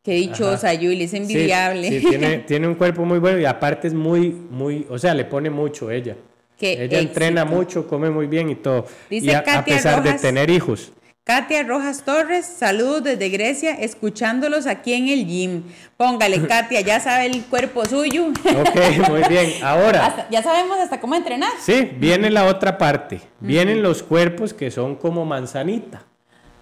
Qué 0.04 0.12
dichosa, 0.16 0.74
Yuli, 0.74 1.04
es 1.06 1.12
Sí, 1.12 1.18
envidiable. 1.18 1.88
Sí, 2.02 2.06
tiene, 2.10 2.38
tiene 2.46 2.68
un 2.68 2.76
cuerpo 2.76 3.06
muy 3.06 3.20
bueno 3.20 3.40
y 3.40 3.46
aparte 3.46 3.88
es 3.88 3.94
muy, 3.94 4.32
muy, 4.32 4.86
o 4.90 5.00
sea, 5.00 5.14
le 5.14 5.24
pone 5.24 5.50
mucho 5.50 5.90
ella. 5.90 6.18
Qué 6.60 6.84
ella 6.84 7.00
entrena 7.00 7.46
mucho, 7.46 7.88
come 7.88 8.10
muy 8.10 8.28
bien 8.28 8.50
y 8.50 8.56
todo. 8.56 8.86
Dice 9.10 9.28
y 9.28 9.30
a, 9.30 9.40
a 9.40 9.44
Katia 9.44 9.76
pesar 9.76 10.00
Rojas. 10.00 10.22
de 10.22 10.28
tener 10.28 10.50
hijos. 10.50 10.92
Katia 11.28 11.62
Rojas 11.64 12.04
Torres, 12.06 12.46
saludos 12.46 13.04
desde 13.04 13.28
Grecia, 13.28 13.74
escuchándolos 13.74 14.66
aquí 14.66 14.94
en 14.94 15.10
el 15.10 15.28
gym. 15.28 15.64
Póngale, 15.98 16.42
Katia, 16.48 16.80
ya 16.80 17.02
sabe 17.02 17.26
el 17.26 17.44
cuerpo 17.44 17.84
suyo. 17.86 18.28
Ok, 18.30 19.10
muy 19.10 19.22
bien. 19.28 19.62
Ahora, 19.62 20.06
Hasta- 20.06 20.30
ya 20.30 20.42
sabemos 20.42 20.80
hasta 20.80 21.02
cómo 21.02 21.16
entrenar. 21.16 21.52
sí, 21.60 21.92
viene 22.00 22.30
la 22.30 22.46
otra 22.46 22.78
parte. 22.78 23.20
Vienen 23.42 23.84
los 23.84 24.04
cuerpos 24.04 24.54
que 24.54 24.72
son 24.72 24.96
como 24.96 25.26
manzanita. 25.26 26.04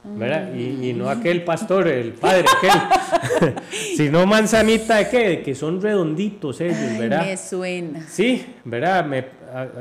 ¿verdad? 0.07 0.53
Y, 0.53 0.89
y 0.89 0.93
no 0.93 1.09
aquel 1.09 1.43
pastor, 1.43 1.87
el 1.87 2.13
padre, 2.13 2.45
aquel, 2.57 3.53
sino 3.97 4.23
manzanita 4.27 4.97
de 4.97 5.09
qué, 5.09 5.41
que 5.43 5.55
son 5.55 5.81
redonditos 5.81 6.61
ellos, 6.61 6.77
Ay, 6.77 6.97
¿verdad? 6.99 7.25
me 7.25 7.37
suena. 7.37 8.05
Sí, 8.07 8.45
¿verdad? 8.65 9.03
Me- 9.05 9.25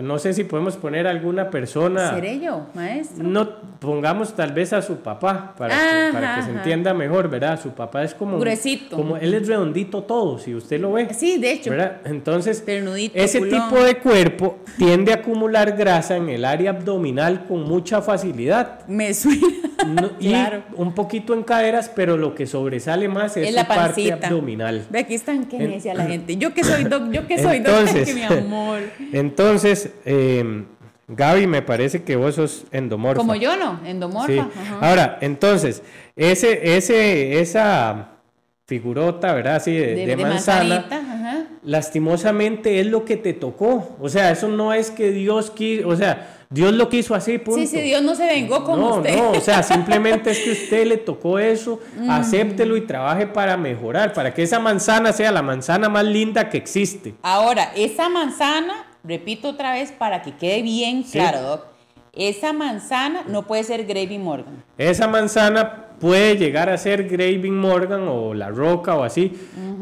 no 0.02 0.18
sé 0.18 0.32
si 0.32 0.44
podemos 0.44 0.76
poner 0.76 1.06
alguna 1.06 1.50
persona. 1.50 2.10
¿Seré 2.14 2.40
yo, 2.40 2.66
maestro? 2.74 3.24
No, 3.24 3.48
pongamos 3.78 4.34
tal 4.34 4.52
vez 4.52 4.72
a 4.72 4.82
su 4.82 4.96
papá 4.98 5.54
para, 5.56 5.74
que, 5.76 6.12
para 6.12 6.36
que 6.36 6.42
se 6.42 6.50
entienda 6.50 6.94
mejor, 6.94 7.28
¿verdad? 7.28 7.60
Su 7.60 7.70
papá 7.70 8.02
es 8.04 8.14
como... 8.14 8.38
Gruesito. 8.38 8.96
Como 8.96 9.16
él 9.16 9.34
es 9.34 9.46
redondito 9.48 10.02
todo, 10.02 10.38
si 10.38 10.54
usted 10.54 10.80
lo 10.80 10.92
ve. 10.92 11.12
Sí, 11.14 11.38
de 11.38 11.52
hecho. 11.52 11.70
¿verdad? 11.70 11.98
Entonces, 12.04 12.62
ese 12.66 13.38
culón. 13.38 13.68
tipo 13.70 13.82
de 13.82 13.96
cuerpo 13.98 14.58
tiende 14.78 15.12
a 15.12 15.16
acumular 15.16 15.76
grasa 15.76 16.16
en 16.16 16.28
el 16.28 16.44
área 16.44 16.70
abdominal 16.70 17.44
con 17.46 17.62
mucha 17.64 18.02
facilidad. 18.02 18.86
Me 18.86 19.12
suena. 19.14 19.40
No- 19.86 20.10
y 20.20 20.28
Claro. 20.28 20.62
un 20.76 20.94
poquito 20.94 21.34
en 21.34 21.42
caderas, 21.42 21.90
pero 21.94 22.16
lo 22.16 22.34
que 22.34 22.46
sobresale 22.46 23.08
más 23.08 23.36
es, 23.36 23.44
Es 23.44 23.48
su 23.50 23.56
la 23.56 23.66
parte 23.68 23.84
pancita. 24.10 24.28
abdominal. 24.28 24.84
Ve, 24.90 25.00
aquí 25.00 25.14
están 25.14 25.44
que 25.46 25.58
necia 25.58 25.94
la 25.94 26.04
gente. 26.06 26.36
Yo 26.36 26.52
que 26.54 26.64
soy 26.64 26.84
doc, 26.84 27.10
yo 27.10 27.26
que 27.26 27.38
soy 27.38 27.58
doc, 27.60 27.68
Entonces, 27.74 28.08
que 28.08 28.14
mi 28.14 28.22
amor. 28.22 28.80
entonces 29.12 29.53
eh, 29.62 30.64
Gaby, 31.08 31.46
me 31.46 31.62
parece 31.62 32.02
que 32.02 32.16
vos 32.16 32.34
sos 32.34 32.64
endomorfa. 32.70 33.18
Como 33.18 33.34
yo 33.34 33.56
no, 33.56 33.80
endomorfa. 33.84 34.26
Sí. 34.32 34.40
Ahora, 34.80 35.18
entonces, 35.20 35.82
ese, 36.16 36.76
ese, 36.76 37.40
esa 37.40 38.08
figurota, 38.66 39.34
¿verdad? 39.34 39.56
Así 39.56 39.72
de, 39.72 39.94
de, 39.94 40.06
de 40.06 40.16
manzana, 40.16 40.86
ajá. 40.90 41.46
lastimosamente 41.62 42.80
es 42.80 42.86
lo 42.86 43.04
que 43.04 43.16
te 43.16 43.34
tocó. 43.34 43.96
O 44.00 44.08
sea, 44.08 44.30
eso 44.30 44.48
no 44.48 44.72
es 44.72 44.90
que 44.90 45.10
Dios 45.10 45.50
quiso, 45.50 45.88
o 45.88 45.96
sea, 45.96 46.34
Dios 46.48 46.72
lo 46.72 46.88
quiso 46.88 47.14
así, 47.14 47.38
punto. 47.38 47.60
Sí, 47.60 47.66
sí, 47.66 47.80
Dios 47.82 48.00
no 48.02 48.14
se 48.14 48.26
vengó 48.26 48.64
como 48.64 48.76
no, 48.76 48.94
usted. 48.96 49.16
no, 49.16 49.32
o 49.32 49.40
sea, 49.40 49.62
simplemente 49.62 50.30
es 50.30 50.38
que 50.38 50.52
usted 50.64 50.86
le 50.86 50.96
tocó 50.96 51.38
eso, 51.38 51.80
acéptelo 52.08 52.76
y 52.76 52.82
trabaje 52.82 53.26
para 53.26 53.56
mejorar, 53.56 54.12
para 54.12 54.32
que 54.32 54.44
esa 54.44 54.58
manzana 54.60 55.12
sea 55.12 55.32
la 55.32 55.42
manzana 55.42 55.88
más 55.88 56.04
linda 56.04 56.48
que 56.48 56.56
existe. 56.56 57.14
Ahora, 57.22 57.72
esa 57.76 58.08
manzana, 58.08 58.86
repito 59.04 59.50
otra 59.50 59.72
vez 59.72 59.92
para 59.92 60.22
que 60.22 60.34
quede 60.36 60.62
bien 60.62 61.04
Sí. 61.04 61.18
claro, 61.18 61.40
Doc. 61.40 61.66
Esa 62.12 62.52
manzana 62.52 63.24
no 63.26 63.46
puede 63.46 63.64
ser 63.64 63.84
Gravy 63.86 64.18
Morgan. 64.18 64.62
Esa 64.78 65.08
manzana 65.08 65.86
puede 65.98 66.36
llegar 66.36 66.68
a 66.70 66.78
ser 66.78 67.08
Graving 67.08 67.56
Morgan 67.56 68.06
o 68.08 68.34
La 68.34 68.50
Roca 68.50 68.94
o 68.96 69.02
así, 69.02 69.32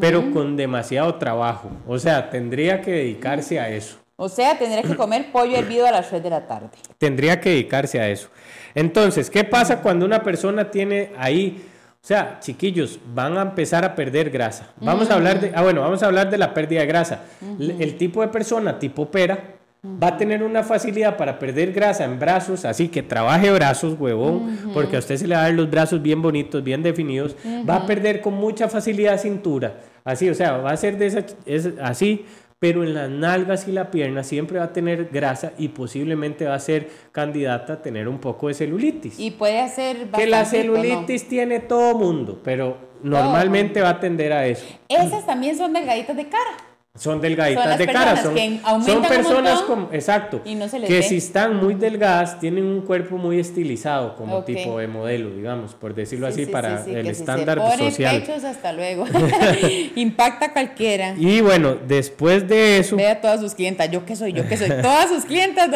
pero 0.00 0.30
con 0.32 0.56
demasiado 0.56 1.16
trabajo. 1.16 1.70
O 1.86 1.98
sea, 1.98 2.30
tendría 2.30 2.80
que 2.80 2.90
dedicarse 2.90 3.60
a 3.60 3.68
eso. 3.68 3.98
O 4.16 4.28
sea, 4.28 4.56
tendré 4.58 4.82
que 4.82 4.94
comer 4.96 5.32
pollo 5.32 5.56
hervido 5.56 5.86
a 5.86 5.90
las 5.90 6.08
3 6.08 6.22
de 6.22 6.30
la 6.30 6.46
tarde. 6.46 6.68
Tendría 6.98 7.40
que 7.40 7.50
dedicarse 7.50 8.00
a 8.00 8.08
eso. 8.08 8.28
Entonces, 8.74 9.28
¿qué 9.28 9.44
pasa 9.44 9.80
cuando 9.82 10.06
una 10.06 10.22
persona 10.22 10.70
tiene 10.70 11.10
ahí, 11.18 11.62
o 12.02 12.04
sea, 12.04 12.40
chiquillos, 12.40 12.98
van 13.14 13.38
a 13.38 13.42
empezar 13.42 13.84
a 13.84 13.94
perder 13.94 14.28
grasa? 14.28 14.72
Vamos 14.80 15.08
a 15.08 15.14
hablar 15.14 15.40
de, 15.40 15.52
ah, 15.54 15.62
bueno, 15.62 15.82
vamos 15.82 16.02
a 16.02 16.06
hablar 16.06 16.28
de 16.28 16.36
la 16.36 16.52
pérdida 16.52 16.80
de 16.80 16.86
grasa. 16.86 17.20
El 17.58 17.96
tipo 17.96 18.22
de 18.22 18.28
persona 18.28 18.76
tipo 18.76 19.08
pera 19.08 19.38
va 19.84 20.08
a 20.08 20.16
tener 20.16 20.42
una 20.42 20.64
facilidad 20.64 21.16
para 21.16 21.38
perder 21.38 21.72
grasa 21.72 22.04
en 22.04 22.18
brazos, 22.18 22.64
así 22.64 22.88
que 22.88 23.04
trabaje 23.04 23.52
brazos, 23.52 23.96
huevón, 24.00 24.72
porque 24.74 24.96
a 24.96 24.98
usted 24.98 25.16
se 25.16 25.28
le 25.28 25.36
va 25.36 25.42
a 25.42 25.44
dar 25.44 25.54
los 25.54 25.70
brazos 25.70 26.02
bien 26.02 26.20
bonitos, 26.20 26.64
bien 26.64 26.82
definidos, 26.82 27.36
va 27.68 27.76
a 27.76 27.86
perder 27.86 28.20
con 28.20 28.34
mucha 28.34 28.68
facilidad 28.68 29.16
cintura, 29.18 29.80
así, 30.04 30.28
o 30.28 30.34
sea, 30.34 30.56
va 30.56 30.72
a 30.72 30.76
ser 30.76 30.98
de 30.98 31.06
esa, 31.06 31.24
es 31.46 31.70
así, 31.80 32.26
pero 32.62 32.84
en 32.84 32.94
las 32.94 33.10
nalgas 33.10 33.66
y 33.66 33.72
la 33.72 33.90
pierna 33.90 34.22
siempre 34.22 34.60
va 34.60 34.66
a 34.66 34.72
tener 34.72 35.06
grasa 35.06 35.52
y 35.58 35.66
posiblemente 35.66 36.44
va 36.44 36.54
a 36.54 36.60
ser 36.60 36.88
candidata 37.10 37.72
a 37.72 37.82
tener 37.82 38.06
un 38.06 38.20
poco 38.20 38.46
de 38.46 38.54
celulitis. 38.54 39.18
Y 39.18 39.32
puede 39.32 39.58
hacer 39.58 40.06
que 40.14 40.28
la 40.28 40.44
celulitis 40.44 41.26
tiene 41.26 41.58
todo 41.58 41.98
mundo, 41.98 42.40
pero 42.44 42.76
normalmente 43.02 43.80
va 43.80 43.88
a 43.88 43.98
tender 43.98 44.32
a 44.32 44.46
eso. 44.46 44.64
Esas 44.88 45.26
también 45.26 45.58
son 45.58 45.72
delgaditas 45.72 46.16
de 46.16 46.28
cara. 46.28 46.71
Son 46.94 47.22
delgaditas 47.22 47.70
Son 47.70 47.78
de 47.78 47.86
cara, 47.86 48.16
son, 48.22 48.84
son 48.84 49.02
personas 49.02 49.62
como, 49.62 49.88
exacto, 49.92 50.42
no 50.44 50.68
que 50.70 50.92
ve. 50.96 51.02
si 51.02 51.16
están 51.16 51.56
muy 51.56 51.72
delgadas 51.72 52.38
tienen 52.38 52.66
un 52.66 52.82
cuerpo 52.82 53.16
muy 53.16 53.40
estilizado 53.40 54.14
como 54.14 54.44
tipo 54.44 54.78
de 54.78 54.88
modelo, 54.88 55.30
digamos, 55.30 55.72
por 55.74 55.94
decirlo 55.94 56.26
Sí, 56.26 56.32
así, 56.34 56.44
sí, 56.44 56.52
para 56.52 56.84
sí, 56.84 56.90
el 56.94 57.06
que 57.06 57.14
si 57.14 57.20
estándar 57.22 57.62
se 57.78 57.78
social. 57.90 58.20
pechos, 58.20 58.44
hasta 58.44 58.74
luego. 58.74 59.06
Impacta 59.96 60.46
a 60.46 60.52
cualquiera. 60.52 61.14
Y 61.16 61.40
bueno, 61.40 61.76
después 61.88 62.46
de 62.46 62.76
eso, 62.76 62.96
Vea 62.96 63.12
a 63.12 63.20
todas 63.22 63.40
sus 63.40 63.54
clientas. 63.54 63.90
Yo 63.90 64.04
que 64.04 64.14
soy, 64.14 64.34
yo 64.34 64.46
que 64.46 64.58
soy. 64.58 64.68
Todas 64.82 65.08
sus 65.08 65.24
clientas, 65.24 65.70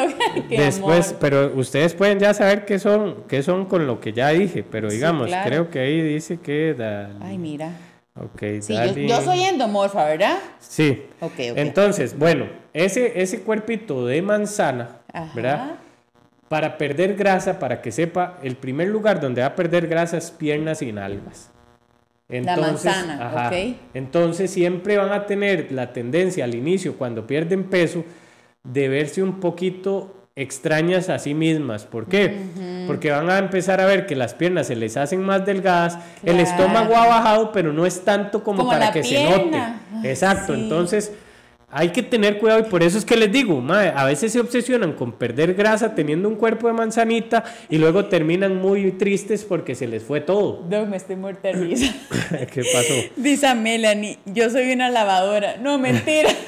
Después, 0.50 1.06
amor. 1.08 1.18
pero 1.18 1.52
ustedes 1.54 1.94
pueden 1.94 2.18
ya 2.18 2.34
saber 2.34 2.66
qué 2.66 2.78
son, 2.78 3.24
qué 3.26 3.42
son 3.42 3.64
con 3.64 3.86
lo 3.86 4.00
que 4.00 4.12
ya 4.12 4.28
dije, 4.28 4.62
pero 4.70 4.90
digamos, 4.90 5.28
claro. 5.28 5.48
creo 5.48 5.70
que 5.70 5.78
ahí 5.78 6.02
dice 6.02 6.38
que 6.40 6.74
da- 6.74 7.10
Ay, 7.22 7.38
mira. 7.38 7.70
Ok, 8.20 8.60
Sí, 8.60 8.74
yo, 9.06 9.20
soy 9.22 9.42
endomorfa, 9.42 10.04
¿verdad? 10.04 10.38
Sí. 10.58 11.04
Ok, 11.20 11.32
ok. 11.32 11.56
Entonces, 11.56 12.18
bueno, 12.18 12.46
ese, 12.72 13.20
ese 13.20 13.40
cuerpito 13.42 14.06
de 14.06 14.22
manzana, 14.22 14.98
Ajá. 15.12 15.32
¿verdad? 15.34 15.76
Para 16.48 16.78
perder 16.78 17.14
grasa, 17.14 17.58
para 17.58 17.82
que 17.82 17.90
sepa, 17.90 18.38
el 18.42 18.56
primer 18.56 18.88
lugar 18.88 19.20
donde 19.20 19.40
va 19.40 19.48
a 19.48 19.56
perder 19.56 19.88
grasa 19.88 20.16
es 20.16 20.30
piernas 20.30 20.82
y 20.82 20.92
nalgas. 20.92 21.50
manzana, 22.28 23.48
ok. 23.48 23.76
Entonces 23.94 24.50
siempre 24.50 24.96
van 24.96 25.12
a 25.12 25.26
tener 25.26 25.72
la 25.72 25.92
tendencia 25.92 26.44
al 26.44 26.54
inicio, 26.54 26.96
cuando 26.96 27.26
pierden 27.26 27.64
peso, 27.64 28.04
de 28.62 28.88
verse 28.88 29.22
un 29.22 29.40
poquito 29.40 30.25
extrañas 30.36 31.08
a 31.08 31.18
sí 31.18 31.32
mismas. 31.32 31.84
¿Por 31.86 32.06
qué? 32.06 32.36
Porque 32.86 33.10
van 33.10 33.30
a 33.30 33.38
empezar 33.38 33.80
a 33.80 33.86
ver 33.86 34.04
que 34.04 34.14
las 34.14 34.34
piernas 34.34 34.66
se 34.66 34.76
les 34.76 34.98
hacen 34.98 35.22
más 35.22 35.46
delgadas, 35.46 35.98
el 36.22 36.40
estómago 36.40 36.94
ha 36.94 37.06
bajado, 37.06 37.52
pero 37.52 37.72
no 37.72 37.86
es 37.86 38.04
tanto 38.04 38.44
como, 38.44 38.58
Como 38.58 38.70
para 38.70 38.92
que 38.92 39.02
se 39.02 39.24
note. 39.24 39.58
Exacto, 40.04 40.54
sí. 40.54 40.60
entonces 40.60 41.12
hay 41.68 41.88
que 41.88 42.02
tener 42.02 42.38
cuidado 42.38 42.60
y 42.60 42.64
por 42.64 42.82
eso 42.82 42.96
es 42.96 43.04
que 43.04 43.16
les 43.16 43.32
digo, 43.32 43.62
a 43.70 44.04
veces 44.04 44.32
se 44.32 44.38
obsesionan 44.38 44.92
con 44.92 45.12
perder 45.12 45.54
grasa 45.54 45.94
teniendo 45.94 46.28
un 46.28 46.36
cuerpo 46.36 46.68
de 46.68 46.74
manzanita 46.74 47.42
y 47.68 47.78
luego 47.78 48.04
terminan 48.04 48.56
muy 48.56 48.92
tristes 48.92 49.42
porque 49.42 49.74
se 49.74 49.86
les 49.86 50.02
fue 50.02 50.20
todo. 50.20 50.64
Doc, 50.68 50.86
me 50.86 50.98
estoy 50.98 51.16
muerta 51.16 51.50
risa. 51.52 51.94
¿Qué 52.52 52.62
pasó? 52.72 52.94
Dice 53.16 53.46
a 53.46 53.54
Melanie, 53.54 54.18
yo 54.26 54.48
soy 54.50 54.70
una 54.72 54.90
lavadora. 54.90 55.56
No, 55.56 55.78
mentira. 55.78 56.28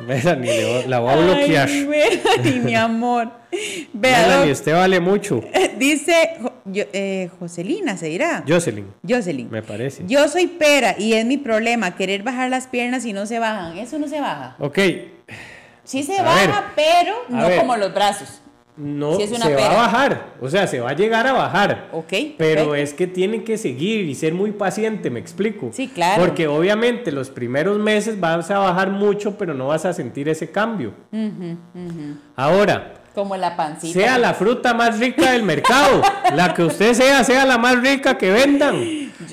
Melanie, 0.00 0.50
le 0.82 0.86
la 0.88 0.98
voy 1.00 1.12
a 1.12 1.16
bloquear. 1.16 1.68
Ay, 1.68 1.86
Melanie, 1.86 2.60
mi 2.60 2.74
amor. 2.76 3.30
Vea, 3.92 4.26
Melanie, 4.26 4.52
usted 4.52 4.72
vale 4.74 4.98
mucho. 5.00 5.42
dice 5.78 6.36
Jo- 6.40 6.52
yo- 6.64 6.84
eh, 6.92 7.28
Joselina, 7.38 7.96
¿se 7.96 8.06
dirá? 8.06 8.42
Jocelyn, 8.48 8.86
Jocelyn. 9.08 9.48
me 9.50 9.62
parece. 9.62 10.02
Yo 10.06 10.28
soy 10.28 10.46
pera 10.46 10.94
y 10.98 11.12
es 11.14 11.24
mi 11.26 11.36
problema 11.38 11.94
querer 11.96 12.22
bajar 12.22 12.50
las 12.50 12.66
piernas 12.66 13.04
y 13.04 13.12
no 13.12 13.26
se 13.26 13.38
bajan. 13.38 13.76
Eso 13.78 13.98
no 13.98 14.08
se 14.08 14.20
baja. 14.20 14.56
Ok, 14.58 14.78
Sí 15.84 16.02
se 16.04 16.16
A 16.18 16.22
baja, 16.22 16.72
pero 16.76 17.12
no 17.28 17.48
ver. 17.48 17.58
como 17.58 17.76
los 17.76 17.92
brazos. 17.92 18.40
No 18.76 19.16
Si 19.16 19.26
se 19.26 19.38
va 19.54 19.70
a 19.70 19.74
bajar, 19.74 20.32
o 20.40 20.48
sea, 20.48 20.66
se 20.66 20.80
va 20.80 20.90
a 20.90 20.92
llegar 20.94 21.26
a 21.26 21.32
bajar. 21.32 21.88
Ok. 21.92 22.12
Pero 22.38 22.74
es 22.74 22.94
que 22.94 23.06
tiene 23.06 23.44
que 23.44 23.58
seguir 23.58 24.06
y 24.06 24.14
ser 24.14 24.32
muy 24.32 24.52
paciente, 24.52 25.10
me 25.10 25.20
explico. 25.20 25.70
Sí, 25.72 25.88
claro. 25.88 26.22
Porque 26.24 26.46
obviamente 26.48 27.12
los 27.12 27.28
primeros 27.30 27.78
meses 27.78 28.18
vas 28.18 28.50
a 28.50 28.58
bajar 28.58 28.90
mucho, 28.90 29.36
pero 29.36 29.52
no 29.52 29.66
vas 29.68 29.84
a 29.84 29.92
sentir 29.92 30.28
ese 30.28 30.50
cambio. 30.50 30.94
Ahora, 32.36 32.94
Como 33.14 33.36
la 33.36 33.56
pancita. 33.56 33.92
sea 33.92 34.18
la 34.18 34.34
fruta 34.34 34.72
más 34.74 34.98
rica 34.98 35.32
del 35.32 35.42
mercado, 35.42 36.00
la 36.34 36.54
que 36.54 36.62
usted 36.64 36.94
sea, 36.94 37.22
sea 37.24 37.44
la 37.44 37.58
más 37.58 37.80
rica 37.80 38.16
que 38.16 38.30
vendan. 38.30 38.76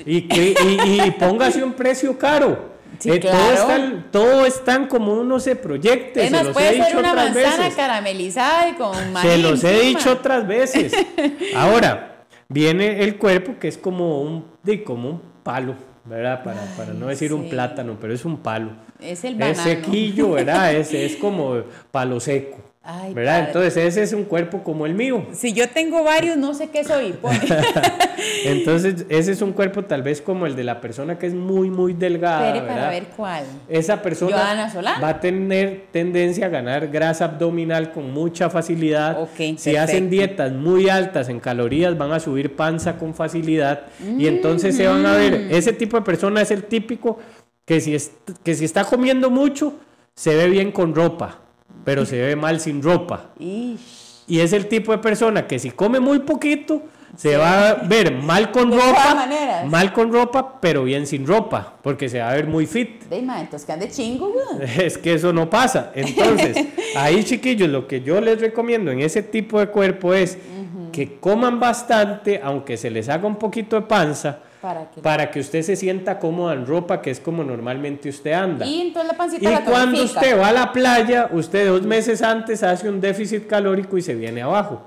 Y, 0.06 0.22
que, 0.28 0.54
y, 0.86 1.02
y 1.02 1.10
póngase 1.12 1.64
un 1.64 1.72
precio 1.72 2.16
caro. 2.18 2.70
Sí, 3.00 3.10
Eh, 3.10 3.18
todo, 3.18 3.30
claro. 3.32 3.52
está, 3.54 4.04
todo 4.12 4.46
están 4.46 4.86
como 4.86 5.14
uno 5.14 5.40
se 5.40 5.56
proyecte. 5.56 6.22
Es 6.24 6.30
se 6.30 6.36
los 6.38 6.48
he 6.48 6.52
puede 6.52 6.68
ser 6.76 6.86
dicho 6.86 6.98
una 7.00 7.12
otras 7.12 7.24
manzana 7.34 7.56
veces. 7.56 7.74
caramelizada 7.74 8.68
y 8.68 8.72
con 8.74 9.12
maíz 9.12 9.28
Se 9.30 9.38
los 9.38 9.64
he 9.64 9.80
dicho 9.80 10.12
otras 10.12 10.46
veces. 10.46 10.92
Ahora, 11.56 12.24
viene 12.48 13.02
el 13.02 13.16
cuerpo 13.16 13.54
que 13.58 13.68
es 13.68 13.78
como 13.78 14.20
un, 14.22 14.44
de, 14.62 14.84
como 14.84 15.08
un 15.10 15.22
palo, 15.42 15.74
¿verdad? 16.04 16.44
Para, 16.44 16.60
para 16.76 16.92
no 16.92 17.06
decir 17.06 17.32
un 17.32 17.48
plátano, 17.48 17.96
pero 18.00 18.12
es 18.14 18.24
un 18.24 18.36
palo. 18.38 18.70
Es 19.00 19.24
el 19.24 19.32
Es 19.34 19.38
banano. 19.56 19.62
sequillo, 19.62 20.32
¿verdad? 20.32 20.74
Es, 20.76 20.92
es 20.92 21.16
como 21.16 21.62
palo 21.90 22.20
seco. 22.20 22.58
Ay, 22.92 23.14
¿Verdad? 23.14 23.32
padre. 23.32 23.46
Entonces 23.48 23.76
ese 23.84 24.02
es 24.02 24.12
un 24.12 24.24
cuerpo 24.24 24.62
como 24.62 24.86
el 24.86 24.94
mío. 24.94 25.26
Si 25.32 25.52
yo 25.52 25.68
tengo 25.68 26.02
varios, 26.02 26.36
no 26.36 26.54
sé 26.54 26.68
qué 26.70 26.82
soy. 26.84 27.14
Entonces 28.44 29.06
ese 29.08 29.32
es 29.32 29.42
un 29.42 29.52
cuerpo 29.52 29.84
tal 29.84 30.02
vez 30.02 30.20
como 30.20 30.46
el 30.46 30.56
de 30.56 30.64
la 30.64 30.80
persona 30.80 31.18
que 31.18 31.26
es 31.26 31.34
muy, 31.34 31.70
muy 31.70 31.92
delgada. 31.92 32.46
Espere 32.48 32.66
para 32.66 32.90
ver 32.90 33.04
cuál. 33.16 33.44
Esa 33.68 34.02
persona 34.02 34.70
va 35.02 35.08
a 35.08 35.20
tener 35.20 35.86
tendencia 35.92 36.46
a 36.46 36.48
ganar 36.48 36.88
grasa 36.88 37.24
abdominal 37.26 37.92
con 37.92 38.10
mucha 38.12 38.50
facilidad. 38.50 39.16
Si 39.36 39.52
perfecto. 39.54 39.80
hacen 39.80 40.10
dietas 40.10 40.52
muy 40.52 40.88
altas 40.88 41.28
en 41.28 41.40
calorías, 41.40 41.96
van 41.96 42.12
a 42.12 42.20
subir 42.20 42.56
panza 42.56 42.96
con 42.98 43.14
facilidad. 43.14 43.82
Y 44.18 44.26
entonces 44.26 44.76
se 44.76 44.86
van 44.86 45.04
a 45.06 45.12
ver, 45.16 45.30
Mm. 45.30 45.54
ese 45.54 45.72
tipo 45.72 45.96
de 45.96 46.02
persona 46.02 46.40
es 46.42 46.50
el 46.50 46.64
típico 46.64 47.18
que 47.64 47.80
si, 47.80 47.94
es- 47.94 48.12
que 48.42 48.54
si 48.54 48.64
está 48.64 48.84
comiendo 48.84 49.30
mucho, 49.30 49.74
se 50.14 50.34
ve 50.34 50.48
bien 50.48 50.72
con 50.72 50.94
ropa, 50.94 51.38
pero 51.84 52.06
se 52.06 52.20
ve 52.20 52.36
mal 52.36 52.60
sin 52.60 52.82
ropa. 52.82 53.30
Ish. 53.38 54.24
Y 54.26 54.40
es 54.40 54.52
el 54.52 54.68
tipo 54.68 54.92
de 54.92 54.98
persona 54.98 55.46
que 55.46 55.58
si 55.58 55.70
come 55.70 55.98
muy 55.98 56.20
poquito, 56.20 56.82
se 57.16 57.36
va 57.36 57.70
a 57.70 57.74
ver 57.74 58.14
mal 58.14 58.52
con 58.52 58.70
De 58.70 58.76
ropa, 58.76 59.26
mal 59.66 59.92
con 59.92 60.12
ropa, 60.12 60.60
pero 60.60 60.84
bien 60.84 61.06
sin 61.06 61.26
ropa, 61.26 61.74
porque 61.82 62.08
se 62.08 62.20
va 62.20 62.30
a 62.30 62.34
ver 62.34 62.46
muy 62.46 62.66
fit. 62.66 63.04
De 63.04 63.20
ma, 63.22 63.40
entonces 63.40 63.66
que 63.66 63.72
ande 63.72 63.90
chingo, 63.90 64.30
güey. 64.30 64.70
Es 64.84 64.96
que 64.96 65.14
eso 65.14 65.32
no 65.32 65.50
pasa. 65.50 65.90
Entonces, 65.94 66.56
ahí 66.96 67.24
chiquillos, 67.24 67.68
lo 67.68 67.88
que 67.88 68.02
yo 68.02 68.20
les 68.20 68.40
recomiendo 68.40 68.90
en 68.90 69.00
ese 69.00 69.22
tipo 69.22 69.58
de 69.58 69.66
cuerpo 69.66 70.14
es 70.14 70.38
que 70.92 71.18
coman 71.18 71.58
bastante, 71.60 72.40
aunque 72.42 72.76
se 72.76 72.90
les 72.90 73.08
haga 73.08 73.26
un 73.26 73.36
poquito 73.36 73.76
de 73.76 73.82
panza, 73.82 74.40
Para 74.60 74.90
que. 74.90 75.00
para 75.00 75.30
que 75.30 75.40
usted 75.40 75.62
se 75.62 75.76
sienta 75.76 76.18
cómodo 76.18 76.52
en 76.52 76.66
ropa, 76.66 77.00
que 77.00 77.10
es 77.10 77.20
como 77.20 77.42
normalmente 77.42 78.08
usted 78.08 78.32
anda. 78.32 78.66
Y 78.66 78.80
entonces 78.82 79.12
la 79.12 79.16
pancita 79.16 79.48
Y 79.48 79.52
la 79.52 79.64
cuando 79.64 80.04
usted 80.04 80.38
va 80.38 80.48
a 80.48 80.52
la 80.52 80.72
playa, 80.72 81.28
usted 81.32 81.68
dos 81.68 81.82
meses 81.82 82.22
antes 82.22 82.62
hace 82.62 82.88
un 82.88 83.00
déficit 83.00 83.46
calórico 83.46 83.96
y 83.96 84.02
se 84.02 84.14
viene 84.14 84.42
abajo. 84.42 84.82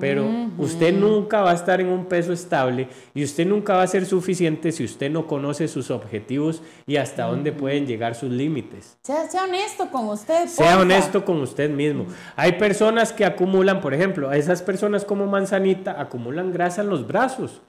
Pero 0.00 0.26
usted 0.58 0.94
nunca 0.94 1.42
va 1.42 1.50
a 1.50 1.54
estar 1.54 1.80
en 1.80 1.88
un 1.88 2.06
peso 2.06 2.32
estable 2.32 2.88
y 3.14 3.24
usted 3.24 3.46
nunca 3.46 3.74
va 3.74 3.82
a 3.82 3.86
ser 3.86 4.06
suficiente 4.06 4.72
si 4.72 4.84
usted 4.84 5.10
no 5.10 5.26
conoce 5.26 5.68
sus 5.68 5.90
objetivos 5.90 6.62
y 6.86 6.96
hasta 6.96 7.24
dónde 7.24 7.52
pueden 7.52 7.86
llegar 7.86 8.14
sus 8.14 8.30
límites. 8.30 8.96
Sea, 9.02 9.28
sea 9.28 9.44
honesto 9.44 9.90
con 9.90 10.08
usted. 10.08 10.48
Sea 10.48 10.66
porfa. 10.66 10.80
honesto 10.80 11.24
con 11.24 11.40
usted 11.40 11.68
mismo. 11.68 12.06
Hay 12.36 12.52
personas 12.52 13.12
que 13.12 13.24
acumulan, 13.24 13.80
por 13.80 13.92
ejemplo, 13.92 14.30
a 14.30 14.36
esas 14.36 14.62
personas 14.62 15.04
como 15.04 15.26
Manzanita 15.26 16.00
acumulan 16.00 16.52
grasa 16.52 16.80
en 16.80 16.88
los 16.88 17.06
brazos. 17.06 17.60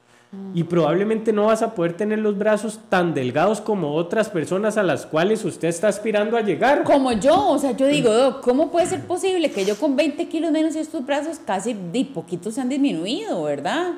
Y 0.55 0.63
probablemente 0.65 1.33
no 1.33 1.45
vas 1.47 1.61
a 1.63 1.73
poder 1.73 1.93
tener 1.93 2.19
los 2.19 2.37
brazos 2.37 2.79
tan 2.89 3.13
delgados 3.13 3.59
como 3.61 3.93
otras 3.95 4.29
personas 4.29 4.77
a 4.77 4.83
las 4.83 5.05
cuales 5.05 5.43
usted 5.45 5.67
está 5.67 5.87
aspirando 5.87 6.37
a 6.37 6.41
llegar. 6.41 6.83
Como 6.83 7.11
yo, 7.13 7.49
o 7.49 7.57
sea, 7.59 7.71
yo 7.71 7.87
digo, 7.87 8.11
Doc, 8.13 8.41
¿cómo 8.41 8.69
puede 8.71 8.85
ser 8.87 9.01
posible 9.01 9.49
que 9.51 9.65
yo 9.65 9.75
con 9.77 9.95
20 9.95 10.27
kilos 10.27 10.51
menos 10.51 10.75
y 10.75 10.79
estos 10.79 11.05
brazos 11.05 11.39
casi 11.45 11.73
de 11.73 12.05
poquitos 12.05 12.53
se 12.55 12.61
han 12.61 12.69
disminuido, 12.69 13.43
verdad? 13.43 13.93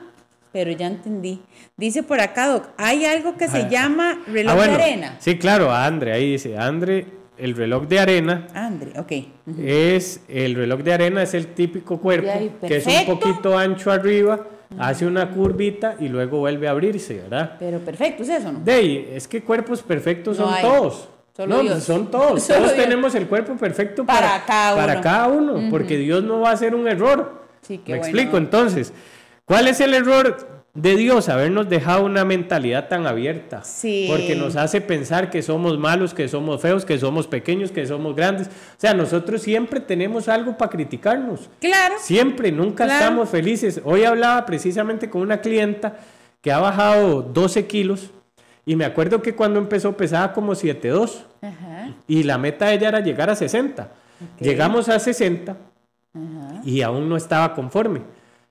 Pero 0.53 0.71
ya 0.71 0.87
entendí. 0.87 1.41
Dice 1.75 2.03
por 2.03 2.21
acá, 2.21 2.47
Doc, 2.47 2.67
hay 2.77 3.03
algo 3.03 3.35
que 3.35 3.49
se 3.49 3.63
Ah. 3.63 3.69
llama 3.69 4.19
reloj 4.27 4.53
Ah, 4.53 4.55
bueno, 4.55 4.77
de 4.77 4.83
arena. 4.83 5.15
Sí, 5.19 5.37
claro, 5.37 5.71
Andre, 5.73 6.13
ahí 6.13 6.31
dice, 6.31 6.57
Andre, 6.57 7.05
el 7.37 7.53
reloj 7.55 7.85
de 7.87 7.99
arena 7.99 8.47
Andre, 8.53 8.97
ok. 8.97 9.11
es, 9.61 10.21
el 10.29 10.55
reloj 10.55 10.79
de 10.81 10.93
arena 10.93 11.21
es 11.23 11.33
el 11.33 11.47
típico 11.47 11.99
cuerpo, 11.99 12.29
que 12.65 12.77
es 12.77 12.87
un 12.87 13.05
poquito 13.05 13.57
ancho 13.57 13.91
arriba, 13.91 14.47
hace 14.79 15.05
una 15.05 15.29
curvita 15.31 15.95
y 15.99 16.07
luego 16.07 16.39
vuelve 16.39 16.67
a 16.67 16.71
abrirse, 16.71 17.21
¿verdad? 17.21 17.55
Pero 17.59 17.79
perfecto, 17.79 18.23
¿es 18.23 18.29
eso 18.29 18.51
no? 18.51 18.59
De 18.59 18.73
ahí, 18.73 19.09
es 19.13 19.27
que 19.27 19.41
cuerpos 19.43 19.81
perfectos 19.81 20.37
No 20.39 20.45
son 20.45 20.53
hay. 20.53 20.61
todos. 20.63 21.09
Solo 21.35 21.55
no, 21.57 21.61
Dios. 21.63 21.83
son 21.83 22.09
todos. 22.11 22.41
Solo 22.43 22.59
todos 22.59 22.73
Dios. 22.75 22.83
tenemos 22.83 23.15
el 23.15 23.27
cuerpo 23.27 23.55
perfecto 23.55 24.05
Para 24.05 24.21
para, 24.21 24.45
cada 24.45 24.75
para 24.75 24.93
uno. 24.93 25.01
cada 25.01 25.27
uno, 25.27 25.69
porque 25.69 25.97
Dios 25.97 26.23
no 26.23 26.39
va 26.41 26.49
a 26.51 26.53
hacer 26.53 26.73
un 26.75 26.87
error. 26.87 27.43
Sí, 27.61 27.77
Me 27.85 27.95
bueno. 27.95 28.03
explico, 28.03 28.37
entonces, 28.37 28.93
¿cuál 29.43 29.67
es 29.67 29.79
el 29.81 29.93
error 29.93 30.54
de 30.75 30.95
Dios? 30.97 31.29
Habernos 31.29 31.67
dejado 31.69 32.05
una 32.05 32.23
mentalidad 32.25 32.87
tan 32.89 33.07
abierta. 33.07 33.63
Sí. 33.63 34.05
Porque 34.09 34.35
nos 34.35 34.55
hace 34.55 34.81
pensar 34.81 35.29
que 35.31 35.41
somos 35.41 35.79
malos, 35.79 36.13
que 36.13 36.27
somos 36.27 36.61
feos, 36.61 36.85
que 36.85 36.99
somos 36.99 37.25
pequeños, 37.27 37.71
que 37.71 37.87
somos 37.87 38.15
grandes. 38.15 38.47
O 38.47 38.51
sea, 38.77 38.93
nosotros 38.93 39.41
siempre 39.41 39.79
tenemos 39.79 40.27
algo 40.29 40.57
para 40.57 40.69
criticarnos. 40.69 41.49
Claro. 41.59 41.95
Siempre, 41.99 42.51
nunca 42.51 42.83
Claro. 42.85 42.99
estamos 43.03 43.29
felices. 43.29 43.81
Hoy 43.83 44.03
hablaba 44.03 44.45
precisamente 44.45 45.09
con 45.09 45.21
una 45.21 45.39
clienta 45.41 45.95
que 46.41 46.51
ha 46.51 46.59
bajado 46.59 47.21
12 47.23 47.65
kilos 47.65 48.11
y 48.65 48.75
me 48.75 48.83
acuerdo 48.85 49.21
que 49.21 49.33
cuando 49.33 49.59
empezó 49.59 49.95
pesaba 49.95 50.33
como 50.33 50.53
7,2 50.53 51.23
Ajá, 51.41 51.93
y 52.07 52.23
la 52.23 52.37
meta 52.37 52.67
de 52.67 52.75
ella 52.75 52.89
era 52.89 52.99
llegar 52.99 53.29
a 53.29 53.35
60. 53.35 53.89
Llegamos 54.39 54.89
a 54.89 54.99
60 54.99 55.53
ajá, 56.13 56.61
y 56.65 56.81
aún 56.81 57.07
no 57.09 57.15
estaba 57.17 57.53
conforme. 57.53 58.01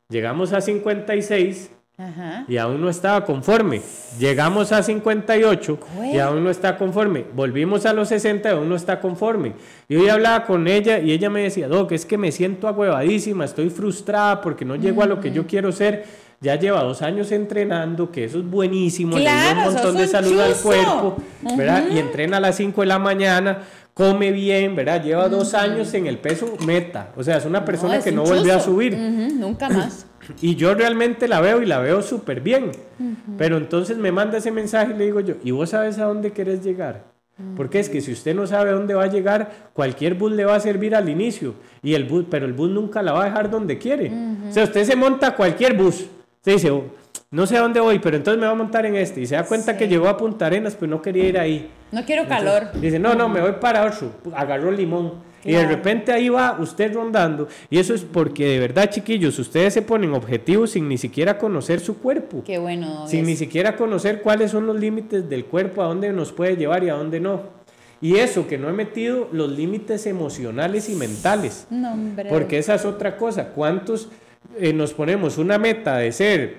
Llegamos 0.08 0.52
a 0.52 0.60
56 0.60 1.70
ajá. 1.98 2.44
y 2.48 2.56
aún 2.56 2.80
no 2.80 2.88
estaba 2.88 3.24
conforme. 3.24 3.80
Llegamos 4.18 4.72
a 4.72 4.82
58 4.82 5.78
y 6.04 6.12
¿Qué? 6.12 6.20
aún 6.20 6.44
no 6.44 6.50
está 6.50 6.76
conforme. 6.76 7.24
Volvimos 7.34 7.86
a 7.86 7.92
los 7.92 8.08
60 8.08 8.48
y 8.48 8.52
aún 8.52 8.68
no 8.68 8.76
está 8.76 9.00
conforme. 9.00 9.52
Y 9.88 9.96
hoy 9.96 10.08
hablaba 10.08 10.44
con 10.44 10.66
ella 10.68 10.98
y 10.98 11.12
ella 11.12 11.30
me 11.30 11.42
decía, 11.42 11.68
Doc, 11.68 11.92
es 11.92 12.06
que 12.06 12.18
me 12.18 12.32
siento 12.32 12.68
agüevadísima, 12.68 13.44
estoy 13.44 13.70
frustrada 13.70 14.40
porque 14.40 14.64
no 14.64 14.76
llego 14.76 15.02
a 15.02 15.06
lo 15.06 15.20
que 15.20 15.30
yo 15.32 15.46
quiero 15.46 15.72
ser. 15.72 16.04
Ya 16.40 16.56
lleva 16.56 16.82
dos 16.82 17.00
años 17.00 17.32
entrenando, 17.32 18.10
que 18.10 18.24
eso 18.24 18.38
es 18.38 18.44
buenísimo, 18.44 19.16
le 19.16 19.22
dio 19.22 19.30
Claro, 19.30 19.68
un 19.68 19.74
montón 19.74 19.96
de 19.96 20.06
salud 20.06 20.38
al 20.40 20.54
cuerpo, 20.54 21.16
¿verdad? 21.56 21.84
Y 21.90 21.98
entrena 21.98 22.36
a 22.36 22.40
las 22.40 22.56
5 22.56 22.82
de 22.82 22.86
la 22.86 22.98
mañana, 22.98 23.60
come 23.94 24.30
bien, 24.30 24.76
¿verdad? 24.76 25.02
Lleva 25.02 25.28
dos 25.30 25.54
años 25.54 25.94
en 25.94 26.06
el 26.06 26.18
peso 26.18 26.54
meta. 26.66 27.12
O 27.16 27.22
sea, 27.22 27.38
es 27.38 27.46
una 27.46 27.64
persona 27.64 27.96
es 27.96 28.04
que 28.04 28.12
no 28.12 28.24
volvió 28.24 28.56
a 28.56 28.60
subir. 28.60 28.94
Nunca 28.98 29.70
más. 29.70 30.06
Y 30.40 30.54
yo 30.56 30.74
realmente 30.74 31.28
la 31.28 31.40
veo 31.40 31.62
y 31.62 31.66
la 31.66 31.78
veo 31.80 32.02
súper 32.02 32.40
bien. 32.40 32.70
Pero 33.38 33.56
entonces 33.56 33.96
me 33.96 34.12
manda 34.12 34.38
ese 34.38 34.50
mensaje 34.50 34.92
y 34.94 34.98
le 34.98 35.04
digo 35.06 35.20
yo, 35.20 35.34
¿y 35.42 35.50
vos 35.50 35.70
sabes 35.70 35.98
a 35.98 36.04
dónde 36.04 36.32
querés 36.32 36.62
llegar? 36.64 37.02
Porque 37.56 37.80
es 37.80 37.88
que 37.88 38.00
si 38.00 38.12
usted 38.12 38.34
no 38.34 38.46
sabe 38.46 38.70
a 38.70 38.74
dónde 38.74 38.94
va 38.94 39.04
a 39.04 39.08
llegar, 39.08 39.50
cualquier 39.72 40.14
bus 40.14 40.30
le 40.32 40.44
va 40.44 40.54
a 40.54 40.60
servir 40.60 40.94
al 40.94 41.08
inicio. 41.08 41.54
Y 41.82 41.94
el 41.94 42.04
bus, 42.04 42.24
pero 42.30 42.46
el 42.46 42.52
bus 42.52 42.70
nunca 42.70 43.02
la 43.02 43.12
va 43.12 43.22
a 43.22 43.24
dejar 43.26 43.50
donde 43.50 43.76
quiere. 43.78 44.12
O 44.48 44.52
sea, 44.52 44.64
usted 44.64 44.84
se 44.84 44.94
monta 44.94 45.28
a 45.28 45.34
cualquier 45.34 45.74
bus. 45.76 46.06
Usted 46.36 46.52
dice, 46.52 46.70
"Oh, 46.70 46.84
no 47.32 47.44
sé 47.46 47.56
a 47.56 47.60
dónde 47.62 47.80
voy, 47.80 47.98
pero 47.98 48.16
entonces 48.16 48.40
me 48.40 48.46
voy 48.46 48.54
a 48.54 48.58
montar 48.58 48.86
en 48.86 48.94
este. 48.94 49.20
Y 49.20 49.26
se 49.26 49.34
da 49.34 49.42
cuenta 49.44 49.72
Sí. 49.72 49.78
que 49.78 49.88
llegó 49.88 50.08
a 50.08 50.16
Punta 50.16 50.46
Arenas, 50.46 50.76
pues 50.76 50.88
no 50.88 51.02
quería 51.02 51.24
ir 51.26 51.36
ahí. 51.38 51.68
No 51.90 52.04
quiero 52.04 52.28
calor. 52.28 52.70
Dice, 52.80 53.00
no, 53.00 53.14
no, 53.16 53.28
me 53.28 53.40
voy 53.40 53.54
para 53.60 53.84
otro. 53.84 54.12
Agarró 54.34 54.70
limón. 54.70 55.14
Y 55.44 55.52
de 55.52 55.66
repente 55.66 56.12
ahí 56.12 56.28
va 56.28 56.58
usted 56.58 56.94
rondando. 56.94 57.48
Y 57.68 57.78
eso 57.78 57.94
es 57.94 58.02
porque 58.02 58.46
de 58.46 58.58
verdad, 58.58 58.90
chiquillos, 58.90 59.38
ustedes 59.38 59.74
se 59.74 59.82
ponen 59.82 60.14
objetivos 60.14 60.70
sin 60.70 60.88
ni 60.88 60.98
siquiera 60.98 61.38
conocer 61.38 61.80
su 61.80 61.98
cuerpo. 61.98 62.42
Qué 62.44 62.58
bueno. 62.58 63.06
Sin 63.06 63.20
es. 63.20 63.26
ni 63.26 63.36
siquiera 63.36 63.76
conocer 63.76 64.22
cuáles 64.22 64.50
son 64.50 64.66
los 64.66 64.78
límites 64.78 65.28
del 65.28 65.44
cuerpo, 65.44 65.82
a 65.82 65.86
dónde 65.86 66.12
nos 66.12 66.32
puede 66.32 66.56
llevar 66.56 66.82
y 66.84 66.88
a 66.88 66.94
dónde 66.94 67.20
no. 67.20 67.42
Y 68.00 68.16
eso, 68.16 68.46
que 68.46 68.58
no 68.58 68.68
he 68.68 68.72
metido 68.72 69.28
los 69.32 69.50
límites 69.50 70.06
emocionales 70.06 70.88
y 70.88 70.94
mentales. 70.94 71.66
No, 71.70 71.92
hombre. 71.92 72.28
Porque 72.28 72.58
esa 72.58 72.74
es 72.74 72.84
otra 72.84 73.16
cosa. 73.16 73.50
¿Cuántos 73.50 74.08
eh, 74.58 74.72
nos 74.72 74.92
ponemos 74.92 75.38
una 75.38 75.58
meta 75.58 75.98
de 75.98 76.12
ser 76.12 76.56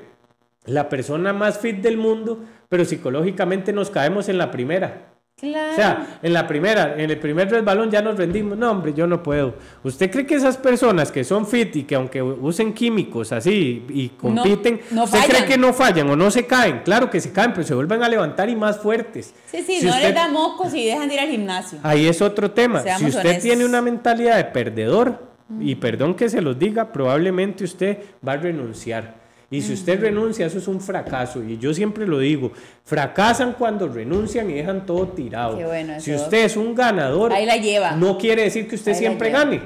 la 0.65 0.89
persona 0.89 1.33
más 1.33 1.59
fit 1.59 1.77
del 1.77 1.97
mundo, 1.97 2.43
pero 2.69 2.85
psicológicamente 2.85 3.73
nos 3.73 3.89
caemos 3.89 4.29
en 4.29 4.37
la 4.37 4.51
primera? 4.51 5.14
Claro. 5.37 5.73
O 5.73 5.75
sea, 5.75 6.19
en 6.23 6.31
la 6.31 6.47
primera, 6.47 6.95
en 6.97 7.11
el 7.11 7.19
primer 7.19 7.49
resbalón 7.51 7.91
ya 7.91 8.01
nos 8.01 8.15
rendimos. 8.15 8.57
No, 8.57 8.71
hombre, 8.71 8.93
yo 8.93 9.05
no 9.05 9.21
puedo. 9.21 9.55
¿Usted 9.83 10.09
cree 10.09 10.25
que 10.25 10.35
esas 10.35 10.55
personas 10.55 11.11
que 11.11 11.25
son 11.25 11.45
fit 11.45 11.75
y 11.75 11.83
que 11.83 11.95
aunque 11.95 12.21
usen 12.21 12.73
químicos 12.73 13.33
así 13.33 13.85
y 13.89 14.09
compiten, 14.09 14.79
no 14.91 15.03
¿usted 15.03 15.19
fallan. 15.19 15.35
cree 15.35 15.45
que 15.45 15.57
no 15.57 15.73
fallan 15.73 16.09
o 16.09 16.15
no 16.15 16.31
se 16.31 16.45
caen? 16.47 16.83
Claro 16.85 17.09
que 17.09 17.19
se 17.19 17.33
caen, 17.33 17.51
pero 17.51 17.67
se 17.67 17.75
vuelven 17.75 18.01
a 18.01 18.07
levantar 18.07 18.49
y 18.49 18.55
más 18.55 18.79
fuertes. 18.79 19.33
sí, 19.51 19.57
sí, 19.67 19.79
Si 19.81 19.85
no 19.85 19.91
usted- 19.91 20.03
les 20.05 20.15
da 20.15 20.29
mocos 20.29 20.73
y 20.73 20.85
dejan 20.85 21.09
de 21.09 21.15
ir 21.15 21.19
al 21.19 21.29
gimnasio. 21.29 21.79
Ahí 21.83 22.07
es 22.07 22.21
otro 22.21 22.51
tema. 22.51 22.81
Seamos 22.81 23.01
si 23.01 23.07
usted 23.07 23.19
honestos. 23.19 23.43
tiene 23.43 23.65
una 23.65 23.81
mentalidad 23.81 24.37
de 24.37 24.45
perdedor, 24.45 25.19
y 25.59 25.75
perdón 25.75 26.15
que 26.15 26.29
se 26.29 26.41
los 26.41 26.57
diga, 26.57 26.93
probablemente 26.93 27.65
usted 27.65 27.97
va 28.25 28.31
a 28.33 28.37
renunciar. 28.37 29.24
Y 29.51 29.61
si 29.61 29.73
usted 29.73 29.99
renuncia, 30.01 30.45
eso 30.47 30.57
es 30.57 30.67
un 30.67 30.81
fracaso. 30.81 31.43
Y 31.43 31.57
yo 31.57 31.73
siempre 31.73 32.07
lo 32.07 32.19
digo, 32.19 32.51
fracasan 32.83 33.53
cuando 33.53 33.87
renuncian 33.87 34.49
y 34.49 34.53
dejan 34.53 34.85
todo 34.85 35.07
tirado. 35.09 35.57
Qué 35.57 35.65
bueno 35.65 35.99
si 35.99 36.13
usted 36.13 36.45
es 36.45 36.57
un 36.57 36.73
ganador, 36.75 37.31
Ahí 37.31 37.45
la 37.45 37.57
lleva. 37.57 37.91
no 37.95 38.17
quiere 38.17 38.43
decir 38.43 38.67
que 38.67 38.75
usted 38.75 38.93
Ahí 38.93 38.97
siempre 38.97 39.29
gane. 39.29 39.61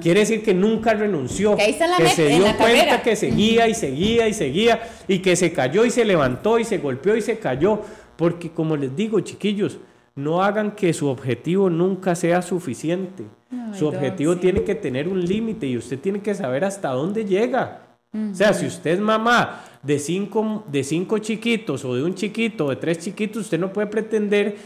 Quiere 0.00 0.20
decir 0.20 0.42
que 0.42 0.54
nunca 0.54 0.94
renunció. 0.94 1.56
Que 1.56 1.62
ahí 1.62 1.70
está 1.72 1.86
en 1.86 1.90
la 1.92 1.96
que 1.96 2.02
meta- 2.04 2.14
se 2.16 2.28
dio 2.28 2.42
cuenta 2.42 2.58
carrera. 2.58 3.02
que 3.02 3.16
seguía 3.16 3.68
y 3.68 3.74
seguía 3.74 4.28
y 4.28 4.34
seguía. 4.34 4.82
Y 5.08 5.18
que 5.20 5.34
se 5.36 5.52
cayó 5.52 5.84
y 5.84 5.90
se 5.90 6.04
levantó 6.04 6.58
y 6.58 6.64
se 6.64 6.78
golpeó 6.78 7.16
y 7.16 7.22
se 7.22 7.38
cayó. 7.38 7.80
Porque 8.16 8.50
como 8.50 8.76
les 8.76 8.94
digo, 8.94 9.20
chiquillos, 9.20 9.78
no 10.14 10.42
hagan 10.42 10.72
que 10.72 10.92
su 10.92 11.08
objetivo 11.08 11.70
nunca 11.70 12.14
sea 12.14 12.42
suficiente. 12.42 13.24
Su 13.74 13.86
objetivo 13.88 14.34
sí. 14.34 14.40
tiene 14.40 14.62
que 14.64 14.74
tener 14.74 15.08
un 15.08 15.24
límite 15.24 15.66
y 15.66 15.76
usted 15.78 15.98
tiene 15.98 16.20
que 16.20 16.34
saber 16.34 16.64
hasta 16.64 16.90
dónde 16.90 17.24
llega. 17.24 17.81
O 18.14 18.34
sea, 18.34 18.52
si 18.52 18.66
usted 18.66 18.90
es 18.90 19.00
mamá 19.00 19.64
de 19.82 19.98
cinco, 19.98 20.64
de 20.70 20.84
cinco 20.84 21.18
chiquitos 21.18 21.84
o 21.84 21.94
de 21.94 22.02
un 22.02 22.14
chiquito 22.14 22.66
o 22.66 22.70
de 22.70 22.76
tres 22.76 22.98
chiquitos, 22.98 23.44
usted 23.44 23.58
no 23.58 23.72
puede 23.72 23.86
pretender, 23.86 24.56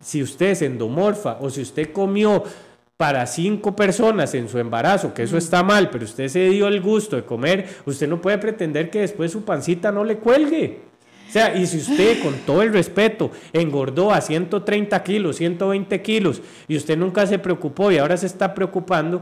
si 0.00 0.22
usted 0.22 0.50
es 0.52 0.62
endomorfa 0.62 1.36
o 1.40 1.50
si 1.50 1.60
usted 1.60 1.92
comió 1.92 2.44
para 2.96 3.26
cinco 3.26 3.76
personas 3.76 4.34
en 4.34 4.48
su 4.48 4.58
embarazo, 4.58 5.12
que 5.12 5.22
eso 5.22 5.36
está 5.36 5.62
mal, 5.62 5.90
pero 5.90 6.04
usted 6.04 6.28
se 6.28 6.48
dio 6.48 6.66
el 6.66 6.80
gusto 6.80 7.14
de 7.16 7.24
comer, 7.24 7.68
usted 7.84 8.08
no 8.08 8.20
puede 8.20 8.38
pretender 8.38 8.90
que 8.90 9.00
después 9.00 9.30
su 9.32 9.44
pancita 9.44 9.92
no 9.92 10.02
le 10.02 10.16
cuelgue. 10.16 10.80
O 11.28 11.30
sea, 11.30 11.54
y 11.54 11.66
si 11.66 11.76
usted, 11.76 12.22
con 12.22 12.34
todo 12.46 12.62
el 12.62 12.72
respeto, 12.72 13.30
engordó 13.52 14.12
a 14.12 14.22
130 14.22 15.02
kilos, 15.04 15.36
120 15.36 16.00
kilos, 16.00 16.40
y 16.66 16.76
usted 16.76 16.96
nunca 16.96 17.26
se 17.26 17.38
preocupó 17.38 17.92
y 17.92 17.98
ahora 17.98 18.16
se 18.16 18.24
está 18.24 18.54
preocupando, 18.54 19.20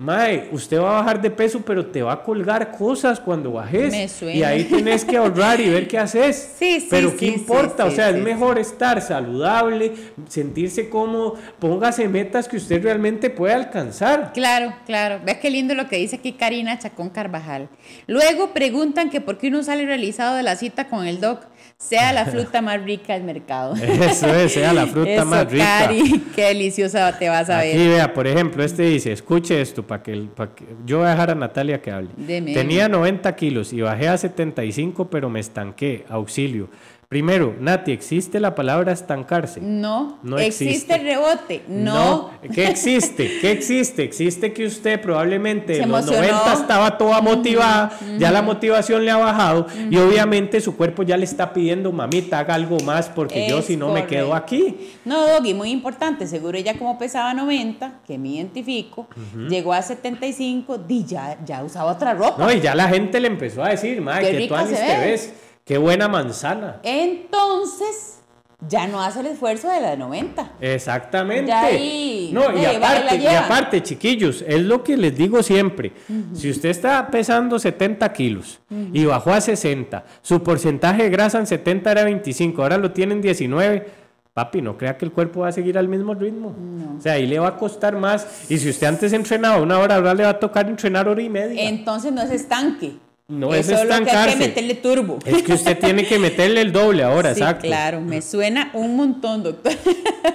Mae, 0.00 0.48
usted 0.50 0.80
va 0.80 0.92
a 0.96 1.02
bajar 1.02 1.20
de 1.20 1.30
peso, 1.30 1.60
pero 1.60 1.84
te 1.84 2.00
va 2.00 2.14
a 2.14 2.22
colgar 2.22 2.72
cosas 2.72 3.20
cuando 3.20 3.52
bajes. 3.52 3.90
Me 3.90 4.08
suena. 4.08 4.34
Y 4.34 4.42
ahí 4.42 4.64
tenés 4.64 5.04
que 5.04 5.18
ahorrar 5.18 5.60
y 5.60 5.68
ver 5.68 5.86
qué 5.86 5.98
haces. 5.98 6.54
Sí, 6.60 6.80
sí, 6.80 6.88
Pero 6.90 7.12
qué 7.12 7.26
sí, 7.26 7.34
importa, 7.34 7.84
o 7.84 7.90
sea, 7.90 8.10
es 8.10 8.16
mejor 8.16 8.58
estar 8.58 9.00
saludable, 9.02 9.92
sentirse 10.28 10.88
cómodo, 10.88 11.36
póngase 11.58 12.06
metas 12.08 12.48
que 12.48 12.56
usted 12.56 12.82
realmente 12.82 13.28
puede 13.30 13.52
alcanzar. 13.54 14.32
Claro, 14.32 14.74
claro. 14.86 15.20
Ve 15.24 15.38
qué 15.38 15.50
lindo 15.50 15.74
lo 15.74 15.88
que 15.88 15.96
dice 15.96 16.16
aquí 16.16 16.32
Karina 16.32 16.78
Chacón 16.78 17.10
Carvajal. 17.10 17.68
Luego 18.06 18.52
preguntan 18.52 19.10
que 19.10 19.20
por 19.20 19.38
qué 19.38 19.48
uno 19.48 19.62
sale 19.62 19.84
realizado 19.84 20.36
de 20.36 20.42
la 20.42 20.56
cita 20.56 20.88
con 20.88 21.06
el 21.06 21.20
doc, 21.20 21.44
sea 21.80 22.12
la 22.12 22.26
fruta 22.26 22.60
más 22.60 22.80
rica 22.82 23.14
del 23.14 23.24
mercado. 23.24 23.74
Eso 23.74 24.26
es, 24.34 24.52
sea 24.52 24.72
la 24.72 24.86
fruta 24.86 25.10
Eso, 25.10 25.24
más 25.26 25.50
rica. 25.50 25.64
Cari, 25.80 26.22
qué 26.36 26.42
deliciosa 26.44 27.18
te 27.18 27.28
vas 27.28 27.48
a 27.48 27.58
Aquí 27.60 27.68
ver. 27.76 27.88
vea, 27.88 28.12
por 28.14 28.26
ejemplo, 28.26 28.62
este 28.62 28.82
dice, 28.82 29.10
escuche 29.12 29.60
esto 29.60 29.82
para 29.86 30.02
que, 30.02 30.14
pa' 30.36 30.54
que- 30.54 30.64
yo 30.84 30.98
voy 30.98 31.06
a 31.06 31.10
dejar 31.10 31.30
a 31.30 31.34
Natalia 31.34 31.80
que 31.80 31.90
hable. 31.90 32.10
Deme. 32.16 32.52
Tenía 32.54 32.88
90 32.88 33.34
kilos 33.34 33.72
y 33.72 33.80
bajé 33.80 34.08
a 34.08 34.16
75, 34.18 35.08
pero 35.08 35.30
me 35.30 35.40
estanqué. 35.40 36.04
Auxilio. 36.10 36.68
Primero, 37.14 37.56
Nati, 37.58 37.90
¿existe 37.90 38.38
la 38.38 38.54
palabra 38.54 38.92
estancarse? 38.92 39.60
No, 39.60 40.20
No 40.22 40.38
existe. 40.38 40.70
existe. 40.70 40.94
el 40.94 41.02
rebote. 41.02 41.62
No. 41.66 42.30
¿Qué 42.54 42.68
existe? 42.68 43.38
¿Qué 43.40 43.50
existe? 43.50 44.04
Existe 44.04 44.52
que 44.52 44.64
usted 44.64 45.00
probablemente 45.00 45.74
Se 45.74 45.82
en 45.82 45.88
los 45.90 46.02
emocionó. 46.06 46.28
90 46.38 46.52
estaba 46.52 46.96
toda 46.98 47.20
motivada, 47.20 47.90
ya 48.16 48.30
la 48.30 48.42
motivación 48.42 49.04
le 49.04 49.10
ha 49.10 49.16
bajado 49.16 49.66
y 49.90 49.96
obviamente 49.96 50.60
su 50.60 50.76
cuerpo 50.76 51.02
ya 51.02 51.16
le 51.16 51.24
está 51.24 51.52
pidiendo, 51.52 51.90
mamita, 51.90 52.38
haga 52.38 52.54
algo 52.54 52.78
más 52.84 53.08
porque 53.08 53.48
yo 53.48 53.60
si 53.60 53.76
no 53.76 53.92
me 53.92 54.06
quedo 54.06 54.32
aquí. 54.32 54.76
No, 55.04 55.26
Doggy, 55.26 55.52
muy 55.52 55.70
importante. 55.72 56.28
Seguro 56.28 56.56
ella 56.58 56.78
como 56.78 56.96
pesaba 56.96 57.34
90, 57.34 58.02
que 58.06 58.18
me 58.18 58.28
identifico, 58.28 59.08
llegó 59.48 59.72
a 59.72 59.82
75, 59.82 60.78
di 60.78 61.04
ya, 61.06 61.38
ya 61.44 61.64
usaba 61.64 61.90
otra 61.90 62.14
ropa. 62.14 62.36
No, 62.38 62.52
y 62.52 62.60
ya 62.60 62.76
la 62.76 62.88
gente 62.88 63.18
le 63.18 63.26
empezó 63.26 63.64
a 63.64 63.70
decir, 63.70 64.00
madre, 64.00 64.30
que 64.38 64.46
tú 64.46 64.54
se 64.68 64.76
te 64.76 64.80
ve". 64.96 65.06
ves, 65.06 65.34
qué 65.64 65.78
buena 65.78 66.08
manzana. 66.08 66.80
Entonces, 66.82 68.20
ya 68.68 68.86
no 68.86 69.02
hace 69.02 69.20
el 69.20 69.26
esfuerzo 69.26 69.68
de 69.68 69.80
la 69.80 69.90
de 69.90 69.96
90. 69.96 70.52
Exactamente. 70.60 71.46
Ya 71.46 71.62
ahí, 71.62 72.30
no, 72.32 72.56
y 72.56 72.64
aparte, 72.64 73.16
y 73.16 73.26
aparte, 73.26 73.82
chiquillos, 73.82 74.44
es 74.46 74.60
lo 74.62 74.84
que 74.84 74.96
les 74.96 75.16
digo 75.16 75.42
siempre. 75.42 75.92
Si 76.34 76.50
usted 76.50 76.68
está 76.68 77.10
pesando 77.10 77.58
70 77.58 78.12
kilos 78.12 78.60
y 78.92 79.04
bajó 79.04 79.32
a 79.32 79.40
60, 79.40 80.04
su 80.20 80.42
porcentaje 80.42 81.04
de 81.04 81.10
grasa 81.10 81.38
en 81.38 81.46
70 81.46 81.90
era 81.90 82.04
25, 82.04 82.62
ahora 82.62 82.76
lo 82.76 82.92
tienen 82.92 83.20
19. 83.20 84.00
Papi, 84.32 84.62
no 84.62 84.78
crea 84.78 84.96
que 84.96 85.04
el 85.04 85.10
cuerpo 85.10 85.40
va 85.40 85.48
a 85.48 85.52
seguir 85.52 85.76
al 85.76 85.88
mismo 85.88 86.14
ritmo. 86.14 86.54
O 86.96 87.00
sea, 87.00 87.14
ahí 87.14 87.26
le 87.26 87.38
va 87.38 87.48
a 87.48 87.56
costar 87.56 87.96
más. 87.96 88.48
Y 88.48 88.58
si 88.58 88.70
usted 88.70 88.86
antes 88.86 89.12
entrenaba 89.12 89.60
una 89.60 89.78
hora, 89.78 89.96
ahora 89.96 90.14
le 90.14 90.22
va 90.22 90.30
a 90.30 90.38
tocar 90.38 90.68
entrenar 90.68 91.08
hora 91.08 91.20
y 91.20 91.28
media. 91.28 91.68
Entonces 91.68 92.12
no 92.12 92.22
es 92.22 92.30
estanque. 92.30 92.92
No 93.30 93.54
es 93.54 93.68
Eso 93.68 93.76
es 93.76 93.82
lo 93.84 93.88
que 93.88 93.94
hay 93.94 94.04
que 94.04 94.10
estancarse. 94.10 94.36
meterle 94.36 94.74
turbo. 94.74 95.18
Es 95.24 95.42
que 95.42 95.52
usted 95.52 95.78
tiene 95.78 96.04
que 96.04 96.18
meterle 96.18 96.60
el 96.62 96.72
doble 96.72 97.04
ahora, 97.04 97.32
sí, 97.34 97.40
exacto. 97.40 97.66
claro, 97.66 98.00
me 98.00 98.20
suena 98.22 98.70
un 98.74 98.96
montón, 98.96 99.44
doctor. 99.44 99.72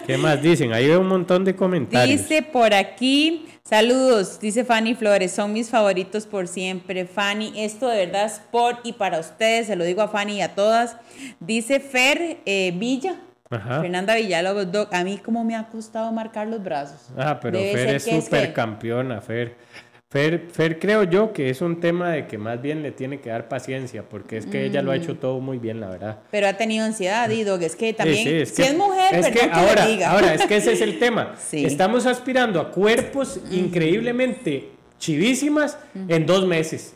¿Qué 0.08 0.18
más 0.18 0.42
dicen? 0.42 0.72
Ahí 0.72 0.88
veo 0.88 1.02
un 1.02 1.08
montón 1.08 1.44
de 1.44 1.56
comentarios. 1.56 2.22
Dice 2.22 2.42
por 2.42 2.74
aquí, 2.74 3.48
saludos, 3.64 4.40
dice 4.40 4.64
Fanny 4.64 4.96
Flores, 4.96 5.32
son 5.32 5.52
mis 5.52 5.70
favoritos 5.70 6.26
por 6.26 6.48
siempre. 6.48 7.06
Fanny, 7.06 7.52
esto 7.58 7.90
de 7.90 8.06
verdad 8.06 8.26
es 8.28 8.42
por 8.50 8.80
y 8.84 8.94
para 8.94 9.20
ustedes, 9.20 9.68
se 9.68 9.76
lo 9.76 9.84
digo 9.84 10.02
a 10.02 10.08
Fanny 10.08 10.38
y 10.38 10.42
a 10.42 10.56
todas. 10.56 10.96
Dice 11.42 11.82
Fer 11.82 12.38
eh, 12.46 12.74
Villa, 12.78 13.18
Ajá. 13.50 13.82
Fernanda 13.82 14.16
Villalobos, 14.16 14.72
doc, 14.72 14.94
a 14.94 15.04
mí 15.04 15.18
como 15.18 15.44
me 15.44 15.56
ha 15.56 15.68
costado 15.68 16.12
marcar 16.12 16.48
los 16.48 16.64
brazos. 16.64 17.10
Ah, 17.18 17.40
pero 17.42 17.58
Debe 17.58 17.74
Fer 17.74 17.96
es 17.96 18.04
súper 18.04 18.54
campeona, 18.54 19.20
Fer. 19.22 19.56
Fer. 20.16 20.48
Fer 20.50 20.80
creo 20.80 21.04
yo 21.04 21.34
que 21.34 21.50
es 21.50 21.60
un 21.62 21.82
tema 21.82 22.12
de 22.12 22.26
que 22.26 22.38
más 22.38 22.62
bien 22.62 22.82
le 22.82 22.92
tiene 22.92 23.20
que 23.20 23.30
dar 23.32 23.50
paciencia, 23.50 24.04
porque 24.04 24.38
es 24.38 24.46
que 24.46 24.64
ella 24.66 24.82
lo 24.82 24.92
ha 24.92 24.96
Mm. 24.96 25.02
hecho 25.02 25.16
todo 25.18 25.42
muy 25.42 25.58
bien, 25.58 25.82
la 25.82 25.90
verdad. 25.90 26.20
Pero 26.32 26.48
ha 26.48 26.54
tenido 26.54 26.86
ansiedad, 26.86 27.30
y 27.30 27.44
doc, 27.44 27.62
es 27.62 27.76
que 27.76 27.92
también, 27.92 28.18
Sí, 28.20 28.24
sí, 28.30 28.36
es 28.38 28.50
si 28.52 28.56
que- 28.62 28.68
es 28.70 28.78
mujer, 28.78 29.14
es 29.14 29.28
perdón 29.28 29.50
que 29.50 29.60
ahora, 29.60 29.86
diga. 29.88 30.12
ahora, 30.12 30.34
es 30.34 30.46
que 30.46 30.56
ese 30.56 30.72
es 30.72 30.80
el 30.80 31.00
tema. 31.00 31.36
Sí. 31.38 31.66
Estamos 31.66 32.06
aspirando 32.06 32.62
a 32.62 32.72
cuerpos 32.72 33.42
increíblemente 33.52 34.70
chivísimas 35.00 35.78
en 36.08 36.26
dos 36.26 36.48
meses. 36.48 36.94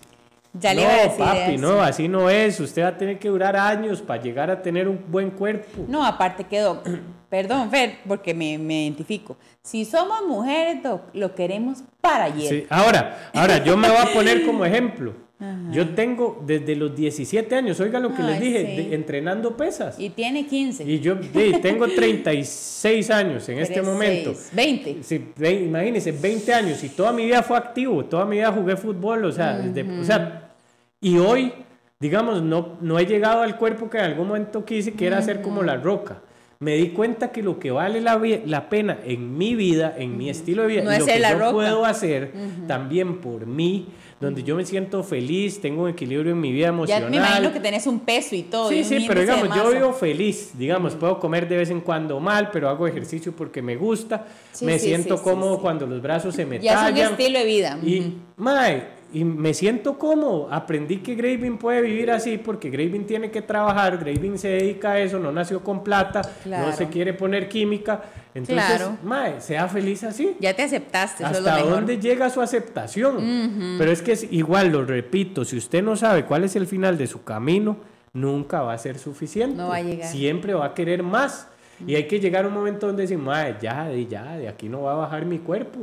Ya 0.54 0.74
le 0.74 0.82
no, 0.82 0.88
iba 0.88 0.94
a 0.94 1.04
decir 1.04 1.26
papi, 1.26 1.58
no, 1.58 1.82
así 1.82 2.08
no 2.08 2.30
es. 2.30 2.60
Usted 2.60 2.84
va 2.84 2.88
a 2.90 2.98
tener 2.98 3.20
que 3.20 3.30
durar 3.30 3.56
años 3.56 4.02
para 4.02 4.22
llegar 4.22 4.50
a 4.50 4.62
tener 4.62 4.88
un 4.88 5.04
buen 5.08 5.32
cuerpo. 5.32 5.86
No, 5.88 6.06
aparte 6.06 6.44
que, 6.44 6.60
Doc, 6.60 6.88
perdón, 7.30 7.70
Fer, 7.70 8.00
porque 8.08 8.34
me, 8.34 8.58
me 8.58 8.84
identifico. 8.84 9.38
Si 9.62 9.86
somos 9.86 10.24
mujeres, 10.28 10.82
Doc, 10.82 11.04
lo 11.14 11.36
queremos 11.36 11.84
para 12.02 12.26
ayer. 12.26 12.50
Sí, 12.50 12.68
Ahora, 12.70 13.32
ahora 13.34 13.64
yo 13.64 13.78
me 13.78 13.90
voy 13.90 14.00
a 14.00 14.14
poner 14.14 14.46
como 14.46 14.66
ejemplo. 14.66 15.29
Yo 15.72 15.90
tengo 15.96 16.44
desde 16.46 16.76
los 16.76 16.94
17 16.96 17.56
años, 17.56 17.80
oiga 17.80 17.98
lo 18.00 18.14
que 18.14 18.22
les 18.24 18.42
dije, 18.42 18.60
sí. 18.60 18.90
de- 18.90 18.96
entrenando 18.96 19.56
pesas. 19.56 19.98
Y 19.98 20.10
tiene 20.10 20.46
15. 20.46 20.84
Y 20.84 21.00
yo 21.00 21.16
sí, 21.22 21.54
tengo 21.62 21.88
36 21.96 23.10
años 23.10 23.48
en 23.48 23.60
este 23.60 23.82
momento. 23.82 24.34
seis, 24.36 24.52
20. 24.54 24.98
Sí, 25.04 25.26
ve- 25.38 25.62
imagínense, 25.64 26.12
20 26.12 26.54
años 26.54 26.84
y 26.84 26.90
toda 26.90 27.14
mi 27.14 27.24
vida 27.26 27.42
fue 27.42 27.58
activo, 27.58 28.04
toda 28.04 28.26
mi 28.26 28.36
vida 28.38 28.52
jugué 28.52 28.76
fútbol, 28.76 29.24
o 29.26 29.32
sea, 29.32 29.58
desde- 29.58 30.00
o 30.00 30.04
sea, 30.04 30.52
y 31.00 31.18
hoy, 31.18 31.54
digamos, 32.02 32.42
no, 32.42 32.78
no 32.82 33.00
he 33.00 33.06
llegado 33.06 33.42
al 33.42 33.56
cuerpo 33.58 33.90
que 33.90 33.98
en 33.98 34.04
algún 34.06 34.28
momento 34.28 34.66
quise, 34.66 34.94
que 34.94 35.08
era 35.08 35.22
ser 35.22 35.42
como 35.42 35.64
la 35.64 35.78
roca. 35.78 36.22
Me 36.62 36.76
di 36.76 36.90
cuenta 36.90 37.32
que 37.32 37.42
lo 37.42 37.58
que 37.58 37.72
vale 37.72 38.02
la, 38.02 38.22
la 38.46 38.68
pena 38.68 39.00
en 39.06 39.38
mi 39.38 39.56
vida, 39.56 39.96
en 39.98 40.18
mi 40.18 40.30
estilo 40.30 40.64
de 40.64 40.68
vida, 40.68 40.82
No 40.84 40.92
y 40.92 40.96
es 40.96 41.00
lo 41.00 41.06
que 41.08 41.20
yo 41.22 41.40
roca. 41.40 41.52
puedo 41.54 41.86
hacer 41.86 42.34
también 42.68 43.20
por 43.22 43.46
mí, 43.46 43.88
donde 44.20 44.44
yo 44.44 44.58
me 44.58 44.66
siento 44.66 45.02
feliz, 45.02 45.62
tengo 45.62 45.84
un 45.84 45.90
equilibrio 45.92 46.34
en 46.34 46.42
mi 46.42 46.52
vida 46.52 46.66
Ya 46.66 46.70
emocional. 46.74 47.10
me 47.12 47.16
imagino 47.16 47.54
que 47.54 47.62
tenés 47.62 47.88
un 47.88 48.02
peso 48.02 48.36
y 48.36 48.44
todo. 48.44 48.74
y 48.74 48.84
Sí, 48.84 48.96
un 48.96 49.02
sí, 49.04 49.06
pero 49.08 49.22
digamos, 49.22 49.56
yo 49.56 49.72
vivo 49.72 49.94
feliz, 49.94 50.52
digamos, 50.58 50.96
puedo 50.96 51.18
comer 51.18 51.48
de 51.48 51.56
vez 51.56 51.70
en 51.70 51.80
cuando 51.80 52.20
mal, 52.20 52.50
pero 52.52 52.68
hago 52.68 52.86
ejercicio 52.88 53.32
porque 53.32 53.62
me 53.62 53.78
gusta, 53.78 54.26
Sí, 54.52 54.66
me 54.66 54.78
sí, 54.80 54.88
siento 54.88 55.16
sí, 55.16 55.24
cómodo 55.24 55.62
cuando 55.62 55.88
los 55.88 56.02
brazos 56.02 56.36
se 56.36 56.46
me 56.46 56.60
Ya 56.60 56.74
es 56.74 56.78
un 56.90 56.96
tallan. 56.96 57.12
estilo 57.14 57.40
de 57.40 57.46
vida. 57.46 57.80
Y, 57.82 58.16
mae, 58.36 58.84
y 59.12 59.24
me 59.24 59.54
siento 59.54 59.98
cómodo, 59.98 60.48
aprendí 60.52 60.98
que 60.98 61.16
Graving 61.16 61.58
puede 61.58 61.82
vivir 61.82 62.12
así 62.12 62.38
porque 62.38 62.70
Graving 62.70 63.06
tiene 63.06 63.32
que 63.32 63.42
trabajar, 63.42 63.98
Graving 63.98 64.38
se 64.38 64.50
dedica 64.50 64.92
a 64.92 65.00
eso, 65.00 65.18
no 65.20 65.32
nació 65.32 65.64
con 65.64 65.84
plata, 65.84 66.22
no 66.46 66.72
se 66.74 66.88
quiere 66.90 67.14
poner 67.14 67.50
química, 67.50 68.04
entonces, 68.36 68.66
Claro. 68.66 68.98
mae, 69.04 69.42
sea 69.42 69.68
feliz 69.68 70.04
así. 70.04 70.36
Ya 70.40 70.56
te 70.56 70.64
aceptaste, 70.64 71.24
eso 71.24 71.32
es 71.34 71.42
lo 71.42 71.48
¿Hasta 71.50 71.56
mejor. 71.64 71.72
dónde 71.78 71.98
llega 72.00 72.30
su 72.30 72.42
aceptación? 72.42 73.76
Pero 73.78 73.92
es 73.92 74.02
que 74.02 74.12
es 74.12 74.28
igual, 74.32 74.70
lo 74.70 74.86
repito, 74.86 75.44
si 75.46 75.58
usted 75.58 75.82
no 75.84 75.96
sabe 75.96 76.26
cuál 76.26 76.44
es 76.44 76.56
el 76.56 76.68
final 76.68 76.98
de 76.98 77.08
su 77.08 77.24
camino, 77.24 77.78
nunca 78.14 78.62
va 78.62 78.74
a 78.74 78.78
ser 78.78 78.98
suficiente. 79.00 79.56
No 79.58 79.70
va 79.70 79.78
a 79.78 79.82
llegar. 79.82 80.08
Siempre 80.08 80.54
va 80.54 80.66
a 80.66 80.74
querer 80.74 81.04
más. 81.04 81.48
Y 81.88 81.96
hay 81.96 82.08
que 82.08 82.20
llegar 82.20 82.44
a 82.46 82.48
un 82.50 82.54
momento 82.54 82.88
donde 82.88 83.04
decir, 83.04 83.18
"Mae, 83.18 83.56
ya, 83.62 83.90
ya, 84.10 84.36
de 84.38 84.50
aquí 84.50 84.68
no 84.68 84.82
va 84.82 84.92
a 84.92 84.96
bajar 84.96 85.26
mi 85.26 85.40
cuerpo. 85.40 85.80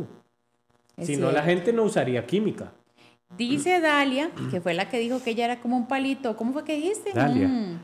Si 1.01 1.16
no, 1.16 1.31
la 1.33 1.43
gente 1.43 1.72
no 1.72 1.83
usaría 1.85 2.24
química. 2.27 2.72
Dice 3.37 3.80
Dalia, 3.80 4.30
que 4.51 4.61
fue 4.61 4.74
la 4.74 4.89
que 4.89 4.99
dijo 4.99 5.22
que 5.22 5.30
ella 5.30 5.45
era 5.45 5.61
como 5.61 5.76
un 5.76 5.87
palito. 5.89 6.37
¿Cómo 6.37 6.53
fue 6.53 6.64
que 6.64 6.76
dijiste? 6.76 7.12
Dalia. 7.12 7.49
Mm. 7.49 7.78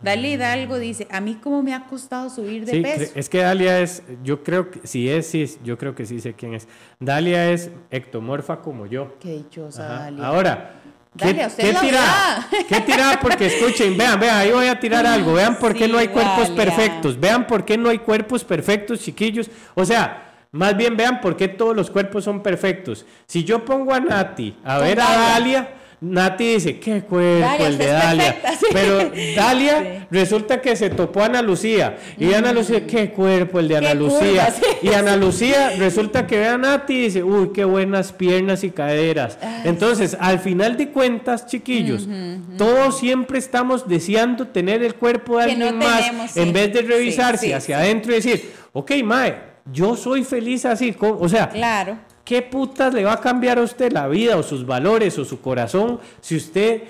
Dalia 0.00 0.30
Hidalgo 0.34 0.78
dice, 0.78 1.06
a 1.10 1.20
mí 1.22 1.38
cómo 1.42 1.62
me 1.62 1.72
ha 1.72 1.86
costado 1.86 2.28
subir 2.28 2.66
de 2.66 2.72
Sí, 2.72 2.80
peso. 2.82 3.12
es 3.14 3.28
que 3.30 3.38
Dalia 3.38 3.80
es, 3.80 4.02
yo 4.22 4.42
creo 4.44 4.70
que, 4.70 4.86
si 4.86 5.08
es, 5.08 5.26
sí, 5.26 5.56
yo 5.64 5.78
creo 5.78 5.94
que 5.94 6.04
sí 6.04 6.20
sé 6.20 6.34
quién 6.34 6.52
es. 6.52 6.68
Dalia 7.00 7.50
es 7.50 7.70
ectomorfa 7.90 8.60
como 8.60 8.84
yo. 8.86 9.16
Qué 9.20 9.30
dichosa 9.38 9.86
Ajá. 9.86 10.04
Dalia. 10.04 10.26
Ahora, 10.26 10.70
¿qué, 11.16 11.24
Dalia, 11.26 11.46
usted 11.46 11.62
qué 11.64 11.86
verdad. 11.86 12.46
¿Qué 12.68 12.80
tirada? 12.82 13.18
Porque 13.20 13.46
escuchen, 13.46 13.96
vean, 13.96 14.20
vean, 14.20 14.36
ahí 14.36 14.50
voy 14.52 14.66
a 14.66 14.78
tirar 14.78 15.06
algo. 15.06 15.32
Vean 15.32 15.58
por 15.58 15.74
qué 15.74 15.88
no 15.88 15.96
hay 15.96 16.08
cuerpos 16.08 16.48
Dalia. 16.50 16.64
perfectos. 16.64 17.18
Vean 17.18 17.46
por 17.46 17.64
qué 17.64 17.78
no 17.78 17.88
hay 17.88 17.98
cuerpos 17.98 18.44
perfectos, 18.44 19.00
chiquillos. 19.00 19.48
O 19.74 19.84
sea, 19.86 20.25
más 20.56 20.76
bien 20.76 20.96
vean 20.96 21.20
por 21.20 21.36
qué 21.36 21.48
todos 21.48 21.76
los 21.76 21.90
cuerpos 21.90 22.24
son 22.24 22.42
perfectos. 22.42 23.04
Si 23.26 23.44
yo 23.44 23.64
pongo 23.64 23.92
a 23.94 24.00
Nati 24.00 24.54
a 24.64 24.78
ver 24.78 25.00
a 25.00 25.04
Dalia. 25.10 25.68
Nati 25.98 26.52
dice, 26.54 26.78
qué 26.78 27.00
cuerpo 27.00 27.40
Dalia, 27.46 27.66
el 27.66 27.78
de 27.78 27.86
Dalia. 27.86 28.24
perfecta, 28.42 28.56
sí. 28.60 28.66
Pero 28.70 29.10
Dalia 29.34 29.80
Sí. 29.82 30.06
resulta 30.10 30.60
que 30.60 30.76
se 30.76 30.90
topó 30.90 31.22
a 31.22 31.26
Ana 31.26 31.40
Lucía. 31.40 31.96
Y 32.18 32.34
Ana 32.34 32.52
Lucía, 32.52 32.86
qué 32.86 33.10
cuerpo 33.12 33.58
el 33.60 33.66
de 33.68 33.78
Ana 33.78 33.92
curva, 33.94 34.20
Lucía. 34.20 34.50
sí. 34.54 34.62
Y 34.82 34.92
Ana 34.92 35.16
Lucía 35.16 35.72
resulta 35.78 36.26
que 36.26 36.36
ve 36.38 36.48
a 36.48 36.58
Nati 36.58 36.92
y 36.94 37.00
dice, 37.04 37.22
uy, 37.22 37.50
qué 37.54 37.64
buenas 37.64 38.12
piernas 38.12 38.62
y 38.62 38.70
caderas. 38.70 39.38
Entonces, 39.64 40.14
al 40.20 40.38
final 40.38 40.76
de 40.76 40.90
cuentas, 40.90 41.46
chiquillos, 41.46 42.06
todos 42.58 42.98
siempre 42.98 43.38
estamos 43.38 43.88
deseando 43.88 44.48
tener 44.48 44.82
el 44.82 44.96
cuerpo 44.96 45.38
de 45.38 45.46
Que 45.46 45.56
no 45.56 45.68
alguien 45.68 45.78
más 45.78 46.00
tenemos, 46.04 46.36
en 46.36 46.52
vez 46.52 46.74
de 46.74 46.82
revisarse 46.82 47.54
hacia 47.54 47.78
adentro 47.78 48.12
y 48.12 48.16
decir, 48.16 48.52
ok, 48.74 48.92
Mae, 49.02 49.55
yo 49.72 49.96
soy 49.96 50.24
feliz 50.24 50.64
así. 50.64 50.94
O 51.00 51.28
sea, 51.28 51.48
Claro. 51.48 51.98
¿qué 52.24 52.42
putas 52.42 52.92
le 52.94 53.04
va 53.04 53.14
a 53.14 53.20
cambiar 53.20 53.58
a 53.58 53.62
usted 53.62 53.92
la 53.92 54.08
vida 54.08 54.36
o 54.36 54.42
sus 54.42 54.66
valores 54.66 55.18
o 55.18 55.24
su 55.24 55.40
corazón 55.40 56.00
si 56.20 56.36
usted 56.36 56.82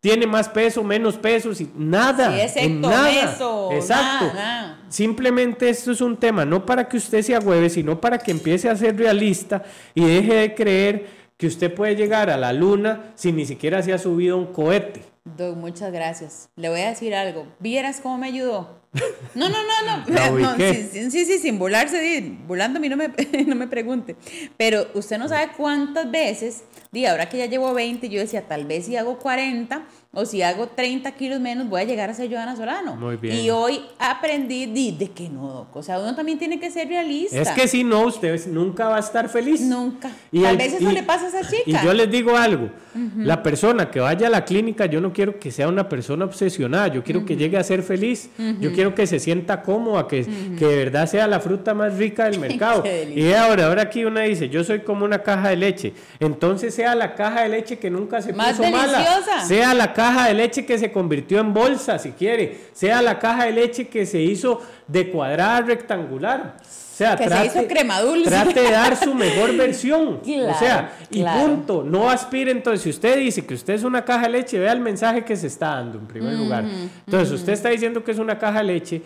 tiene 0.00 0.26
más 0.26 0.50
peso, 0.50 0.84
menos 0.84 1.16
peso, 1.16 1.54
si, 1.54 1.70
nada. 1.74 2.30
Sí, 2.34 2.40
excepto 2.42 2.68
en 2.68 2.80
nada. 2.82 3.10
eso, 3.10 3.70
Exacto. 3.72 4.26
nada, 4.26 4.34
nada. 4.34 4.80
Simplemente 4.90 5.68
esto 5.70 5.92
es 5.92 6.00
un 6.02 6.18
tema, 6.18 6.44
no 6.44 6.66
para 6.66 6.86
que 6.88 6.98
usted 6.98 7.22
se 7.22 7.34
agüeve, 7.34 7.70
sino 7.70 7.98
para 8.00 8.18
que 8.18 8.30
empiece 8.30 8.68
a 8.68 8.76
ser 8.76 8.98
realista 8.98 9.62
y 9.94 10.04
deje 10.04 10.34
de 10.34 10.54
creer 10.54 11.06
que 11.38 11.46
usted 11.46 11.72
puede 11.74 11.96
llegar 11.96 12.28
a 12.28 12.36
la 12.36 12.52
luna 12.52 13.12
si 13.14 13.32
ni 13.32 13.46
siquiera 13.46 13.82
se 13.82 13.92
ha 13.94 13.98
subido 13.98 14.36
un 14.36 14.46
cohete. 14.52 15.02
Doc, 15.26 15.56
muchas 15.56 15.90
gracias. 15.90 16.50
Le 16.54 16.68
voy 16.68 16.80
a 16.82 16.90
decir 16.90 17.14
algo. 17.14 17.46
¿Vieras 17.58 18.00
cómo 18.02 18.18
me 18.18 18.26
ayudó? 18.26 18.82
No, 19.34 19.48
no, 19.48 19.56
no, 19.58 19.96
no. 20.06 20.38
No 20.38 20.56
sí, 20.56 21.10
sí, 21.10 21.24
sí, 21.24 21.38
sin 21.40 21.58
burlarse, 21.58 21.98
di, 21.98 22.38
burlándome, 22.46 22.88
no 22.88 22.96
me, 22.96 23.08
no 23.48 23.56
me 23.56 23.66
pregunte. 23.66 24.14
Pero 24.56 24.86
usted 24.94 25.18
no 25.18 25.26
sabe 25.28 25.50
cuántas 25.56 26.08
veces, 26.08 26.62
di, 26.92 27.04
ahora 27.04 27.28
que 27.28 27.38
ya 27.38 27.46
llevo 27.46 27.74
20, 27.74 28.08
yo 28.08 28.20
decía, 28.20 28.42
tal 28.46 28.64
vez 28.64 28.86
si 28.86 28.94
hago 28.96 29.18
40 29.18 29.82
o 30.12 30.24
si 30.24 30.42
hago 30.42 30.68
30 30.68 31.10
kilos 31.16 31.40
menos, 31.40 31.68
voy 31.68 31.80
a 31.80 31.84
llegar 31.84 32.10
a 32.10 32.14
ser 32.14 32.30
Joana 32.30 32.54
Solano. 32.54 32.94
Muy 32.94 33.16
bien. 33.16 33.34
Y 33.34 33.50
hoy 33.50 33.80
aprendí 33.98 34.66
di, 34.66 34.92
de 34.92 35.10
que 35.10 35.28
no, 35.28 35.48
Doc. 35.48 35.74
O 35.74 35.82
sea, 35.82 35.98
uno 35.98 36.14
también 36.14 36.38
tiene 36.38 36.60
que 36.60 36.70
ser 36.70 36.86
realista. 36.86 37.40
Es 37.40 37.50
que 37.50 37.66
si 37.66 37.82
no, 37.82 38.02
usted 38.06 38.46
nunca 38.46 38.86
va 38.86 38.98
a 38.98 39.00
estar 39.00 39.28
feliz. 39.28 39.60
Nunca. 39.62 40.12
Y 40.30 40.42
tal 40.42 40.52
el- 40.52 40.58
vez 40.58 40.74
eso 40.74 40.88
y- 40.90 40.94
le 40.94 41.02
pasa 41.02 41.24
a 41.24 41.28
esa 41.30 41.40
chica. 41.50 41.80
Y 41.82 41.84
yo 41.84 41.92
les 41.92 42.08
digo 42.08 42.36
algo, 42.36 42.70
la 43.16 43.42
persona 43.42 43.90
que 43.90 43.98
vaya 43.98 44.28
a 44.28 44.30
la 44.30 44.44
clínica, 44.44 44.86
yo 44.86 45.00
no 45.00 45.12
quiero 45.14 45.38
que 45.38 45.50
sea 45.50 45.68
una 45.68 45.88
persona 45.88 46.26
obsesionada, 46.26 46.88
yo 46.88 47.02
quiero 47.02 47.24
que 47.24 47.36
llegue 47.36 47.56
a 47.56 47.64
ser 47.64 47.82
feliz, 47.82 48.28
yo 48.60 48.72
quiero 48.72 48.94
que 48.94 49.06
se 49.06 49.18
sienta 49.18 49.62
cómoda, 49.62 50.06
que, 50.06 50.26
que 50.58 50.66
de 50.66 50.76
verdad 50.76 51.06
sea 51.06 51.26
la 51.26 51.40
fruta 51.40 51.72
más 51.72 51.96
rica 51.96 52.28
del 52.28 52.38
mercado. 52.46 52.84
Y 53.14 53.32
ahora, 53.32 53.66
ahora 53.66 53.82
aquí 53.82 54.04
una 54.04 54.20
dice, 54.22 54.50
yo 54.50 54.62
soy 54.62 54.80
como 54.80 55.06
una 55.06 55.20
caja 55.22 55.48
de 55.48 55.56
leche, 55.56 55.94
entonces 56.20 56.74
sea 56.74 56.94
la 56.94 57.14
caja 57.14 57.44
de 57.44 57.48
leche 57.48 57.78
que 57.78 57.88
nunca 57.88 58.20
se 58.20 58.34
Más 58.34 58.58
puso 58.58 58.70
mala, 58.70 59.06
sea 59.46 59.72
la 59.72 59.94
caja 59.94 60.28
de 60.28 60.34
leche 60.34 60.66
que 60.66 60.78
se 60.78 60.92
convirtió 60.92 61.40
en 61.40 61.54
bolsa, 61.54 61.98
si 61.98 62.10
quiere, 62.10 62.58
sea 62.72 63.00
la 63.00 63.18
caja 63.18 63.46
de 63.46 63.52
leche 63.52 63.88
que 63.88 64.04
se 64.04 64.20
hizo 64.20 64.60
de 64.86 65.08
cuadrada 65.10 65.62
rectangular. 65.62 66.56
O 66.94 66.96
sea, 66.96 67.16
Que 67.16 67.28
se 67.28 67.46
hizo 67.46 67.66
crema 67.66 68.00
dulce. 68.00 68.30
Trate 68.30 68.60
de 68.62 68.70
dar 68.70 68.94
su 68.96 69.12
mejor 69.14 69.56
versión. 69.56 70.20
Claro, 70.20 70.52
o 70.52 70.54
sea, 70.60 70.92
y 71.10 71.22
claro. 71.22 71.44
punto. 71.44 71.82
No 71.82 72.08
aspire 72.08 72.52
entonces. 72.52 72.82
Si 72.82 72.90
usted 72.90 73.18
dice 73.18 73.44
que 73.44 73.54
usted 73.54 73.74
es 73.74 73.82
una 73.82 74.04
caja 74.04 74.22
de 74.26 74.28
leche, 74.28 74.60
vea 74.60 74.70
el 74.70 74.78
mensaje 74.78 75.24
que 75.24 75.34
se 75.34 75.48
está 75.48 75.70
dando 75.74 75.98
en 75.98 76.06
primer 76.06 76.34
lugar. 76.34 76.64
Entonces, 77.04 77.32
usted 77.32 77.52
está 77.54 77.70
diciendo 77.70 78.04
que 78.04 78.12
es 78.12 78.18
una 78.20 78.38
caja 78.38 78.58
de 78.58 78.64
leche. 78.64 79.02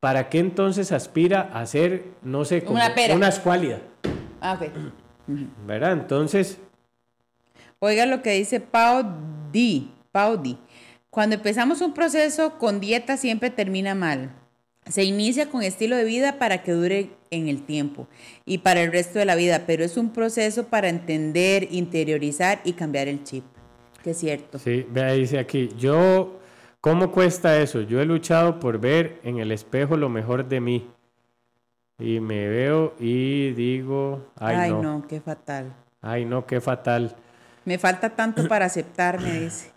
¿Para 0.00 0.30
qué 0.30 0.38
entonces 0.38 0.90
aspira 0.90 1.50
a 1.52 1.66
ser, 1.66 2.04
no 2.22 2.46
sé, 2.46 2.62
como 2.64 2.76
Una 2.76 2.94
pera. 2.94 3.14
una 3.14 3.28
escuálida? 3.28 3.80
Ah, 4.40 4.54
ok. 4.58 4.70
¿Verdad? 5.66 5.92
Entonces, 5.92 6.56
Oiga 7.80 8.06
lo 8.06 8.22
que 8.22 8.30
dice 8.30 8.60
Pau 8.60 9.04
Di. 9.52 9.90
Pau 10.12 10.38
Di. 10.40 10.56
Cuando 11.10 11.34
empezamos 11.36 11.82
un 11.82 11.92
proceso 11.92 12.56
con 12.58 12.80
dieta 12.80 13.16
siempre 13.18 13.50
termina 13.50 13.94
mal. 13.94 14.30
Se 14.88 15.04
inicia 15.04 15.50
con 15.50 15.62
estilo 15.62 15.96
de 15.96 16.04
vida 16.04 16.38
para 16.38 16.62
que 16.62 16.72
dure 16.72 17.10
en 17.30 17.48
el 17.48 17.62
tiempo 17.62 18.08
y 18.46 18.58
para 18.58 18.80
el 18.82 18.90
resto 18.90 19.18
de 19.18 19.24
la 19.26 19.34
vida, 19.34 19.64
pero 19.66 19.84
es 19.84 19.96
un 19.96 20.10
proceso 20.12 20.68
para 20.68 20.88
entender, 20.88 21.68
interiorizar 21.70 22.60
y 22.64 22.72
cambiar 22.72 23.08
el 23.08 23.22
chip. 23.24 23.44
Que 24.02 24.10
es 24.10 24.18
cierto. 24.18 24.58
sí, 24.58 24.86
vea, 24.90 25.12
dice 25.12 25.38
aquí, 25.38 25.68
yo, 25.78 26.38
¿cómo 26.80 27.10
cuesta 27.12 27.60
eso? 27.60 27.82
Yo 27.82 28.00
he 28.00 28.04
luchado 28.06 28.60
por 28.60 28.78
ver 28.78 29.20
en 29.24 29.38
el 29.38 29.52
espejo 29.52 29.96
lo 29.96 30.08
mejor 30.08 30.48
de 30.48 30.60
mí. 30.60 30.86
Y 31.98 32.20
me 32.20 32.48
veo 32.48 32.94
y 33.00 33.50
digo, 33.52 34.28
ay, 34.36 34.56
Ay, 34.56 34.70
no. 34.70 34.82
no, 34.82 35.06
qué 35.08 35.20
fatal. 35.20 35.72
ay 36.00 36.24
no, 36.24 36.46
qué 36.46 36.60
fatal. 36.60 37.14
Me 37.64 37.76
falta 37.76 38.10
tanto 38.10 38.46
para 38.48 38.66
aceptarme, 38.66 39.32
dice. 39.40 39.72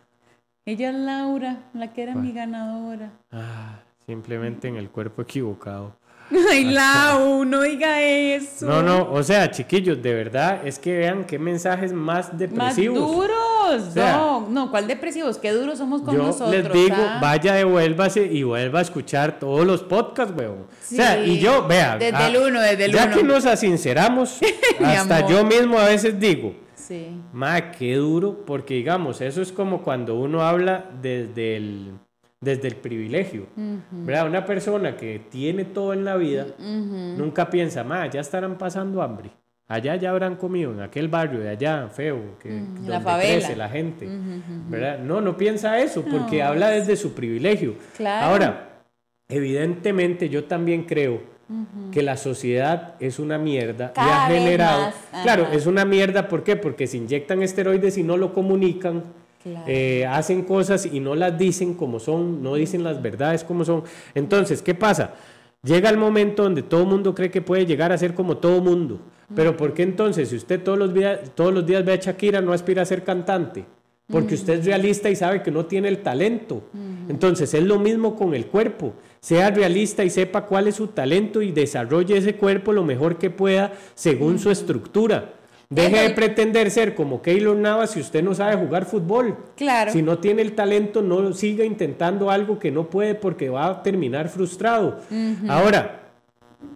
Ella 0.65 0.89
es 0.91 0.95
Laura, 0.95 1.63
la 1.73 1.91
que 1.91 2.03
era 2.03 2.13
mi 2.15 2.31
ganadora. 2.31 3.11
Ah, 3.31 3.80
simplemente 4.05 4.67
en 4.67 4.75
el 4.77 4.89
cuerpo 4.89 5.21
equivocado. 5.21 5.95
Ay, 6.49 6.63
Lau, 6.63 7.43
no 7.43 7.61
diga 7.61 8.01
eso. 8.01 8.65
No, 8.65 8.81
no, 8.81 9.11
o 9.11 9.21
sea, 9.21 9.51
chiquillos, 9.51 10.01
de 10.01 10.13
verdad, 10.13 10.65
es 10.65 10.79
que 10.79 10.97
vean 10.97 11.25
qué 11.25 11.37
mensajes 11.37 11.91
más 11.91 12.29
Más 12.29 12.39
depresivos. 12.39 12.99
duros. 12.99 13.93
sea, 13.93 14.13
no, 14.17 14.47
no, 14.49 14.71
¿cuál 14.71 14.87
depresivos? 14.87 15.37
Qué 15.37 15.51
duros 15.51 15.77
somos 15.77 16.01
con 16.01 16.15
Yo 16.15 16.23
nosotros. 16.23 16.51
les 16.51 16.71
digo, 16.71 16.95
ah. 16.97 17.19
vaya, 17.21 17.53
devuélvase 17.55 18.25
y 18.27 18.43
vuelva 18.43 18.79
a 18.79 18.81
escuchar 18.81 19.39
todos 19.39 19.65
los 19.67 19.83
podcasts, 19.83 20.33
weón. 20.37 20.61
O 20.61 20.65
sea, 20.81 21.21
Sí, 21.21 21.31
y 21.31 21.39
yo, 21.39 21.67
vea. 21.67 21.97
desde 21.97 22.15
ah, 22.15 22.27
el 22.29 22.37
uno, 22.37 22.61
desde 22.61 22.85
el 22.85 22.93
ya 22.93 23.05
uno. 23.07 23.17
que 23.17 23.23
nos 23.23 23.45
asinceramos, 23.45 24.39
hasta 24.85 25.27
yo 25.27 25.43
mismo 25.43 25.79
a 25.79 25.85
veces 25.85 26.17
digo, 26.17 26.53
Sí. 26.75 27.07
ma, 27.33 27.71
qué 27.71 27.95
duro, 27.95 28.45
porque 28.45 28.75
digamos, 28.75 29.19
eso 29.19 29.41
es 29.41 29.51
como 29.51 29.81
cuando 29.83 30.15
uno 30.15 30.41
habla 30.43 30.85
desde 31.01 31.57
el, 31.57 31.91
desde 32.41 32.67
el 32.67 32.75
privilegio, 32.75 33.45
¿verdad? 33.91 34.25
Una 34.27 34.43
persona 34.45 34.97
que 34.97 35.21
tiene 35.29 35.63
todo 35.63 35.93
en 35.93 36.03
la 36.03 36.15
vida, 36.17 36.47
nunca 36.59 37.49
piensa, 37.51 37.83
ma, 37.83 38.07
ya 38.09 38.19
estarán 38.19 38.57
pasando 38.57 39.01
hambre. 39.01 39.29
Allá 39.67 39.95
ya 39.95 40.09
habrán 40.09 40.35
comido, 40.35 40.73
en 40.73 40.81
aquel 40.81 41.07
barrio 41.07 41.39
de 41.39 41.49
allá, 41.49 41.87
feo, 41.87 42.37
que 42.41 42.49
donde 42.49 42.89
la 42.89 42.99
crece 43.19 43.55
la 43.55 43.69
gente, 43.69 44.05
¿verdad? 44.67 44.99
No, 44.99 45.21
no 45.21 45.37
piensa 45.37 45.79
eso, 45.79 46.03
porque 46.03 46.39
No. 46.39 46.47
habla 46.47 46.69
desde 46.71 46.95
su 46.97 47.13
privilegio. 47.13 47.75
Claro. 47.95 48.25
Ahora, 48.27 48.69
evidentemente 49.29 50.27
yo 50.27 50.43
también 50.45 50.83
creo 50.83 51.21
que 51.91 52.01
la 52.01 52.15
sociedad 52.17 52.95
es 52.99 53.19
una 53.19 53.37
mierda 53.37 53.91
Cada 53.93 54.07
y 54.07 54.11
ha 54.11 54.39
generado, 54.39 54.81
más, 54.83 54.95
claro, 55.23 55.47
es 55.51 55.65
una 55.67 55.85
mierda, 55.85 56.27
¿por 56.27 56.43
qué? 56.43 56.55
Porque 56.55 56.87
se 56.87 56.97
inyectan 56.97 57.41
esteroides 57.43 57.97
y 57.97 58.03
no 58.03 58.17
lo 58.17 58.33
comunican, 58.33 59.03
Claro. 59.43 59.65
eh, 59.67 60.05
hacen 60.05 60.43
cosas 60.43 60.85
y 60.85 60.99
no 60.99 61.15
las 61.15 61.37
dicen 61.37 61.73
como 61.73 61.99
son, 61.99 62.43
no 62.43 62.55
dicen 62.55 62.83
las 62.83 63.01
verdades 63.01 63.43
como 63.43 63.65
son. 63.65 63.83
Entonces, 64.13 64.61
¿qué 64.61 64.75
pasa? 64.75 65.15
Llega 65.63 65.89
el 65.89 65.97
momento 65.97 66.43
donde 66.43 66.63
todo 66.63 66.81
el 66.81 66.87
mundo 66.87 67.13
cree 67.13 67.29
que 67.29 67.41
puede 67.41 67.65
llegar 67.65 67.91
a 67.91 67.97
ser 67.97 68.13
como 68.15 68.37
todo 68.37 68.61
mundo. 68.61 68.99
Pero 69.35 69.55
¿por 69.55 69.73
qué 69.73 69.83
entonces, 69.83 70.29
si 70.29 70.35
usted 70.35 70.61
todos 70.61 70.77
los, 70.77 70.93
días, 70.93 71.19
todos 71.35 71.53
los 71.53 71.65
días 71.65 71.85
ve 71.85 71.93
a 71.93 71.97
Shakira, 71.97 72.41
no 72.41 72.51
aspira 72.51 72.81
a 72.81 72.85
ser 72.85 73.03
cantante? 73.03 73.65
Porque 74.07 74.35
usted 74.35 74.59
es 74.59 74.65
realista 74.65 75.09
y 75.09 75.15
sabe 75.15 75.41
que 75.41 75.51
no 75.51 75.65
tiene 75.65 75.87
el 75.87 75.99
talento. 75.99 76.63
Entonces, 77.07 77.53
es 77.53 77.63
lo 77.63 77.79
mismo 77.79 78.15
con 78.15 78.33
el 78.33 78.47
cuerpo. 78.47 78.93
Sea 79.21 79.51
realista 79.51 80.03
y 80.03 80.09
sepa 80.09 80.45
cuál 80.45 80.67
es 80.67 80.75
su 80.75 80.87
talento 80.87 81.41
y 81.41 81.51
desarrolle 81.51 82.17
ese 82.17 82.35
cuerpo 82.35 82.73
lo 82.73 82.83
mejor 82.83 83.17
que 83.17 83.29
pueda 83.29 83.71
según 83.95 84.37
su 84.39 84.51
estructura. 84.51 85.35
Deje 85.71 86.01
de 86.01 86.09
pretender 86.09 86.69
ser 86.69 86.95
como 86.95 87.21
Keylor 87.21 87.55
Navas 87.55 87.91
si 87.91 88.01
usted 88.01 88.21
no 88.21 88.35
sabe 88.35 88.57
jugar 88.57 88.83
fútbol. 88.83 89.37
Claro. 89.55 89.93
Si 89.93 90.01
no 90.01 90.19
tiene 90.19 90.41
el 90.41 90.51
talento, 90.51 91.01
no 91.01 91.31
siga 91.31 91.63
intentando 91.63 92.29
algo 92.29 92.59
que 92.59 92.71
no 92.71 92.89
puede 92.89 93.15
porque 93.15 93.49
va 93.49 93.67
a 93.67 93.81
terminar 93.81 94.27
frustrado. 94.27 94.99
Ahora, 95.47 96.01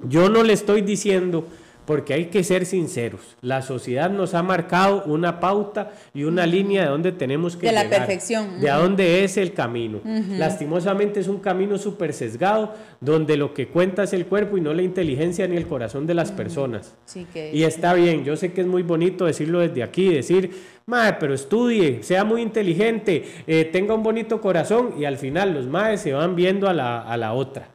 yo 0.07 0.29
no 0.29 0.43
le 0.43 0.53
estoy 0.53 0.81
diciendo, 0.81 1.45
porque 1.85 2.13
hay 2.13 2.25
que 2.25 2.43
ser 2.43 2.65
sinceros, 2.65 3.21
la 3.41 3.61
sociedad 3.61 4.09
nos 4.09 4.33
ha 4.33 4.43
marcado 4.43 5.03
una 5.05 5.39
pauta 5.39 5.91
y 6.13 6.23
una 6.23 6.45
línea 6.45 6.83
de 6.83 6.89
donde 6.89 7.11
tenemos 7.11 7.55
que 7.55 7.67
De 7.67 7.71
la 7.73 7.83
llegar, 7.83 7.99
perfección. 7.99 8.59
De 8.59 8.69
a 8.69 8.77
dónde 8.77 9.23
es 9.23 9.37
el 9.37 9.53
camino. 9.53 10.01
Lastimosamente 10.03 11.19
es 11.19 11.27
un 11.27 11.39
camino 11.39 11.77
súper 11.77 12.13
sesgado, 12.13 12.73
donde 12.99 13.37
lo 13.37 13.53
que 13.53 13.67
cuenta 13.67 14.03
es 14.03 14.13
el 14.13 14.25
cuerpo 14.25 14.57
y 14.57 14.61
no 14.61 14.73
la 14.73 14.81
inteligencia 14.81 15.47
ni 15.47 15.57
el 15.57 15.67
corazón 15.67 16.07
de 16.07 16.13
las 16.13 16.31
personas. 16.31 16.95
Sí, 17.05 17.27
que 17.31 17.51
Y 17.53 17.63
está 17.63 17.93
bien, 17.93 18.23
yo 18.23 18.35
sé 18.35 18.53
que 18.53 18.61
es 18.61 18.67
muy 18.67 18.83
bonito 18.83 19.25
decirlo 19.25 19.59
desde 19.59 19.83
aquí, 19.83 20.09
decir, 20.09 20.51
mae, 20.85 21.13
pero 21.19 21.33
estudie, 21.33 22.03
sea 22.03 22.23
muy 22.23 22.41
inteligente, 22.41 23.25
eh, 23.47 23.65
tenga 23.65 23.93
un 23.93 24.03
bonito 24.03 24.41
corazón 24.41 24.95
y 24.97 25.05
al 25.05 25.17
final 25.17 25.53
los 25.53 25.67
maes 25.67 26.01
se 26.01 26.13
van 26.13 26.35
viendo 26.35 26.67
a 26.67 26.73
la, 26.73 27.01
a 27.01 27.17
la 27.17 27.33
otra, 27.33 27.69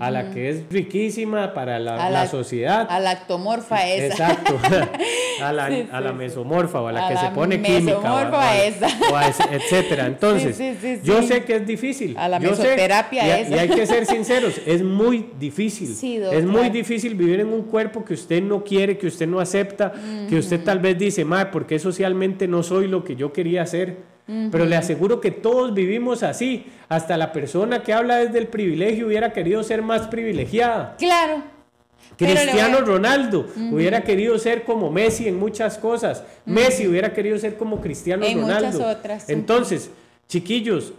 a 0.00 0.10
la 0.10 0.30
que 0.32 0.48
es 0.50 0.62
riquísima 0.70 1.54
para 1.54 1.78
la, 1.78 1.94
A 2.06 2.10
la 2.10 2.24
la- 2.24 2.26
sociedad. 2.26 2.88
A 2.90 2.98
la 2.98 3.12
ectomorfa 3.12 3.86
esa. 3.86 4.06
Exacto, 4.32 4.58
a 5.40 5.52
la, 5.52 5.68
Sí, 5.68 5.86
a 5.92 6.00
la 6.00 6.12
mesomorfa 6.12 6.80
o 6.80 6.88
a 6.88 6.92
la 6.92 7.06
A 7.06 7.08
que 7.10 7.16
se 7.16 7.28
pone 7.28 7.62
química. 7.62 7.98
o 8.12 8.36
a- 8.36 8.58
esa. 8.64 8.88
o 9.12 9.16
a 9.16 9.28
ese- 9.28 9.44
etcétera. 9.52 10.06
Entonces, 10.08 10.56
Sí, 10.56 10.74
sí, 10.80 10.96
sí, 10.96 11.00
yo 11.04 11.22
sé 11.22 11.44
que 11.44 11.54
es 11.56 11.66
difícil. 11.66 12.16
A 12.18 12.26
la 12.28 12.40
yo 12.40 12.56
sé, 12.56 12.62
mesoterapia 12.64 13.24
y, 13.24 13.30
a- 13.30 13.38
esa. 13.38 13.54
y 13.54 13.58
hay 13.60 13.68
que 13.68 13.86
ser 13.86 14.04
sinceros, 14.06 14.60
es 14.66 14.82
muy 14.82 15.26
difícil. 15.38 15.90
Es 16.32 16.44
muy 16.44 16.70
difícil 16.70 17.14
vivir 17.14 17.38
en 17.38 17.52
un 17.52 17.62
cuerpo 17.62 18.04
que 18.04 18.14
usted 18.14 18.42
no 18.42 18.64
quiere, 18.64 18.98
que 18.98 19.06
usted 19.06 19.28
no 19.28 19.38
acepta, 19.38 19.92
que 20.28 20.36
usted 20.36 20.60
tal 20.64 20.80
vez 20.80 20.98
dice, 20.98 21.24
madre, 21.24 21.50
porque 21.52 21.78
socialmente 21.78 22.48
no 22.48 22.64
soy 22.64 22.88
lo 22.88 23.04
que 23.04 23.14
yo 23.14 23.32
quería 23.32 23.64
ser. 23.64 24.17
Pero 24.50 24.66
le 24.66 24.76
aseguro 24.76 25.20
que 25.22 25.30
todos 25.30 25.72
vivimos 25.72 26.22
así. 26.22 26.66
Hasta 26.90 27.16
la 27.16 27.32
persona 27.32 27.82
que 27.82 27.94
habla 27.94 28.16
desde 28.16 28.38
el 28.38 28.46
privilegio 28.48 29.06
hubiera 29.06 29.32
querido 29.32 29.62
ser 29.62 29.80
más 29.80 30.06
privilegiada. 30.08 30.96
Claro. 30.98 31.42
Cristiano 32.16 32.78
a- 32.78 32.80
Ronaldo 32.80 33.46
hubiera 33.72 34.02
querido 34.02 34.38
ser 34.38 34.64
como 34.64 34.90
Messi 34.90 35.28
en 35.28 35.38
muchas 35.38 35.78
cosas. 35.78 36.24
Messi 36.44 36.86
hubiera 36.86 37.12
querido 37.12 37.38
ser 37.38 37.56
como 37.56 37.80
Cristiano 37.80 38.24
En 38.26 38.40
muchas 38.40 38.56
Ronaldo. 38.74 38.88
otras, 38.88 39.22
sí. 39.24 39.32
Entonces, 39.32 39.90
chiquillos, 40.28 40.92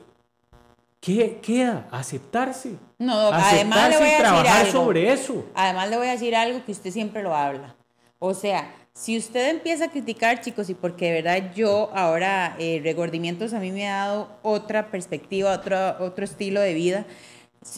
¿qué 0.99 1.39
queda? 1.41 1.88
Aceptarse. 1.91 2.73
No, 2.97 3.13
además 3.32 3.89
le 3.89 3.95
Aceptarse 3.95 3.97
voy 3.97 4.05
a 4.05 4.07
y 4.07 4.11
decir 4.11 4.17
trabajar 4.25 4.65
algo. 4.65 4.71
sobre 4.71 5.13
eso. 5.13 5.45
Además 5.55 5.89
le 5.89 5.97
voy 5.97 6.07
a 6.07 6.11
decir 6.11 6.36
algo 6.36 6.63
que 6.65 6.71
usted 6.71 6.91
siempre 6.91 7.23
lo 7.23 7.36
habla. 7.36 7.75
O 8.19 8.34
sea, 8.34 8.69
si 8.94 9.18
usted 9.18 9.50
empieza 9.50 9.86
a 9.86 9.92
criticar, 9.92 10.42
chicos, 10.42 10.70
y 10.70 10.74
porque 10.74 11.06
de 11.12 11.22
verdad 11.22 11.52
yo 11.56 11.90
ahora, 11.94 12.56
eh, 12.60 12.82
regordimientos 12.84 13.54
a 13.54 13.60
mí 13.60 13.72
me 13.72 13.88
ha 13.88 13.98
dado 14.08 14.30
otra 14.42 14.92
perspectiva, 14.92 15.54
otro, 15.54 15.96
otro 16.00 16.26
estilo 16.26 16.60
de 16.60 16.74
vida. 16.74 17.06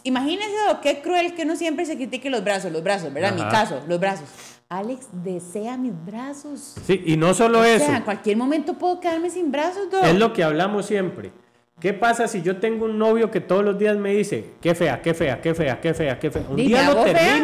Imagínense 0.04 0.56
lo 0.68 0.82
qué 0.82 1.02
cruel 1.02 1.34
que 1.36 1.44
uno 1.44 1.56
siempre 1.56 1.86
se 1.86 1.96
critique 1.96 2.30
los 2.30 2.44
brazos, 2.44 2.72
los 2.72 2.84
brazos, 2.84 3.14
¿verdad? 3.14 3.32
En 3.38 3.44
mi 3.44 3.52
caso, 3.52 3.82
los 3.88 4.00
brazos. 4.00 4.26
Alex 4.70 5.08
desea 5.12 5.76
mis 5.76 5.92
brazos. 6.06 6.76
Sí, 6.86 7.04
y 7.06 7.18
no 7.18 7.34
solo 7.34 7.60
O 7.60 7.64
eso. 7.64 7.86
sea, 7.86 7.98
en 7.98 8.04
cualquier 8.04 8.38
momento 8.38 8.76
puedo 8.76 9.00
quedarme 9.00 9.30
sin 9.30 9.52
brazos, 9.52 9.90
Doc. 9.92 10.06
Es 10.06 10.16
lo 10.16 10.32
que 10.34 10.44
hablamos 10.44 10.86
siempre. 10.86 11.32
¿Qué 11.80 11.94
pasa 11.94 12.28
si 12.28 12.42
yo 12.42 12.58
tengo 12.58 12.86
un 12.86 12.98
novio 13.00 13.32
que 13.32 13.42
todos 13.42 13.66
los 13.66 13.78
días 13.78 13.98
me 13.98 14.14
dice, 14.14 14.52
qué 14.62 14.76
fea, 14.76 15.02
qué 15.02 15.14
fea, 15.14 15.42
qué 15.42 15.54
fea, 15.56 15.82
qué 15.82 15.94
fea, 15.94 16.20
qué 16.20 16.32
fea? 16.32 16.44
Un 16.48 16.56
Di, 16.56 16.68
día 16.68 16.78
¿me 16.78 16.86
lo 16.86 16.92
hago 16.92 17.04
fea? 17.04 17.38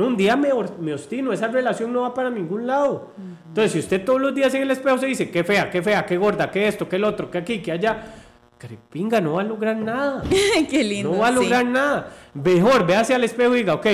No, 0.00 0.06
un 0.06 0.16
día 0.16 0.34
me, 0.34 0.48
me 0.80 0.94
obstino. 0.94 1.30
Esa 1.30 1.48
relación 1.48 1.92
no 1.92 2.00
va 2.00 2.14
para 2.14 2.30
ningún 2.30 2.66
lado. 2.66 3.12
Entonces, 3.48 3.72
si 3.72 3.78
usted 3.80 4.02
todos 4.02 4.18
los 4.18 4.34
días 4.34 4.54
en 4.54 4.62
el 4.62 4.70
espejo 4.70 4.96
se 4.96 5.04
dice, 5.04 5.30
qué 5.30 5.44
fea, 5.44 5.70
qué 5.70 5.82
fea, 5.82 6.06
qué 6.06 6.16
gorda, 6.16 6.50
qué 6.50 6.68
esto, 6.68 6.88
qué 6.88 6.96
el 6.96 7.04
otro, 7.04 7.30
qué 7.30 7.36
aquí, 7.36 7.58
qué 7.60 7.72
allá, 7.72 8.14
caripinga, 8.56 9.20
no 9.20 9.34
va 9.34 9.42
a 9.42 9.44
lograr 9.44 9.76
nada. 9.76 10.22
Qué 10.70 10.82
lindo. 10.82 11.12
No 11.12 11.18
va 11.18 11.28
a 11.28 11.30
sí. 11.32 11.34
lograr 11.36 11.66
nada. 11.66 12.08
Mejor, 12.32 12.86
véase 12.86 13.14
al 13.14 13.24
espejo 13.24 13.54
y 13.54 13.58
diga, 13.58 13.74
ok, 13.74 13.86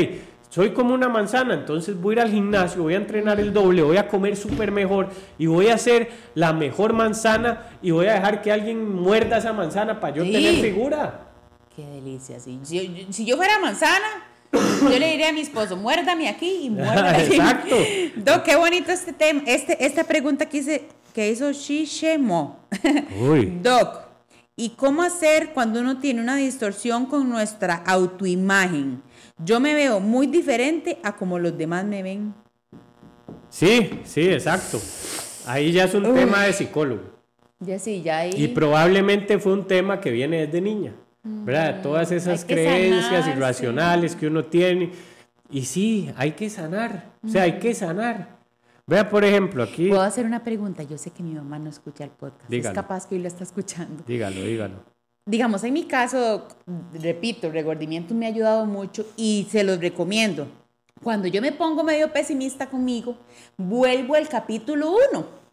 soy 0.48 0.70
como 0.70 0.94
una 0.94 1.08
manzana, 1.08 1.54
entonces 1.54 2.00
voy 2.00 2.12
a 2.12 2.18
ir 2.18 2.20
al 2.22 2.30
gimnasio, 2.30 2.82
voy 2.82 2.94
a 2.94 2.98
entrenar 2.98 3.40
el 3.40 3.52
doble, 3.52 3.82
voy 3.82 3.96
a 3.96 4.06
comer 4.06 4.36
súper 4.36 4.70
mejor 4.70 5.08
y 5.38 5.46
voy 5.46 5.68
a 5.68 5.76
ser 5.78 6.08
la 6.34 6.52
mejor 6.52 6.92
manzana 6.92 7.66
y 7.82 7.90
voy 7.90 8.06
a 8.06 8.14
dejar 8.14 8.42
que 8.42 8.52
alguien 8.52 8.94
muerda 8.94 9.38
esa 9.38 9.52
manzana 9.52 9.98
para 9.98 10.14
yo 10.14 10.24
Sí. 10.24 10.30
tener 10.32 10.54
figura. 10.60 11.20
Qué 11.74 11.84
delicia, 11.84 12.38
sí. 12.38 12.60
Si 13.10 13.26
yo 13.26 13.36
fuera 13.36 13.58
manzana, 13.58 14.06
yo 14.82 14.98
le 14.98 15.10
diría 15.10 15.30
a 15.30 15.32
mi 15.32 15.40
esposo, 15.40 15.76
muérdame 15.76 16.28
aquí 16.28 16.60
y 16.62 16.70
muérdame 16.70 17.08
aquí. 17.08 17.34
Exacto. 17.34 17.76
Doc, 18.16 18.42
qué 18.42 18.56
bonito 18.56 18.92
este 18.92 19.12
tema, 19.12 19.42
este, 19.46 19.84
esta 19.84 20.04
pregunta 20.04 20.46
que, 20.46 20.58
hice, 20.58 20.88
que 21.14 21.30
hizo 21.30 21.52
Shishemo. 21.52 22.60
Uy. 23.20 23.58
Doc, 23.62 24.02
¿y 24.56 24.70
cómo 24.70 25.02
hacer 25.02 25.50
cuando 25.52 25.80
uno 25.80 25.98
tiene 25.98 26.20
una 26.20 26.36
distorsión 26.36 27.06
con 27.06 27.28
nuestra 27.28 27.74
autoimagen? 27.74 29.02
Yo 29.38 29.60
me 29.60 29.74
veo 29.74 30.00
muy 30.00 30.26
diferente 30.26 30.98
a 31.02 31.16
como 31.16 31.38
los 31.38 31.56
demás 31.56 31.84
me 31.84 32.02
ven. 32.02 32.34
Sí, 33.50 34.00
sí, 34.04 34.28
exacto. 34.28 34.80
Ahí 35.46 35.72
ya 35.72 35.84
es 35.84 35.94
un 35.94 36.14
tema 36.14 36.44
de 36.44 36.52
psicólogo. 36.52 37.02
Ya 37.60 37.78
sí, 37.78 38.02
ya 38.02 38.18
ahí. 38.18 38.32
Y 38.36 38.48
probablemente 38.48 39.38
fue 39.38 39.52
un 39.52 39.66
tema 39.66 40.00
que 40.00 40.10
viene 40.10 40.46
desde 40.46 40.60
niña, 40.60 40.94
¿verdad? 41.44 41.82
Todas 41.82 42.12
esas 42.12 42.44
creencias 42.44 43.26
irracionales 43.28 44.16
que 44.16 44.26
uno 44.26 44.44
tiene. 44.44 44.90
Y 45.50 45.64
sí, 45.64 46.10
hay 46.16 46.32
que 46.32 46.50
sanar. 46.50 47.12
O 47.24 47.28
sea, 47.28 47.42
hay 47.42 47.58
que 47.58 47.74
sanar. 47.74 48.36
Vea, 48.86 49.08
por 49.08 49.24
ejemplo, 49.24 49.62
aquí. 49.62 49.88
Puedo 49.88 50.02
hacer 50.02 50.26
una 50.26 50.44
pregunta. 50.44 50.82
Yo 50.82 50.96
sé 50.96 51.10
que 51.10 51.22
mi 51.22 51.34
mamá 51.34 51.58
no 51.58 51.68
escucha 51.68 52.04
el 52.04 52.10
podcast. 52.10 52.48
Dígalo. 52.48 52.70
Es 52.70 52.74
capaz 52.74 53.06
que 53.06 53.16
hoy 53.16 53.20
lo 53.20 53.28
está 53.28 53.42
escuchando. 53.42 54.04
Dígalo, 54.06 54.40
dígalo. 54.40 54.84
Digamos, 55.24 55.64
en 55.64 55.72
mi 55.72 55.84
caso, 55.84 56.46
repito, 56.94 57.48
el 57.48 57.52
regordimiento 57.52 58.14
me 58.14 58.26
ha 58.26 58.28
ayudado 58.28 58.64
mucho 58.64 59.04
y 59.16 59.48
se 59.50 59.64
los 59.64 59.80
recomiendo. 59.80 60.46
Cuando 61.02 61.26
yo 61.26 61.42
me 61.42 61.50
pongo 61.50 61.82
medio 61.82 62.12
pesimista 62.12 62.68
conmigo, 62.68 63.16
vuelvo 63.56 64.14
al 64.14 64.28
capítulo 64.28 64.94
1. 65.12 65.45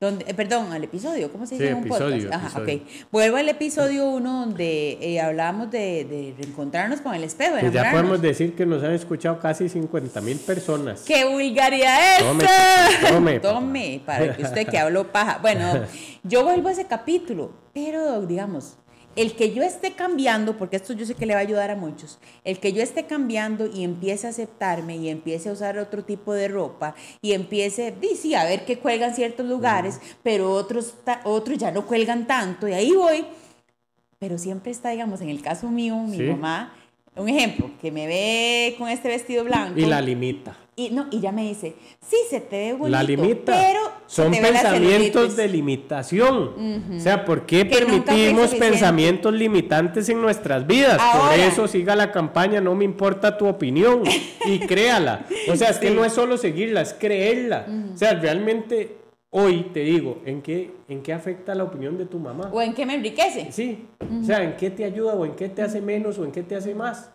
Donde, 0.00 0.24
eh, 0.28 0.34
perdón, 0.34 0.72
al 0.72 0.84
episodio, 0.84 1.32
¿cómo 1.32 1.44
se 1.44 1.56
Sí, 1.56 1.62
dice 1.62 1.72
en 1.72 1.78
un 1.78 1.86
episodio, 1.86 2.22
podcast? 2.30 2.34
Ajá, 2.46 2.58
episodio. 2.60 2.82
ok. 2.84 3.08
Vuelvo 3.10 3.36
al 3.36 3.48
episodio 3.48 4.08
1 4.10 4.40
donde 4.46 4.98
eh, 5.00 5.20
hablamos 5.20 5.72
de, 5.72 6.04
de 6.04 6.34
reencontrarnos 6.38 7.00
con 7.00 7.14
el 7.16 7.24
espejo. 7.24 7.56
Pues 7.58 7.72
ya 7.72 7.90
podemos 7.90 8.22
decir 8.22 8.54
que 8.54 8.64
nos 8.64 8.84
han 8.84 8.92
escuchado 8.92 9.40
casi 9.40 9.68
50 9.68 10.20
mil 10.20 10.38
personas. 10.38 11.02
¡Qué 11.04 11.24
vulgaridad 11.24 11.98
es 12.16 12.22
Tome, 12.24 12.44
tome. 13.10 13.40
Tome, 13.40 14.02
para 14.06 14.36
que 14.36 14.42
usted 14.44 14.68
que 14.68 14.78
habló 14.78 15.10
paja. 15.10 15.38
Bueno, 15.42 15.84
yo 16.22 16.44
vuelvo 16.44 16.68
a 16.68 16.72
ese 16.72 16.86
capítulo, 16.86 17.50
pero 17.74 18.24
digamos, 18.24 18.78
el 19.18 19.32
que 19.34 19.52
yo 19.52 19.64
esté 19.64 19.92
cambiando, 19.94 20.56
porque 20.56 20.76
esto 20.76 20.92
yo 20.92 21.04
sé 21.04 21.14
que 21.14 21.26
le 21.26 21.34
va 21.34 21.40
a 21.40 21.42
ayudar 21.42 21.72
a 21.72 21.76
muchos, 21.76 22.20
el 22.44 22.60
que 22.60 22.72
yo 22.72 22.82
esté 22.82 23.06
cambiando 23.06 23.66
y 23.66 23.82
empiece 23.82 24.28
a 24.28 24.30
aceptarme 24.30 24.96
y 24.96 25.08
empiece 25.08 25.48
a 25.48 25.52
usar 25.52 25.76
otro 25.78 26.04
tipo 26.04 26.32
de 26.32 26.46
ropa 26.46 26.94
y 27.20 27.32
empiece, 27.32 27.94
sí, 28.16 28.34
a 28.36 28.44
ver 28.44 28.64
que 28.64 28.78
cuelgan 28.78 29.14
ciertos 29.16 29.44
lugares, 29.44 30.00
pero 30.22 30.52
otros, 30.52 30.94
otros 31.24 31.58
ya 31.58 31.72
no 31.72 31.84
cuelgan 31.84 32.28
tanto 32.28 32.68
y 32.68 32.72
ahí 32.74 32.92
voy. 32.92 33.24
Pero 34.20 34.38
siempre 34.38 34.70
está, 34.70 34.90
digamos, 34.90 35.20
en 35.20 35.30
el 35.30 35.42
caso 35.42 35.68
mío, 35.68 35.96
mi 35.96 36.18
Sí. 36.18 36.22
mamá, 36.22 36.74
un 37.16 37.28
ejemplo, 37.28 37.70
que 37.80 37.90
me 37.90 38.06
ve 38.06 38.76
con 38.78 38.88
este 38.88 39.08
vestido 39.08 39.42
blanco. 39.42 39.78
Y 39.80 39.84
la 39.86 40.00
limita. 40.00 40.56
Y, 40.78 40.90
no, 40.90 41.08
y 41.10 41.18
ya 41.18 41.32
me 41.32 41.42
dice, 41.42 41.74
sí, 42.06 42.16
se 42.30 42.40
te 42.40 42.56
ve 42.56 42.72
bonito, 42.74 42.88
La 42.96 43.02
limita. 43.02 43.52
pero 43.52 43.80
Son 44.06 44.30
pensamientos 44.30 45.12
celulitis". 45.34 45.36
de 45.36 45.48
limitación. 45.48 46.84
O 46.96 47.00
sea, 47.00 47.24
¿por 47.24 47.46
qué 47.46 47.66
Que 47.68 47.76
permitimos 47.78 48.54
pensamientos 48.54 49.34
limitantes 49.34 50.08
en 50.08 50.22
nuestras 50.22 50.66
vidas? 50.68 51.00
Por 51.16 51.32
eso 51.38 51.66
siga 51.66 51.96
la 51.96 52.12
campaña, 52.12 52.60
no 52.60 52.76
me 52.76 52.84
importa 52.84 53.36
tu 53.36 53.46
opinión 53.48 54.02
y 54.46 54.58
créala. 54.68 55.26
O 55.50 55.56
sea, 55.56 55.70
es 55.70 55.78
que 55.78 55.90
no 55.90 56.04
es 56.04 56.12
solo 56.12 56.36
seguirla, 56.38 56.82
es 56.82 56.94
creerla. 56.94 57.66
O 57.92 57.96
sea, 57.96 58.14
realmente 58.14 58.98
hoy 59.30 59.70
te 59.74 59.80
digo, 59.80 60.22
¿en 60.24 60.42
qué, 60.42 60.70
¿en 60.88 61.02
qué 61.02 61.12
afecta 61.12 61.54
la 61.56 61.64
opinión 61.64 61.98
de 61.98 62.06
tu 62.06 62.20
mamá? 62.20 62.50
¿O 62.52 62.62
en 62.62 62.72
qué 62.72 62.86
me 62.86 62.94
enriquece? 62.94 63.50
Sí, 63.50 63.84
o 64.00 64.24
sea, 64.24 64.44
¿en 64.44 64.56
qué 64.56 64.70
te 64.70 64.84
ayuda 64.84 65.14
o 65.14 65.26
en 65.26 65.32
qué 65.32 65.48
te 65.48 65.60
hace 65.62 65.80
menos 65.80 66.18
o 66.18 66.24
en 66.24 66.30
qué 66.32 66.42
te 66.44 66.54
hace 66.54 66.74
más? 66.74 67.10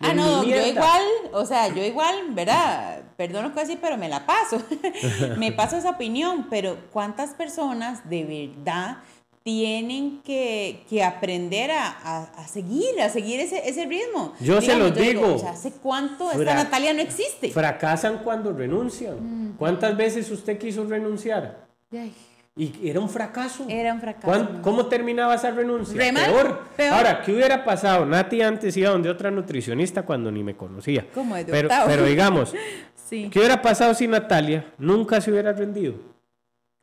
Ah, 0.00 0.12
no, 0.14 0.44
yo 0.44 0.56
igual, 0.66 1.02
o 1.32 1.44
sea, 1.46 1.68
yo 1.74 1.82
igual, 1.84 2.14
¿verdad? 2.30 3.02
Perdono 3.16 3.52
casi, 3.54 3.76
pero 3.76 3.96
me 3.96 4.08
la 4.08 4.26
paso. 4.26 4.62
me 5.38 5.52
paso 5.52 5.76
esa 5.76 5.90
opinión, 5.90 6.46
pero 6.50 6.76
¿cuántas 6.92 7.30
personas 7.34 8.08
de 8.08 8.24
verdad 8.56 8.98
tienen 9.42 10.20
que, 10.24 10.84
que 10.90 11.02
aprender 11.02 11.70
a, 11.70 11.88
a- 11.88 12.24
a 12.36 12.48
seguir, 12.48 13.00
a 13.00 13.08
seguir 13.08 13.40
ese, 13.40 13.66
ese 13.68 13.86
ritmo? 13.86 14.34
Yo 14.40 14.60
se 14.60 14.76
los 14.76 14.92
yo 14.94 15.02
digo. 15.02 15.34
o 15.34 15.38
sea, 15.38 15.50
¿hace 15.52 15.72
cuánto 15.72 16.30
esta 16.30 16.54
Natalia 16.54 16.92
no 16.92 17.00
existe? 17.00 17.50
Fracasan 17.50 18.18
cuando 18.18 18.52
renuncian. 18.52 19.54
¿Cuántas 19.58 19.96
veces 19.96 20.30
usted 20.30 20.58
quiso 20.58 20.84
renunciar? 20.84 21.66
Ay, 21.92 22.12
Y 22.58 22.88
era 22.88 22.98
un 22.98 23.08
fracaso. 23.08 23.64
Era 23.68 23.94
un 23.94 24.00
fracaso. 24.00 24.26
¿Cuán- 24.26 24.60
¿Cómo 24.62 24.86
terminaba 24.86 25.36
esa 25.36 25.52
renuncia? 25.52 25.96
Peor. 25.96 26.60
peor. 26.76 26.92
Ahora, 26.94 27.22
¿qué 27.22 27.32
hubiera 27.32 27.64
pasado? 27.64 28.04
Nati 28.04 28.42
antes 28.42 28.76
iba 28.76 28.90
donde 28.90 29.08
otra 29.08 29.30
nutricionista 29.30 30.02
cuando 30.02 30.32
ni 30.32 30.42
me 30.42 30.56
conocía. 30.56 31.06
Como 31.14 31.36
pero, 31.48 31.68
pero 31.86 32.04
digamos, 32.04 32.52
sí. 33.08 33.28
¿qué 33.32 33.38
hubiera 33.38 33.62
pasado 33.62 33.94
si 33.94 34.08
Natalia 34.08 34.66
nunca 34.76 35.20
se 35.20 35.30
hubiera 35.30 35.52
rendido? 35.52 35.94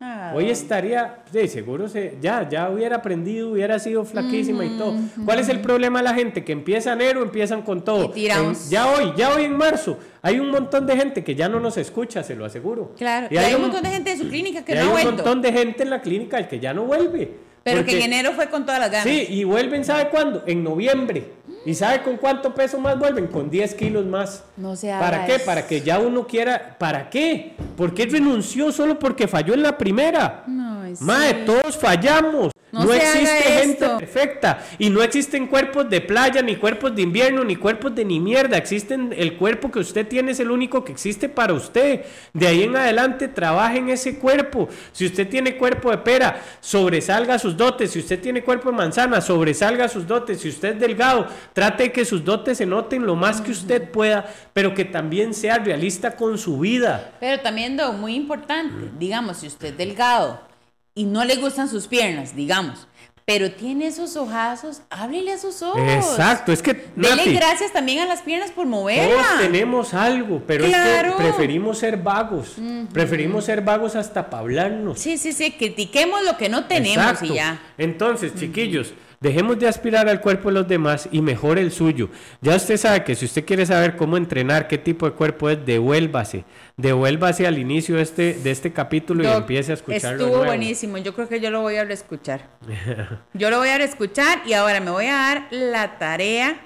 Ah, 0.07 0.33
Hoy 0.35 0.51
estaría, 0.51 1.23
sí, 1.33 1.47
seguro 1.47 1.87
se, 1.89 2.17
ya, 2.21 2.47
ya 2.47 2.69
hubiera 2.69 2.97
aprendido, 2.97 3.49
hubiera 3.53 3.79
sido 3.79 4.05
flaquísima 4.05 4.63
y 4.63 4.77
todo. 4.77 4.93
¿Cuál 5.25 5.39
es 5.39 5.49
el 5.49 5.61
problema 5.61 5.97
de 5.99 6.03
la 6.03 6.13
gente? 6.13 6.43
Que 6.43 6.51
empieza 6.51 6.93
enero, 6.93 7.23
empiezan 7.23 7.63
con 7.63 7.83
todo. 7.83 8.13
En- 8.15 8.53
ya 8.69 8.87
hoy, 8.91 9.13
ya 9.17 9.33
hoy 9.33 9.45
en 9.45 9.57
marzo, 9.57 9.97
hay 10.21 10.39
un 10.39 10.51
montón 10.51 10.85
de 10.85 10.95
gente 10.95 11.23
que 11.23 11.33
ya 11.33 11.49
no 11.49 11.59
nos 11.59 11.77
escucha, 11.77 12.21
se 12.23 12.35
lo 12.35 12.45
aseguro. 12.45 12.93
Claro, 12.97 13.27
Y 13.31 13.35
y 13.35 13.37
hay 13.39 13.55
un 13.55 13.61
montón 13.61 13.81
de 13.81 13.89
gente 13.89 14.11
de 14.11 14.17
su 14.17 14.29
clínica 14.29 14.63
que 14.63 14.73
y 14.73 14.75
no 14.75 14.81
hay 14.81 14.85
ha 14.85 14.89
un 14.89 14.93
vuelto. 14.93 15.11
montón 15.23 15.41
de 15.41 15.51
gente 15.51 15.81
en 15.83 15.89
la 15.89 16.01
clínica 16.01 16.37
el 16.37 16.47
que 16.47 16.59
ya 16.59 16.71
no 16.73 16.83
vuelve. 16.83 17.31
Pero 17.63 17.77
Porque- 17.77 17.93
que 17.93 18.05
en 18.05 18.13
enero 18.13 18.31
fue 18.33 18.47
con 18.47 18.63
todas 18.63 18.79
las 18.79 18.91
ganas. 18.91 19.07
Sí, 19.07 19.25
y 19.27 19.43
vuelven, 19.43 19.83
¿sabe 19.83 20.09
cuándo? 20.09 20.43
En 20.45 20.63
noviembre. 20.63 21.23
¿Y 21.65 21.73
sabe 21.73 22.03
con 22.03 22.17
cuánto 22.17 22.53
peso 22.53 22.79
más 22.79 22.97
vuelven? 22.97 23.25
Con 23.27 23.49
10 23.49 23.73
kilos 23.73 24.05
más. 24.05 24.43
No 24.55 24.75
se 24.75 24.89
¿Para 24.89 25.17
haga 25.17 25.25
qué? 25.25 25.35
eso. 25.35 25.45
Para 25.45 25.65
que 25.65 25.81
ya 25.81 25.99
uno 25.99 26.27
quiera. 26.27 26.75
¿Para 26.77 27.09
qué? 27.09 27.55
¿Por 27.75 27.93
qué 27.93 28.05
renunció 28.05 28.71
solo 28.71 28.99
porque 28.99 29.27
falló 29.27 29.55
en 29.55 29.63
la 29.63 29.75
primera? 29.77 30.43
No, 30.45 30.85
sí. 30.95 31.03
Mae, 31.03 31.33
todos 31.45 31.75
fallamos. 31.75 32.51
No 32.83 32.93
existe 32.93 33.27
gente 33.27 33.85
esto. 33.85 33.97
perfecta. 33.97 34.65
Y 34.77 34.89
no 34.89 35.01
existen 35.01 35.47
cuerpos 35.47 35.89
de 35.89 36.01
playa, 36.01 36.41
ni 36.41 36.55
cuerpos 36.57 36.95
de 36.95 37.03
invierno, 37.03 37.43
ni 37.43 37.55
cuerpos 37.55 37.95
de 37.95 38.03
ni 38.03 38.19
mierda. 38.19 38.57
Existen 38.57 39.13
el 39.15 39.37
cuerpo 39.37 39.71
que 39.71 39.79
usted 39.79 40.07
tiene, 40.07 40.31
es 40.31 40.39
el 40.39 40.51
único 40.51 40.83
que 40.83 40.91
existe 40.91 41.29
para 41.29 41.53
usted. 41.53 42.05
De 42.33 42.47
ahí 42.47 42.63
en 42.63 42.75
adelante, 42.75 43.27
trabaje 43.27 43.77
en 43.77 43.89
ese 43.89 44.19
cuerpo. 44.19 44.67
Si 44.91 45.05
usted 45.05 45.27
tiene 45.29 45.55
cuerpo 45.55 45.91
de 45.91 45.99
pera, 45.99 46.41
sobresalga 46.59 47.39
sus 47.39 47.55
dotes. 47.55 47.91
Si 47.91 47.99
usted 47.99 48.19
tiene 48.21 48.43
cuerpo 48.43 48.71
de 48.71 48.77
manzana, 48.77 49.21
sobresalga 49.21 49.87
sus 49.87 50.05
dotes. 50.05 50.41
Si 50.41 50.49
usted 50.49 50.73
es 50.73 50.79
delgado, 50.79 51.27
trate 51.53 51.83
de 51.83 51.91
que 51.91 52.05
sus 52.05 52.23
dotes 52.23 52.57
se 52.57 52.65
noten 52.65 53.05
lo 53.05 53.15
más 53.15 53.41
que 53.41 53.51
usted 53.51 53.89
pueda, 53.89 54.25
pero 54.53 54.73
que 54.73 54.85
también 54.85 55.33
sea 55.33 55.57
realista 55.57 56.15
con 56.15 56.37
su 56.37 56.59
vida. 56.59 57.11
Pero 57.19 57.41
también, 57.41 57.77
Do, 57.77 57.93
muy 57.93 58.15
importante, 58.15 58.89
digamos, 58.97 59.37
si 59.37 59.47
usted 59.47 59.69
es 59.69 59.77
delgado 59.77 60.54
y 60.95 61.03
no 61.03 61.23
le 61.25 61.35
gustan 61.35 61.67
sus 61.69 61.87
piernas, 61.87 62.35
digamos, 62.35 62.87
pero 63.25 63.51
tiene 63.51 63.87
esos 63.87 64.15
ojazos, 64.17 64.81
háblele 64.89 65.33
a 65.33 65.37
sus 65.37 65.61
ojos. 65.63 65.81
Exacto, 65.81 66.51
es 66.51 66.61
que 66.61 66.73
Dele 66.95 67.15
Nati, 67.15 67.33
gracias 67.33 67.73
también 67.73 67.99
a 67.99 68.05
las 68.05 68.21
piernas 68.21 68.51
por 68.51 68.65
Todos 68.65 68.69
moverla. 68.81 69.37
tenemos 69.41 69.93
algo, 69.95 70.41
pero 70.45 70.65
Claro. 70.65 71.09
es 71.09 71.15
que 71.15 71.21
preferimos 71.23 71.79
ser 71.79 71.97
vagos. 71.97 72.55
Preferimos 72.93 73.45
ser 73.45 73.61
vagos 73.61 73.95
hasta 73.95 74.29
para 74.29 74.41
hablarnos. 74.41 74.99
Sí, 74.99 75.17
sí, 75.17 75.33
sí, 75.33 75.51
critiquemos 75.51 76.23
lo 76.23 76.37
que 76.37 76.49
no 76.49 76.65
tenemos 76.65 76.97
Exacto. 76.97 77.25
y 77.25 77.35
ya. 77.35 77.59
Entonces, 77.79 78.33
chiquillos, 78.35 78.93
Dejemos 79.19 79.57
de 79.59 79.67
aspirar 79.67 80.07
al 80.09 80.21
cuerpo 80.21 80.49
de 80.49 80.55
los 80.55 80.67
demás 80.67 81.07
y 81.11 81.21
mejore 81.21 81.61
el 81.61 81.71
suyo. 81.71 82.09
Ya 82.41 82.55
usted 82.55 82.77
sabe 82.77 83.03
que 83.03 83.15
si 83.15 83.25
usted 83.25 83.45
quiere 83.45 83.65
saber 83.65 83.95
cómo 83.95 84.17
entrenar, 84.17 84.67
qué 84.67 84.77
tipo 84.77 85.05
de 85.05 85.13
cuerpo 85.13 85.49
es, 85.49 85.65
devuélvase. 85.65 86.43
Devuélvase 86.77 87.47
al 87.47 87.57
inicio 87.57 87.95
de 87.95 88.01
este, 88.01 88.33
de 88.33 88.51
este 88.51 88.73
capítulo 88.73 89.23
y 89.23 89.27
empiece 89.27 89.71
a 89.71 89.75
escucharlo. 89.75 90.17
Estuvo 90.17 90.37
nuevo. 90.37 90.45
buenísimo. 90.45 90.97
Yo 90.97 91.13
creo 91.13 91.27
que 91.27 91.39
yo 91.39 91.49
lo 91.49 91.61
voy 91.61 91.77
a 91.77 91.83
reescuchar. 91.85 92.41
Yo 93.33 93.49
lo 93.49 93.59
voy 93.59 93.69
a 93.69 93.77
reescuchar 93.77 94.41
y 94.45 94.53
ahora 94.53 94.79
me 94.79 94.91
voy 94.91 95.05
a 95.05 95.13
dar 95.13 95.47
la 95.51 95.97
tarea, 95.97 96.59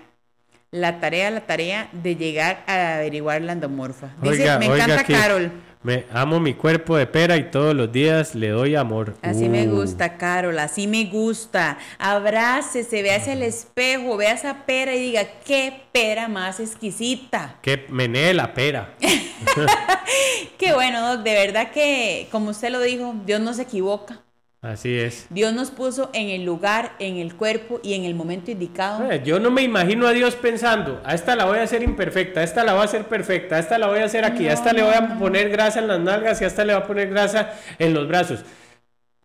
la 0.71 0.99
tarea, 0.99 1.31
la 1.31 1.41
tarea 1.41 1.89
de 1.91 2.15
llegar 2.15 2.63
a 2.67 2.95
averiguar 2.97 3.41
la 3.41 3.53
endomorfa. 3.53 4.09
Dice, 4.21 4.41
Oiga, 4.41 4.59
me 4.59 4.69
oiga 4.69 4.83
encanta 4.85 5.01
aquí. 5.01 5.13
Carol. 5.13 5.51
Me 5.81 6.05
amo 6.11 6.41
mi 6.41 6.55
cuerpo 6.55 6.97
de 6.97 7.07
pera 7.07 7.37
y 7.37 7.51
todos 7.51 7.73
los 7.73 7.89
días 7.89 8.35
le 8.35 8.49
doy 8.49 8.75
amor. 8.75 9.15
Así 9.21 9.47
me 9.47 9.65
Uh. 9.65 9.75
gusta, 9.77 10.17
Carol, 10.17 10.59
así 10.59 10.87
me 10.87 11.05
gusta. 11.05 11.77
Abrácese, 11.97 13.01
vea 13.01 13.15
hacia 13.15 13.31
el 13.31 13.43
espejo, 13.43 14.17
vea 14.17 14.33
esa 14.33 14.65
pera 14.65 14.93
y 14.93 14.99
diga, 15.01 15.21
qué 15.45 15.83
pera 15.93 16.27
más 16.27 16.59
exquisita. 16.59 17.55
Que 17.61 17.85
menee 17.89 18.33
la 18.33 18.53
pera. 18.53 18.93
Qué 20.57 20.73
bueno, 20.73 21.15
Doc, 21.15 21.23
de 21.23 21.33
verdad 21.33 21.71
que, 21.71 22.27
como 22.31 22.49
usted 22.49 22.71
lo 22.71 22.81
dijo, 22.81 23.15
Dios 23.25 23.39
no 23.39 23.53
se 23.53 23.61
equivoca. 23.61 24.19
Así 24.61 24.93
es. 24.93 25.25
Dios 25.29 25.53
nos 25.53 25.71
puso 25.71 26.09
en 26.13 26.27
el 26.27 26.43
lugar, 26.43 26.91
en 26.99 27.15
el 27.15 27.33
cuerpo 27.35 27.79
y 27.81 27.93
en 27.93 28.03
el 28.03 28.13
momento 28.13 28.51
indicado. 28.51 29.09
Eh, 29.09 29.21
Yo 29.23 29.39
no 29.39 29.49
me 29.51 29.61
imagino 29.61 30.05
a 30.05 30.11
Dios 30.11 30.35
pensando, 30.35 31.01
a 31.05 31.15
esta 31.15 31.37
la 31.37 31.45
voy 31.45 31.59
a 31.59 31.63
hacer 31.63 31.81
imperfecta, 31.81 32.41
a 32.41 32.43
esta 32.43 32.65
la 32.65 32.73
voy 32.73 32.81
a 32.81 32.85
hacer 32.85 33.05
perfecta, 33.05 33.55
a 33.55 33.59
esta 33.59 33.77
la 33.77 33.87
voy 33.87 33.99
a 33.99 34.05
hacer 34.05 34.25
aquí, 34.25 34.49
a 34.49 34.53
esta 34.53 34.73
le 34.73 34.83
voy 34.83 34.93
a 34.93 35.17
poner 35.17 35.47
grasa 35.49 35.79
en 35.79 35.87
las 35.87 36.01
nalgas 36.01 36.41
y 36.41 36.43
a 36.43 36.47
esta 36.47 36.65
le 36.65 36.73
voy 36.73 36.83
a 36.83 36.87
poner 36.87 37.09
grasa 37.09 37.53
en 37.79 37.93
los 37.93 38.05
brazos. 38.09 38.41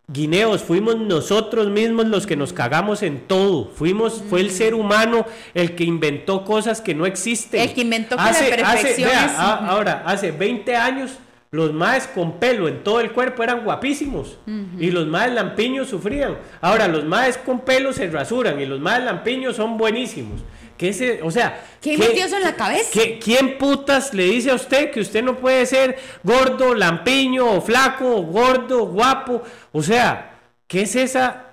Guineos, 0.07 0.61
fuimos 0.63 0.97
nosotros 0.97 1.67
mismos 1.67 2.05
los 2.05 2.27
que 2.27 2.37
nos 2.37 2.53
cagamos 2.53 3.01
en 3.03 3.21
todo. 3.27 3.71
Fuimos, 3.71 4.21
fue 4.29 4.39
el 4.39 4.51
ser 4.51 4.73
humano 4.75 5.25
el 5.55 5.75
que 5.75 5.83
inventó 5.83 6.45
cosas 6.45 6.79
que 6.79 6.93
no 6.93 7.05
existen. 7.07 7.59
El 7.59 7.73
que 7.73 7.81
inventó 7.81 8.15
que 8.15 8.21
la 8.23 8.31
perfección 8.31 9.09
vea, 9.09 9.25
es- 9.25 9.31
a- 9.33 9.67
ahora, 9.67 10.03
hace 10.05 10.31
20 10.31 10.75
años, 10.75 11.17
los 11.55 11.71
maes 11.73 12.07
con 12.07 12.39
pelo 12.39 12.67
en 12.67 12.83
todo 12.83 12.99
el 12.99 13.11
cuerpo 13.11 13.41
eran 13.43 13.63
guapísimos. 13.63 14.37
Y 14.79 14.91
los 14.91 15.07
maes 15.07 15.31
lampiños 15.33 15.87
sufrían. 15.89 16.37
Ahora, 16.61 16.87
los 16.87 17.05
maes 17.05 17.37
con 17.37 17.61
pelo 17.61 17.93
se 17.93 18.09
rasuran 18.09 18.59
y 18.59 18.65
los 18.65 18.79
maes 18.79 19.03
lampiños 19.05 19.55
son 19.55 19.77
buenísimos. 19.77 20.41
¿Qué 20.77 20.91
se, 20.91 21.21
o 21.21 21.31
sea, 21.31 21.63
¿Qué 21.81 21.97
metió 21.97 22.25
eso 22.25 22.35
en 22.35 22.43
la 22.43 22.55
cabeza? 22.55 22.89
¿qué- 22.91 23.17
¿Quién 23.17 23.57
putas 23.57 24.13
le 24.13 24.25
dice 24.25 24.51
a 24.51 24.55
usted 24.55 24.91
que 24.91 24.99
usted 24.99 25.23
no 25.23 25.37
puede 25.37 25.65
ser 25.65 25.97
gordo, 26.21 26.73
lampiño, 26.75 27.49
o 27.49 27.61
flaco, 27.61 28.13
o 28.17 28.23
gordo, 28.23 28.85
guapo? 28.87 29.41
O 29.71 29.81
sea, 29.81 30.37
¿qué 30.67 30.81
es 30.81 30.95
esa 30.97 31.44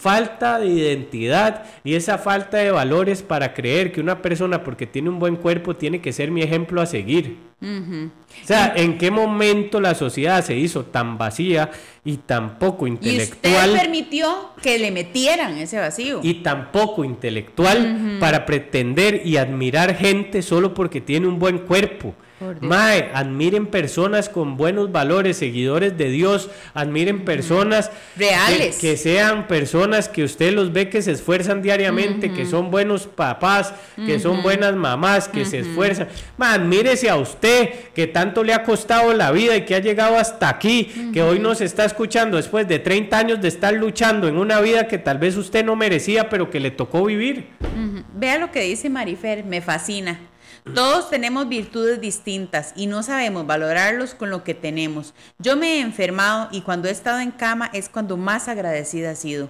falta 0.00 0.58
de 0.58 0.66
identidad 0.66 1.64
y 1.84 1.94
esa 1.94 2.16
falta 2.16 2.56
de 2.56 2.70
valores 2.70 3.22
para 3.22 3.52
creer 3.52 3.92
que 3.92 4.00
una 4.00 4.22
persona 4.22 4.64
porque 4.64 4.86
tiene 4.86 5.10
un 5.10 5.18
buen 5.18 5.36
cuerpo 5.36 5.76
tiene 5.76 6.00
que 6.00 6.12
ser 6.12 6.30
mi 6.30 6.40
ejemplo 6.42 6.80
a 6.80 6.86
seguir? 6.86 7.36
O 7.62 8.46
sea, 8.46 8.72
¿en 8.74 8.96
qué 8.96 9.10
momento 9.10 9.80
la 9.82 9.94
sociedad 9.94 10.42
se 10.42 10.56
hizo 10.56 10.86
tan 10.86 11.18
vacía 11.18 11.70
y 12.04 12.16
tan 12.16 12.58
poco 12.58 12.86
Y 12.86 12.92
usted 12.92 13.10
intelectual? 13.10 13.72
permitió 13.72 14.50
que 14.62 14.78
le 14.78 14.90
metieran 14.90 15.58
ese 15.58 15.78
vacío. 15.78 16.20
y 16.22 16.34
tan 16.42 16.72
poco 16.72 17.04
intelectual 17.04 18.16
para 18.18 18.46
pretender 18.46 19.20
y 19.26 19.36
admirar 19.36 19.94
gente 19.94 20.40
solo 20.40 20.72
porque 20.72 21.02
tiene 21.02 21.26
un 21.26 21.38
buen 21.38 21.58
cuerpo. 21.58 22.14
Mae, 22.60 23.10
admiren 23.12 23.66
personas 23.66 24.28
con 24.28 24.56
buenos 24.56 24.90
valores, 24.90 25.36
seguidores 25.36 25.98
de 25.98 26.08
Dios, 26.08 26.48
admiren 26.72 27.24
personas 27.24 27.90
Reales. 28.16 28.76
Que, 28.76 28.92
que 28.92 28.96
sean 28.96 29.46
personas 29.46 30.08
que 30.08 30.24
usted 30.24 30.52
los 30.52 30.72
ve 30.72 30.88
que 30.88 31.02
se 31.02 31.12
esfuerzan 31.12 31.60
diariamente, 31.60 32.32
que 32.32 32.46
son 32.46 32.70
buenos 32.70 33.06
papás, 33.06 33.74
que 34.06 34.18
son 34.18 34.42
buenas 34.42 34.74
mamás, 34.74 35.28
que 35.28 35.44
se 35.44 35.58
esfuerzan. 35.58 36.08
Mae, 36.38 36.54
admírese 36.54 37.10
a 37.10 37.16
usted 37.16 37.68
que 37.94 38.06
tanto 38.06 38.42
le 38.42 38.54
ha 38.54 38.62
costado 38.62 39.12
la 39.12 39.30
vida 39.32 39.56
y 39.56 39.64
que 39.66 39.74
ha 39.74 39.80
llegado 39.80 40.16
hasta 40.16 40.48
aquí, 40.48 41.10
que 41.12 41.22
hoy 41.22 41.38
nos 41.38 41.60
está 41.60 41.84
escuchando 41.84 42.36
después 42.38 42.66
de 42.66 42.78
30 42.78 43.18
años 43.18 43.40
de 43.40 43.48
estar 43.48 43.74
luchando 43.74 44.28
en 44.28 44.38
una 44.38 44.60
vida 44.60 44.88
que 44.88 44.98
tal 44.98 45.18
vez 45.18 45.36
usted 45.36 45.64
no 45.64 45.76
merecía, 45.76 46.30
pero 46.30 46.50
que 46.50 46.60
le 46.60 46.70
tocó 46.70 47.04
vivir. 47.04 47.48
Vea 48.14 48.38
lo 48.38 48.50
que 48.50 48.62
dice 48.62 48.88
Marifer, 48.88 49.44
me 49.44 49.60
fascina. 49.60 50.29
Todos 50.74 51.08
tenemos 51.10 51.48
virtudes 51.48 52.00
distintas 52.00 52.72
y 52.76 52.86
no 52.86 53.02
sabemos 53.02 53.46
valorarlos 53.46 54.14
con 54.14 54.30
lo 54.30 54.44
que 54.44 54.54
tenemos. 54.54 55.14
Yo 55.38 55.56
me 55.56 55.74
he 55.76 55.80
enfermado 55.80 56.48
y 56.52 56.60
cuando 56.62 56.88
he 56.88 56.90
estado 56.92 57.20
en 57.20 57.30
cama 57.30 57.70
es 57.72 57.88
cuando 57.88 58.16
más 58.16 58.48
agradecida 58.48 59.12
he 59.12 59.16
sido. 59.16 59.48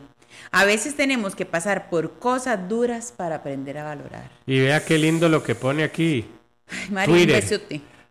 A 0.52 0.64
veces 0.64 0.94
tenemos 0.96 1.34
que 1.34 1.44
pasar 1.46 1.90
por 1.90 2.18
cosas 2.18 2.68
duras 2.68 3.12
para 3.16 3.36
aprender 3.36 3.76
a 3.78 3.84
valorar. 3.84 4.30
Y 4.46 4.60
vea 4.60 4.84
qué 4.84 4.98
lindo 4.98 5.28
lo 5.28 5.42
que 5.42 5.54
pone 5.54 5.82
aquí. 5.82 6.26
Ay, 6.94 7.06
Twitter. 7.06 7.44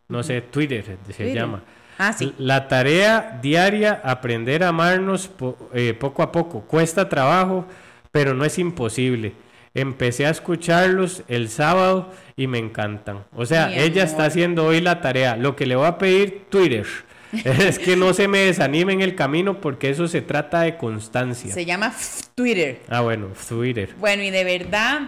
No 0.09 0.21
sé, 0.23 0.41
Twitter 0.41 0.83
se 0.85 0.95
Twitter. 1.13 1.33
llama. 1.35 1.63
Ah, 1.97 2.13
sí. 2.13 2.33
La 2.37 2.67
tarea 2.67 3.39
diaria, 3.41 4.01
aprender 4.03 4.63
a 4.63 4.69
amarnos 4.69 5.27
po- 5.27 5.69
eh, 5.73 5.93
poco 5.93 6.23
a 6.23 6.31
poco. 6.31 6.61
Cuesta 6.61 7.07
trabajo, 7.09 7.65
pero 8.11 8.33
no 8.33 8.45
es 8.45 8.57
imposible. 8.59 9.33
Empecé 9.73 10.25
a 10.25 10.29
escucharlos 10.29 11.23
el 11.27 11.49
sábado 11.49 12.11
y 12.35 12.47
me 12.47 12.57
encantan. 12.57 13.25
O 13.35 13.45
sea, 13.45 13.71
ella 13.71 14.03
está 14.03 14.25
haciendo 14.25 14.65
hoy 14.65 14.81
la 14.81 15.01
tarea. 15.01 15.37
Lo 15.37 15.55
que 15.55 15.65
le 15.65 15.75
voy 15.75 15.85
a 15.85 15.97
pedir, 15.97 16.45
Twitter, 16.49 16.85
es 17.45 17.77
que 17.77 17.95
no 17.95 18.13
se 18.13 18.27
me 18.27 18.39
desanime 18.39 18.93
en 18.93 19.01
el 19.01 19.15
camino 19.15 19.61
porque 19.61 19.89
eso 19.89 20.07
se 20.07 20.21
trata 20.21 20.61
de 20.61 20.77
constancia. 20.77 21.53
Se 21.53 21.65
llama 21.65 21.93
Twitter. 22.35 22.81
Ah, 22.89 23.01
bueno, 23.01 23.27
Twitter. 23.47 23.93
Bueno, 23.99 24.23
y 24.23 24.31
de 24.31 24.43
verdad, 24.43 25.01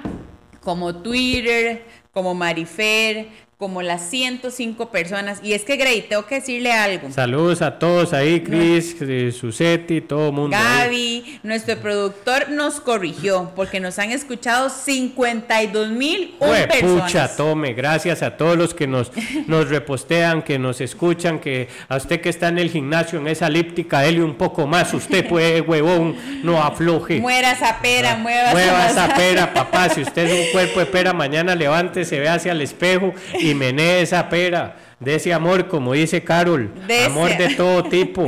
como 0.61 0.95
Twitter, 1.01 1.83
como 2.13 2.35
Marifer, 2.35 3.27
como 3.61 3.83
las 3.83 4.09
105 4.09 4.89
personas. 4.89 5.39
Y 5.43 5.53
es 5.53 5.63
que, 5.63 5.77
Grey, 5.77 6.01
tengo 6.01 6.25
que 6.25 6.35
decirle 6.35 6.71
algo. 6.71 7.11
Saludos 7.11 7.61
a 7.61 7.77
todos 7.77 8.11
ahí, 8.11 8.39
Chris, 8.39 8.95
eh, 8.99 9.31
Susetti, 9.31 10.01
todo 10.01 10.29
el 10.29 10.33
mundo. 10.33 10.57
ahí. 10.57 10.63
Gaby, 10.63 11.39
nuestro 11.43 11.77
productor, 11.77 12.49
nos 12.49 12.79
corrigió 12.79 13.51
porque 13.55 13.79
nos 13.79 13.99
han 13.99 14.09
escuchado 14.09 14.71
52 14.71 15.91
mil 15.91 16.33
personas. 16.39 17.03
pucha, 17.03 17.35
tome, 17.35 17.73
gracias 17.73 18.23
a 18.23 18.35
todos 18.35 18.57
los 18.57 18.73
que 18.73 18.87
nos, 18.87 19.11
nos 19.45 19.69
repostean, 19.69 20.41
que 20.41 20.57
nos 20.57 20.81
escuchan, 20.81 21.37
que 21.37 21.67
a 21.87 21.97
usted 21.97 22.19
que 22.19 22.29
está 22.29 22.47
en 22.47 22.57
el 22.57 22.71
gimnasio, 22.71 23.19
en 23.19 23.27
esa 23.27 23.45
elíptica, 23.45 23.99
dele 23.99 24.23
un 24.23 24.33
poco 24.37 24.65
más, 24.65 24.91
usted 24.95 25.27
puede, 25.29 25.61
huevón, 25.61 26.15
no 26.41 26.63
afloje. 26.63 27.19
Muera 27.19 27.51
esa 27.51 27.79
pera, 27.79 28.17
mueva, 28.17 28.53
Mueva 28.53 28.87
esa 28.87 29.05
esa 29.05 29.15
pera, 29.15 29.53
papá, 29.53 29.87
si 29.89 30.01
usted 30.01 30.25
es 30.25 30.47
un 30.47 30.51
cuerpo 30.51 30.79
de 30.79 30.87
pera, 30.87 31.13
mañana 31.13 31.53
levántese, 31.53 32.19
ve 32.19 32.27
hacia 32.27 32.53
el 32.53 32.61
espejo 32.61 33.13
y 33.39 33.50
menee 33.55 34.01
esa 34.01 34.29
pera, 34.29 34.77
de 34.99 35.15
ese 35.15 35.33
amor, 35.33 35.67
como 35.67 35.93
dice 35.93 36.23
Carol, 36.23 36.71
De 36.87 37.05
amor 37.05 37.31
ese- 37.31 37.47
de 37.47 37.55
todo 37.55 37.83
tipo. 37.85 38.27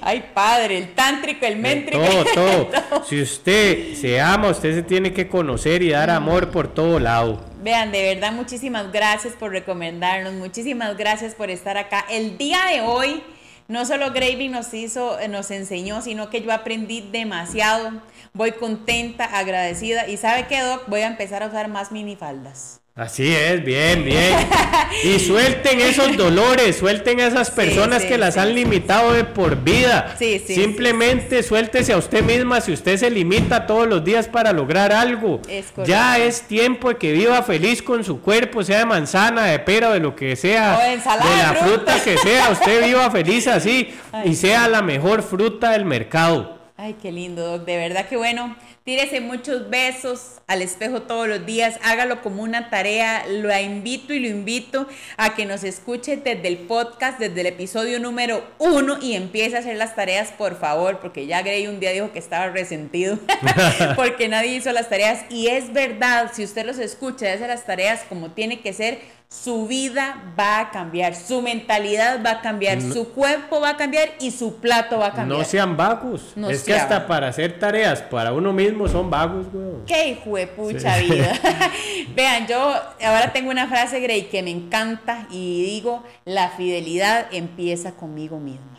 Ay, 0.00 0.24
padre, 0.34 0.78
el 0.78 0.94
tántrico, 0.94 1.46
el 1.46 1.56
méntrico. 1.56 2.02
Todo, 2.04 2.24
todo. 2.34 3.04
Si 3.04 3.20
usted 3.20 3.94
se 3.94 4.20
ama, 4.20 4.48
usted 4.48 4.74
se 4.74 4.82
tiene 4.82 5.12
que 5.12 5.28
conocer 5.28 5.82
y 5.82 5.90
dar 5.90 6.10
amor 6.10 6.50
por 6.50 6.68
todo 6.72 6.98
lado. 6.98 7.44
Vean, 7.62 7.92
de 7.92 8.14
verdad, 8.14 8.32
muchísimas 8.32 8.90
gracias 8.92 9.34
por 9.34 9.52
recomendarnos, 9.52 10.32
muchísimas 10.34 10.96
gracias 10.96 11.34
por 11.34 11.50
estar 11.50 11.76
acá. 11.76 12.04
El 12.10 12.36
día 12.38 12.58
de 12.72 12.80
hoy, 12.80 13.22
no 13.68 13.84
solo 13.86 14.10
Gravy 14.12 14.48
nos 14.48 14.74
hizo, 14.74 15.18
eh, 15.20 15.28
nos 15.28 15.50
enseñó, 15.52 16.02
sino 16.02 16.28
que 16.30 16.42
yo 16.42 16.52
aprendí 16.52 17.08
demasiado. 17.12 17.92
Voy 18.34 18.52
contenta, 18.52 19.24
agradecida. 19.24 20.08
Y 20.08 20.16
sabe 20.16 20.46
qué, 20.48 20.60
Doc, 20.60 20.84
voy 20.88 21.02
a 21.02 21.06
empezar 21.06 21.42
a 21.42 21.46
usar 21.46 21.68
más 21.68 21.92
minifaldas. 21.92 22.80
Así 22.94 23.34
es, 23.34 23.64
bien, 23.64 24.04
bien. 24.04 24.36
Y 25.04 25.18
suelten 25.18 25.80
esos 25.80 26.18
dolores, 26.18 26.76
suelten 26.76 27.18
a 27.20 27.26
esas 27.26 27.50
personas 27.50 28.02
sí, 28.02 28.08
que 28.08 28.18
las 28.18 28.34
sí, 28.34 28.40
han 28.40 28.54
limitado 28.54 29.14
de 29.14 29.24
por 29.24 29.56
vida. 29.56 30.14
Sí, 30.18 30.38
sí, 30.46 30.54
Simplemente 30.54 31.42
suéltese 31.42 31.94
a 31.94 31.96
usted 31.96 32.22
misma 32.22 32.60
si 32.60 32.72
usted 32.72 32.98
se 32.98 33.10
limita 33.10 33.66
todos 33.66 33.88
los 33.88 34.04
días 34.04 34.28
para 34.28 34.52
lograr 34.52 34.92
algo. 34.92 35.40
Es 35.48 35.72
ya 35.86 36.18
es 36.18 36.42
tiempo 36.42 36.90
de 36.90 36.96
que 36.96 37.12
viva 37.12 37.42
feliz 37.42 37.82
con 37.82 38.04
su 38.04 38.20
cuerpo, 38.20 38.62
sea 38.62 38.80
de 38.80 38.84
manzana, 38.84 39.46
de 39.46 39.58
pera 39.60 39.90
de 39.90 40.00
lo 40.00 40.14
que 40.14 40.36
sea. 40.36 40.76
O 40.78 40.82
de 40.82 40.92
ensalada 40.92 41.30
de 41.30 41.36
de 41.36 41.42
la 41.42 41.54
fruta. 41.54 41.92
fruta 41.92 42.04
que 42.04 42.18
sea, 42.18 42.50
usted 42.50 42.84
viva 42.84 43.10
feliz 43.10 43.46
así 43.46 43.94
Ay, 44.12 44.28
y 44.28 44.34
sea 44.34 44.68
la 44.68 44.82
mejor 44.82 45.22
fruta 45.22 45.70
del 45.70 45.86
mercado. 45.86 46.58
Ay, 46.76 46.96
qué 47.00 47.10
lindo, 47.10 47.42
Doc. 47.42 47.64
De 47.64 47.78
verdad 47.78 48.06
que 48.06 48.18
bueno. 48.18 48.54
Tírese 48.84 49.20
muchos 49.20 49.70
besos 49.70 50.40
al 50.48 50.60
espejo 50.60 51.02
todos 51.02 51.28
los 51.28 51.46
días. 51.46 51.78
Hágalo 51.84 52.20
como 52.20 52.42
una 52.42 52.68
tarea. 52.68 53.24
Lo 53.28 53.56
invito 53.56 54.12
y 54.12 54.18
lo 54.18 54.26
invito 54.26 54.88
a 55.16 55.36
que 55.36 55.46
nos 55.46 55.62
escuche 55.62 56.16
desde 56.16 56.48
el 56.48 56.58
podcast, 56.58 57.20
desde 57.20 57.42
el 57.42 57.46
episodio 57.46 58.00
número 58.00 58.44
uno 58.58 58.98
y 59.00 59.14
empiece 59.14 59.54
a 59.54 59.60
hacer 59.60 59.76
las 59.76 59.94
tareas, 59.94 60.32
por 60.32 60.58
favor, 60.58 60.98
porque 60.98 61.26
ya 61.26 61.42
Gray 61.42 61.68
un 61.68 61.78
día 61.78 61.92
dijo 61.92 62.10
que 62.10 62.18
estaba 62.18 62.48
resentido 62.48 63.20
porque 63.94 64.26
nadie 64.26 64.56
hizo 64.56 64.72
las 64.72 64.88
tareas. 64.88 65.26
Y 65.30 65.46
es 65.46 65.72
verdad, 65.72 66.32
si 66.34 66.42
usted 66.42 66.66
los 66.66 66.78
escucha 66.78 67.26
y 67.26 67.34
hace 67.34 67.46
las 67.46 67.64
tareas 67.64 68.00
como 68.08 68.32
tiene 68.32 68.62
que 68.62 68.72
ser, 68.72 68.98
su 69.32 69.66
vida 69.66 70.22
va 70.38 70.60
a 70.60 70.70
cambiar, 70.70 71.16
su 71.16 71.40
mentalidad 71.40 72.22
va 72.24 72.32
a 72.32 72.40
cambiar, 72.42 72.82
su 72.82 73.12
cuerpo 73.12 73.60
va 73.60 73.70
a 73.70 73.76
cambiar 73.76 74.10
y 74.20 74.30
su 74.30 74.56
plato 74.56 74.98
va 74.98 75.06
a 75.06 75.12
cambiar. 75.14 75.38
No 75.38 75.44
sean 75.44 75.76
vagos. 75.76 76.32
No 76.36 76.50
es 76.50 76.62
que 76.62 76.74
hasta 76.74 77.06
para 77.06 77.28
hacer 77.28 77.58
tareas 77.58 78.02
para 78.02 78.32
uno 78.32 78.52
mismo 78.52 78.88
son 78.88 79.10
vagos, 79.10 79.50
güey. 79.50 79.84
Qué 79.86 80.10
hijo 80.10 80.36
de 80.36 80.46
pucha 80.46 80.98
vida. 80.98 81.32
Vean, 82.14 82.46
yo 82.46 82.58
ahora 83.04 83.32
tengo 83.32 83.50
una 83.50 83.66
frase, 83.66 84.00
Grey, 84.00 84.24
que 84.24 84.42
me 84.42 84.50
encanta 84.50 85.26
y 85.30 85.64
digo, 85.64 86.04
la 86.24 86.50
fidelidad 86.50 87.26
empieza 87.32 87.92
conmigo 87.92 88.38
misma. 88.38 88.78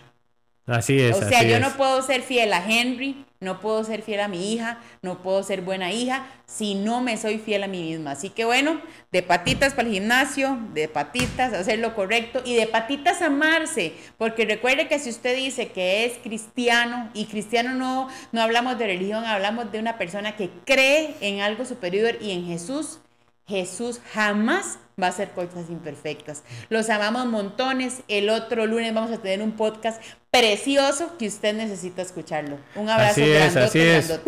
Así 0.66 1.02
es. 1.02 1.18
O 1.18 1.28
sea, 1.28 1.44
yo 1.44 1.56
es. 1.56 1.62
no 1.62 1.72
puedo 1.72 2.02
ser 2.04 2.22
fiel 2.22 2.54
a 2.54 2.64
Henry, 2.64 3.26
no 3.44 3.60
puedo 3.60 3.84
ser 3.84 4.02
fiel 4.02 4.22
a 4.22 4.28
mi 4.28 4.54
hija, 4.54 4.80
no 5.02 5.22
puedo 5.22 5.44
ser 5.44 5.62
buena 5.62 5.92
hija 5.92 6.26
si 6.46 6.76
no 6.76 7.02
me 7.02 7.18
soy 7.18 7.38
fiel 7.38 7.64
a 7.64 7.68
mí 7.68 7.84
misma. 7.84 8.12
Así 8.12 8.30
que 8.30 8.46
bueno, 8.46 8.82
de 9.12 9.22
patitas 9.22 9.74
para 9.74 9.88
el 9.88 9.94
gimnasio, 9.94 10.58
de 10.74 10.88
patitas 10.88 11.54
hacer 11.54 11.80
lo 11.80 11.96
correcto 11.96 12.42
y 12.46 12.56
de 12.56 12.68
patitas 12.68 13.22
amarse, 13.22 13.94
porque 14.18 14.46
recuerde 14.46 14.88
que 14.88 15.00
si 15.00 15.10
usted 15.10 15.36
dice 15.36 15.72
que 15.72 16.06
es 16.06 16.18
cristiano 16.24 17.10
y 17.14 17.26
cristiano 17.26 17.74
no 17.74 18.08
no 18.32 18.42
hablamos 18.42 18.78
de 18.80 18.88
religión, 18.88 19.26
hablamos 19.26 19.72
de 19.72 19.80
una 19.80 19.98
persona 19.98 20.36
que 20.36 20.50
cree 20.66 21.16
en 21.22 21.42
algo 21.42 21.66
superior 21.66 22.18
y 22.22 22.32
en 22.32 22.46
Jesús, 22.46 23.00
Jesús 23.48 24.00
jamás 24.14 24.80
va 25.02 25.08
a 25.08 25.10
hacer 25.10 25.30
cosas 25.32 25.70
imperfectas. 25.70 26.44
Los 26.70 26.90
amamos 26.90 27.26
montones. 27.26 28.02
El 28.08 28.30
otro 28.30 28.66
lunes 28.66 28.94
vamos 28.94 29.12
a 29.12 29.18
tener 29.22 29.42
un 29.42 29.54
podcast 29.54 30.02
precioso 30.32 31.16
que 31.18 31.28
usted 31.28 31.54
necesita 31.54 32.02
escucharlo. 32.02 32.58
Un 32.76 32.90
abrazo 32.90 33.12
Así 33.22 33.32
es, 33.32 33.54
grandote, 33.54 33.98
así 33.98 34.12
es. 34.14 34.20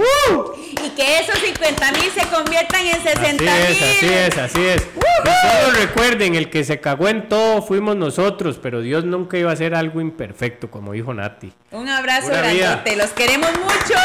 Y 0.86 0.90
que 0.92 1.20
esos 1.20 1.40
50 1.40 1.92
mil 1.94 2.12
se 2.12 2.28
conviertan 2.28 2.86
en 2.86 3.02
60 3.02 3.22
Así 3.24 3.44
mil. 3.44 3.50
es, 3.50 3.82
así 3.82 4.06
es, 4.14 4.38
así 4.38 4.66
es. 4.66 4.82
Solo 4.82 5.78
recuerden, 5.80 6.36
el 6.36 6.50
que 6.52 6.64
se 6.64 6.80
cagó 6.80 7.08
en 7.10 7.28
todo 7.28 7.62
fuimos 7.64 7.96
nosotros, 7.96 8.60
pero 8.62 8.82
Dios 8.82 9.04
nunca 9.06 9.38
iba 9.38 9.50
a 9.50 9.54
hacer 9.54 9.74
algo 9.74 10.00
imperfecto, 10.02 10.70
como 10.70 10.94
dijo 10.94 11.14
Nati. 11.14 11.52
Un 11.72 11.90
abrazo 11.90 12.28
Pura 12.28 12.52
vida. 12.52 12.68
grandote. 12.68 12.96
Los 12.96 13.10
queremos 13.12 13.50
mucho. 13.52 13.96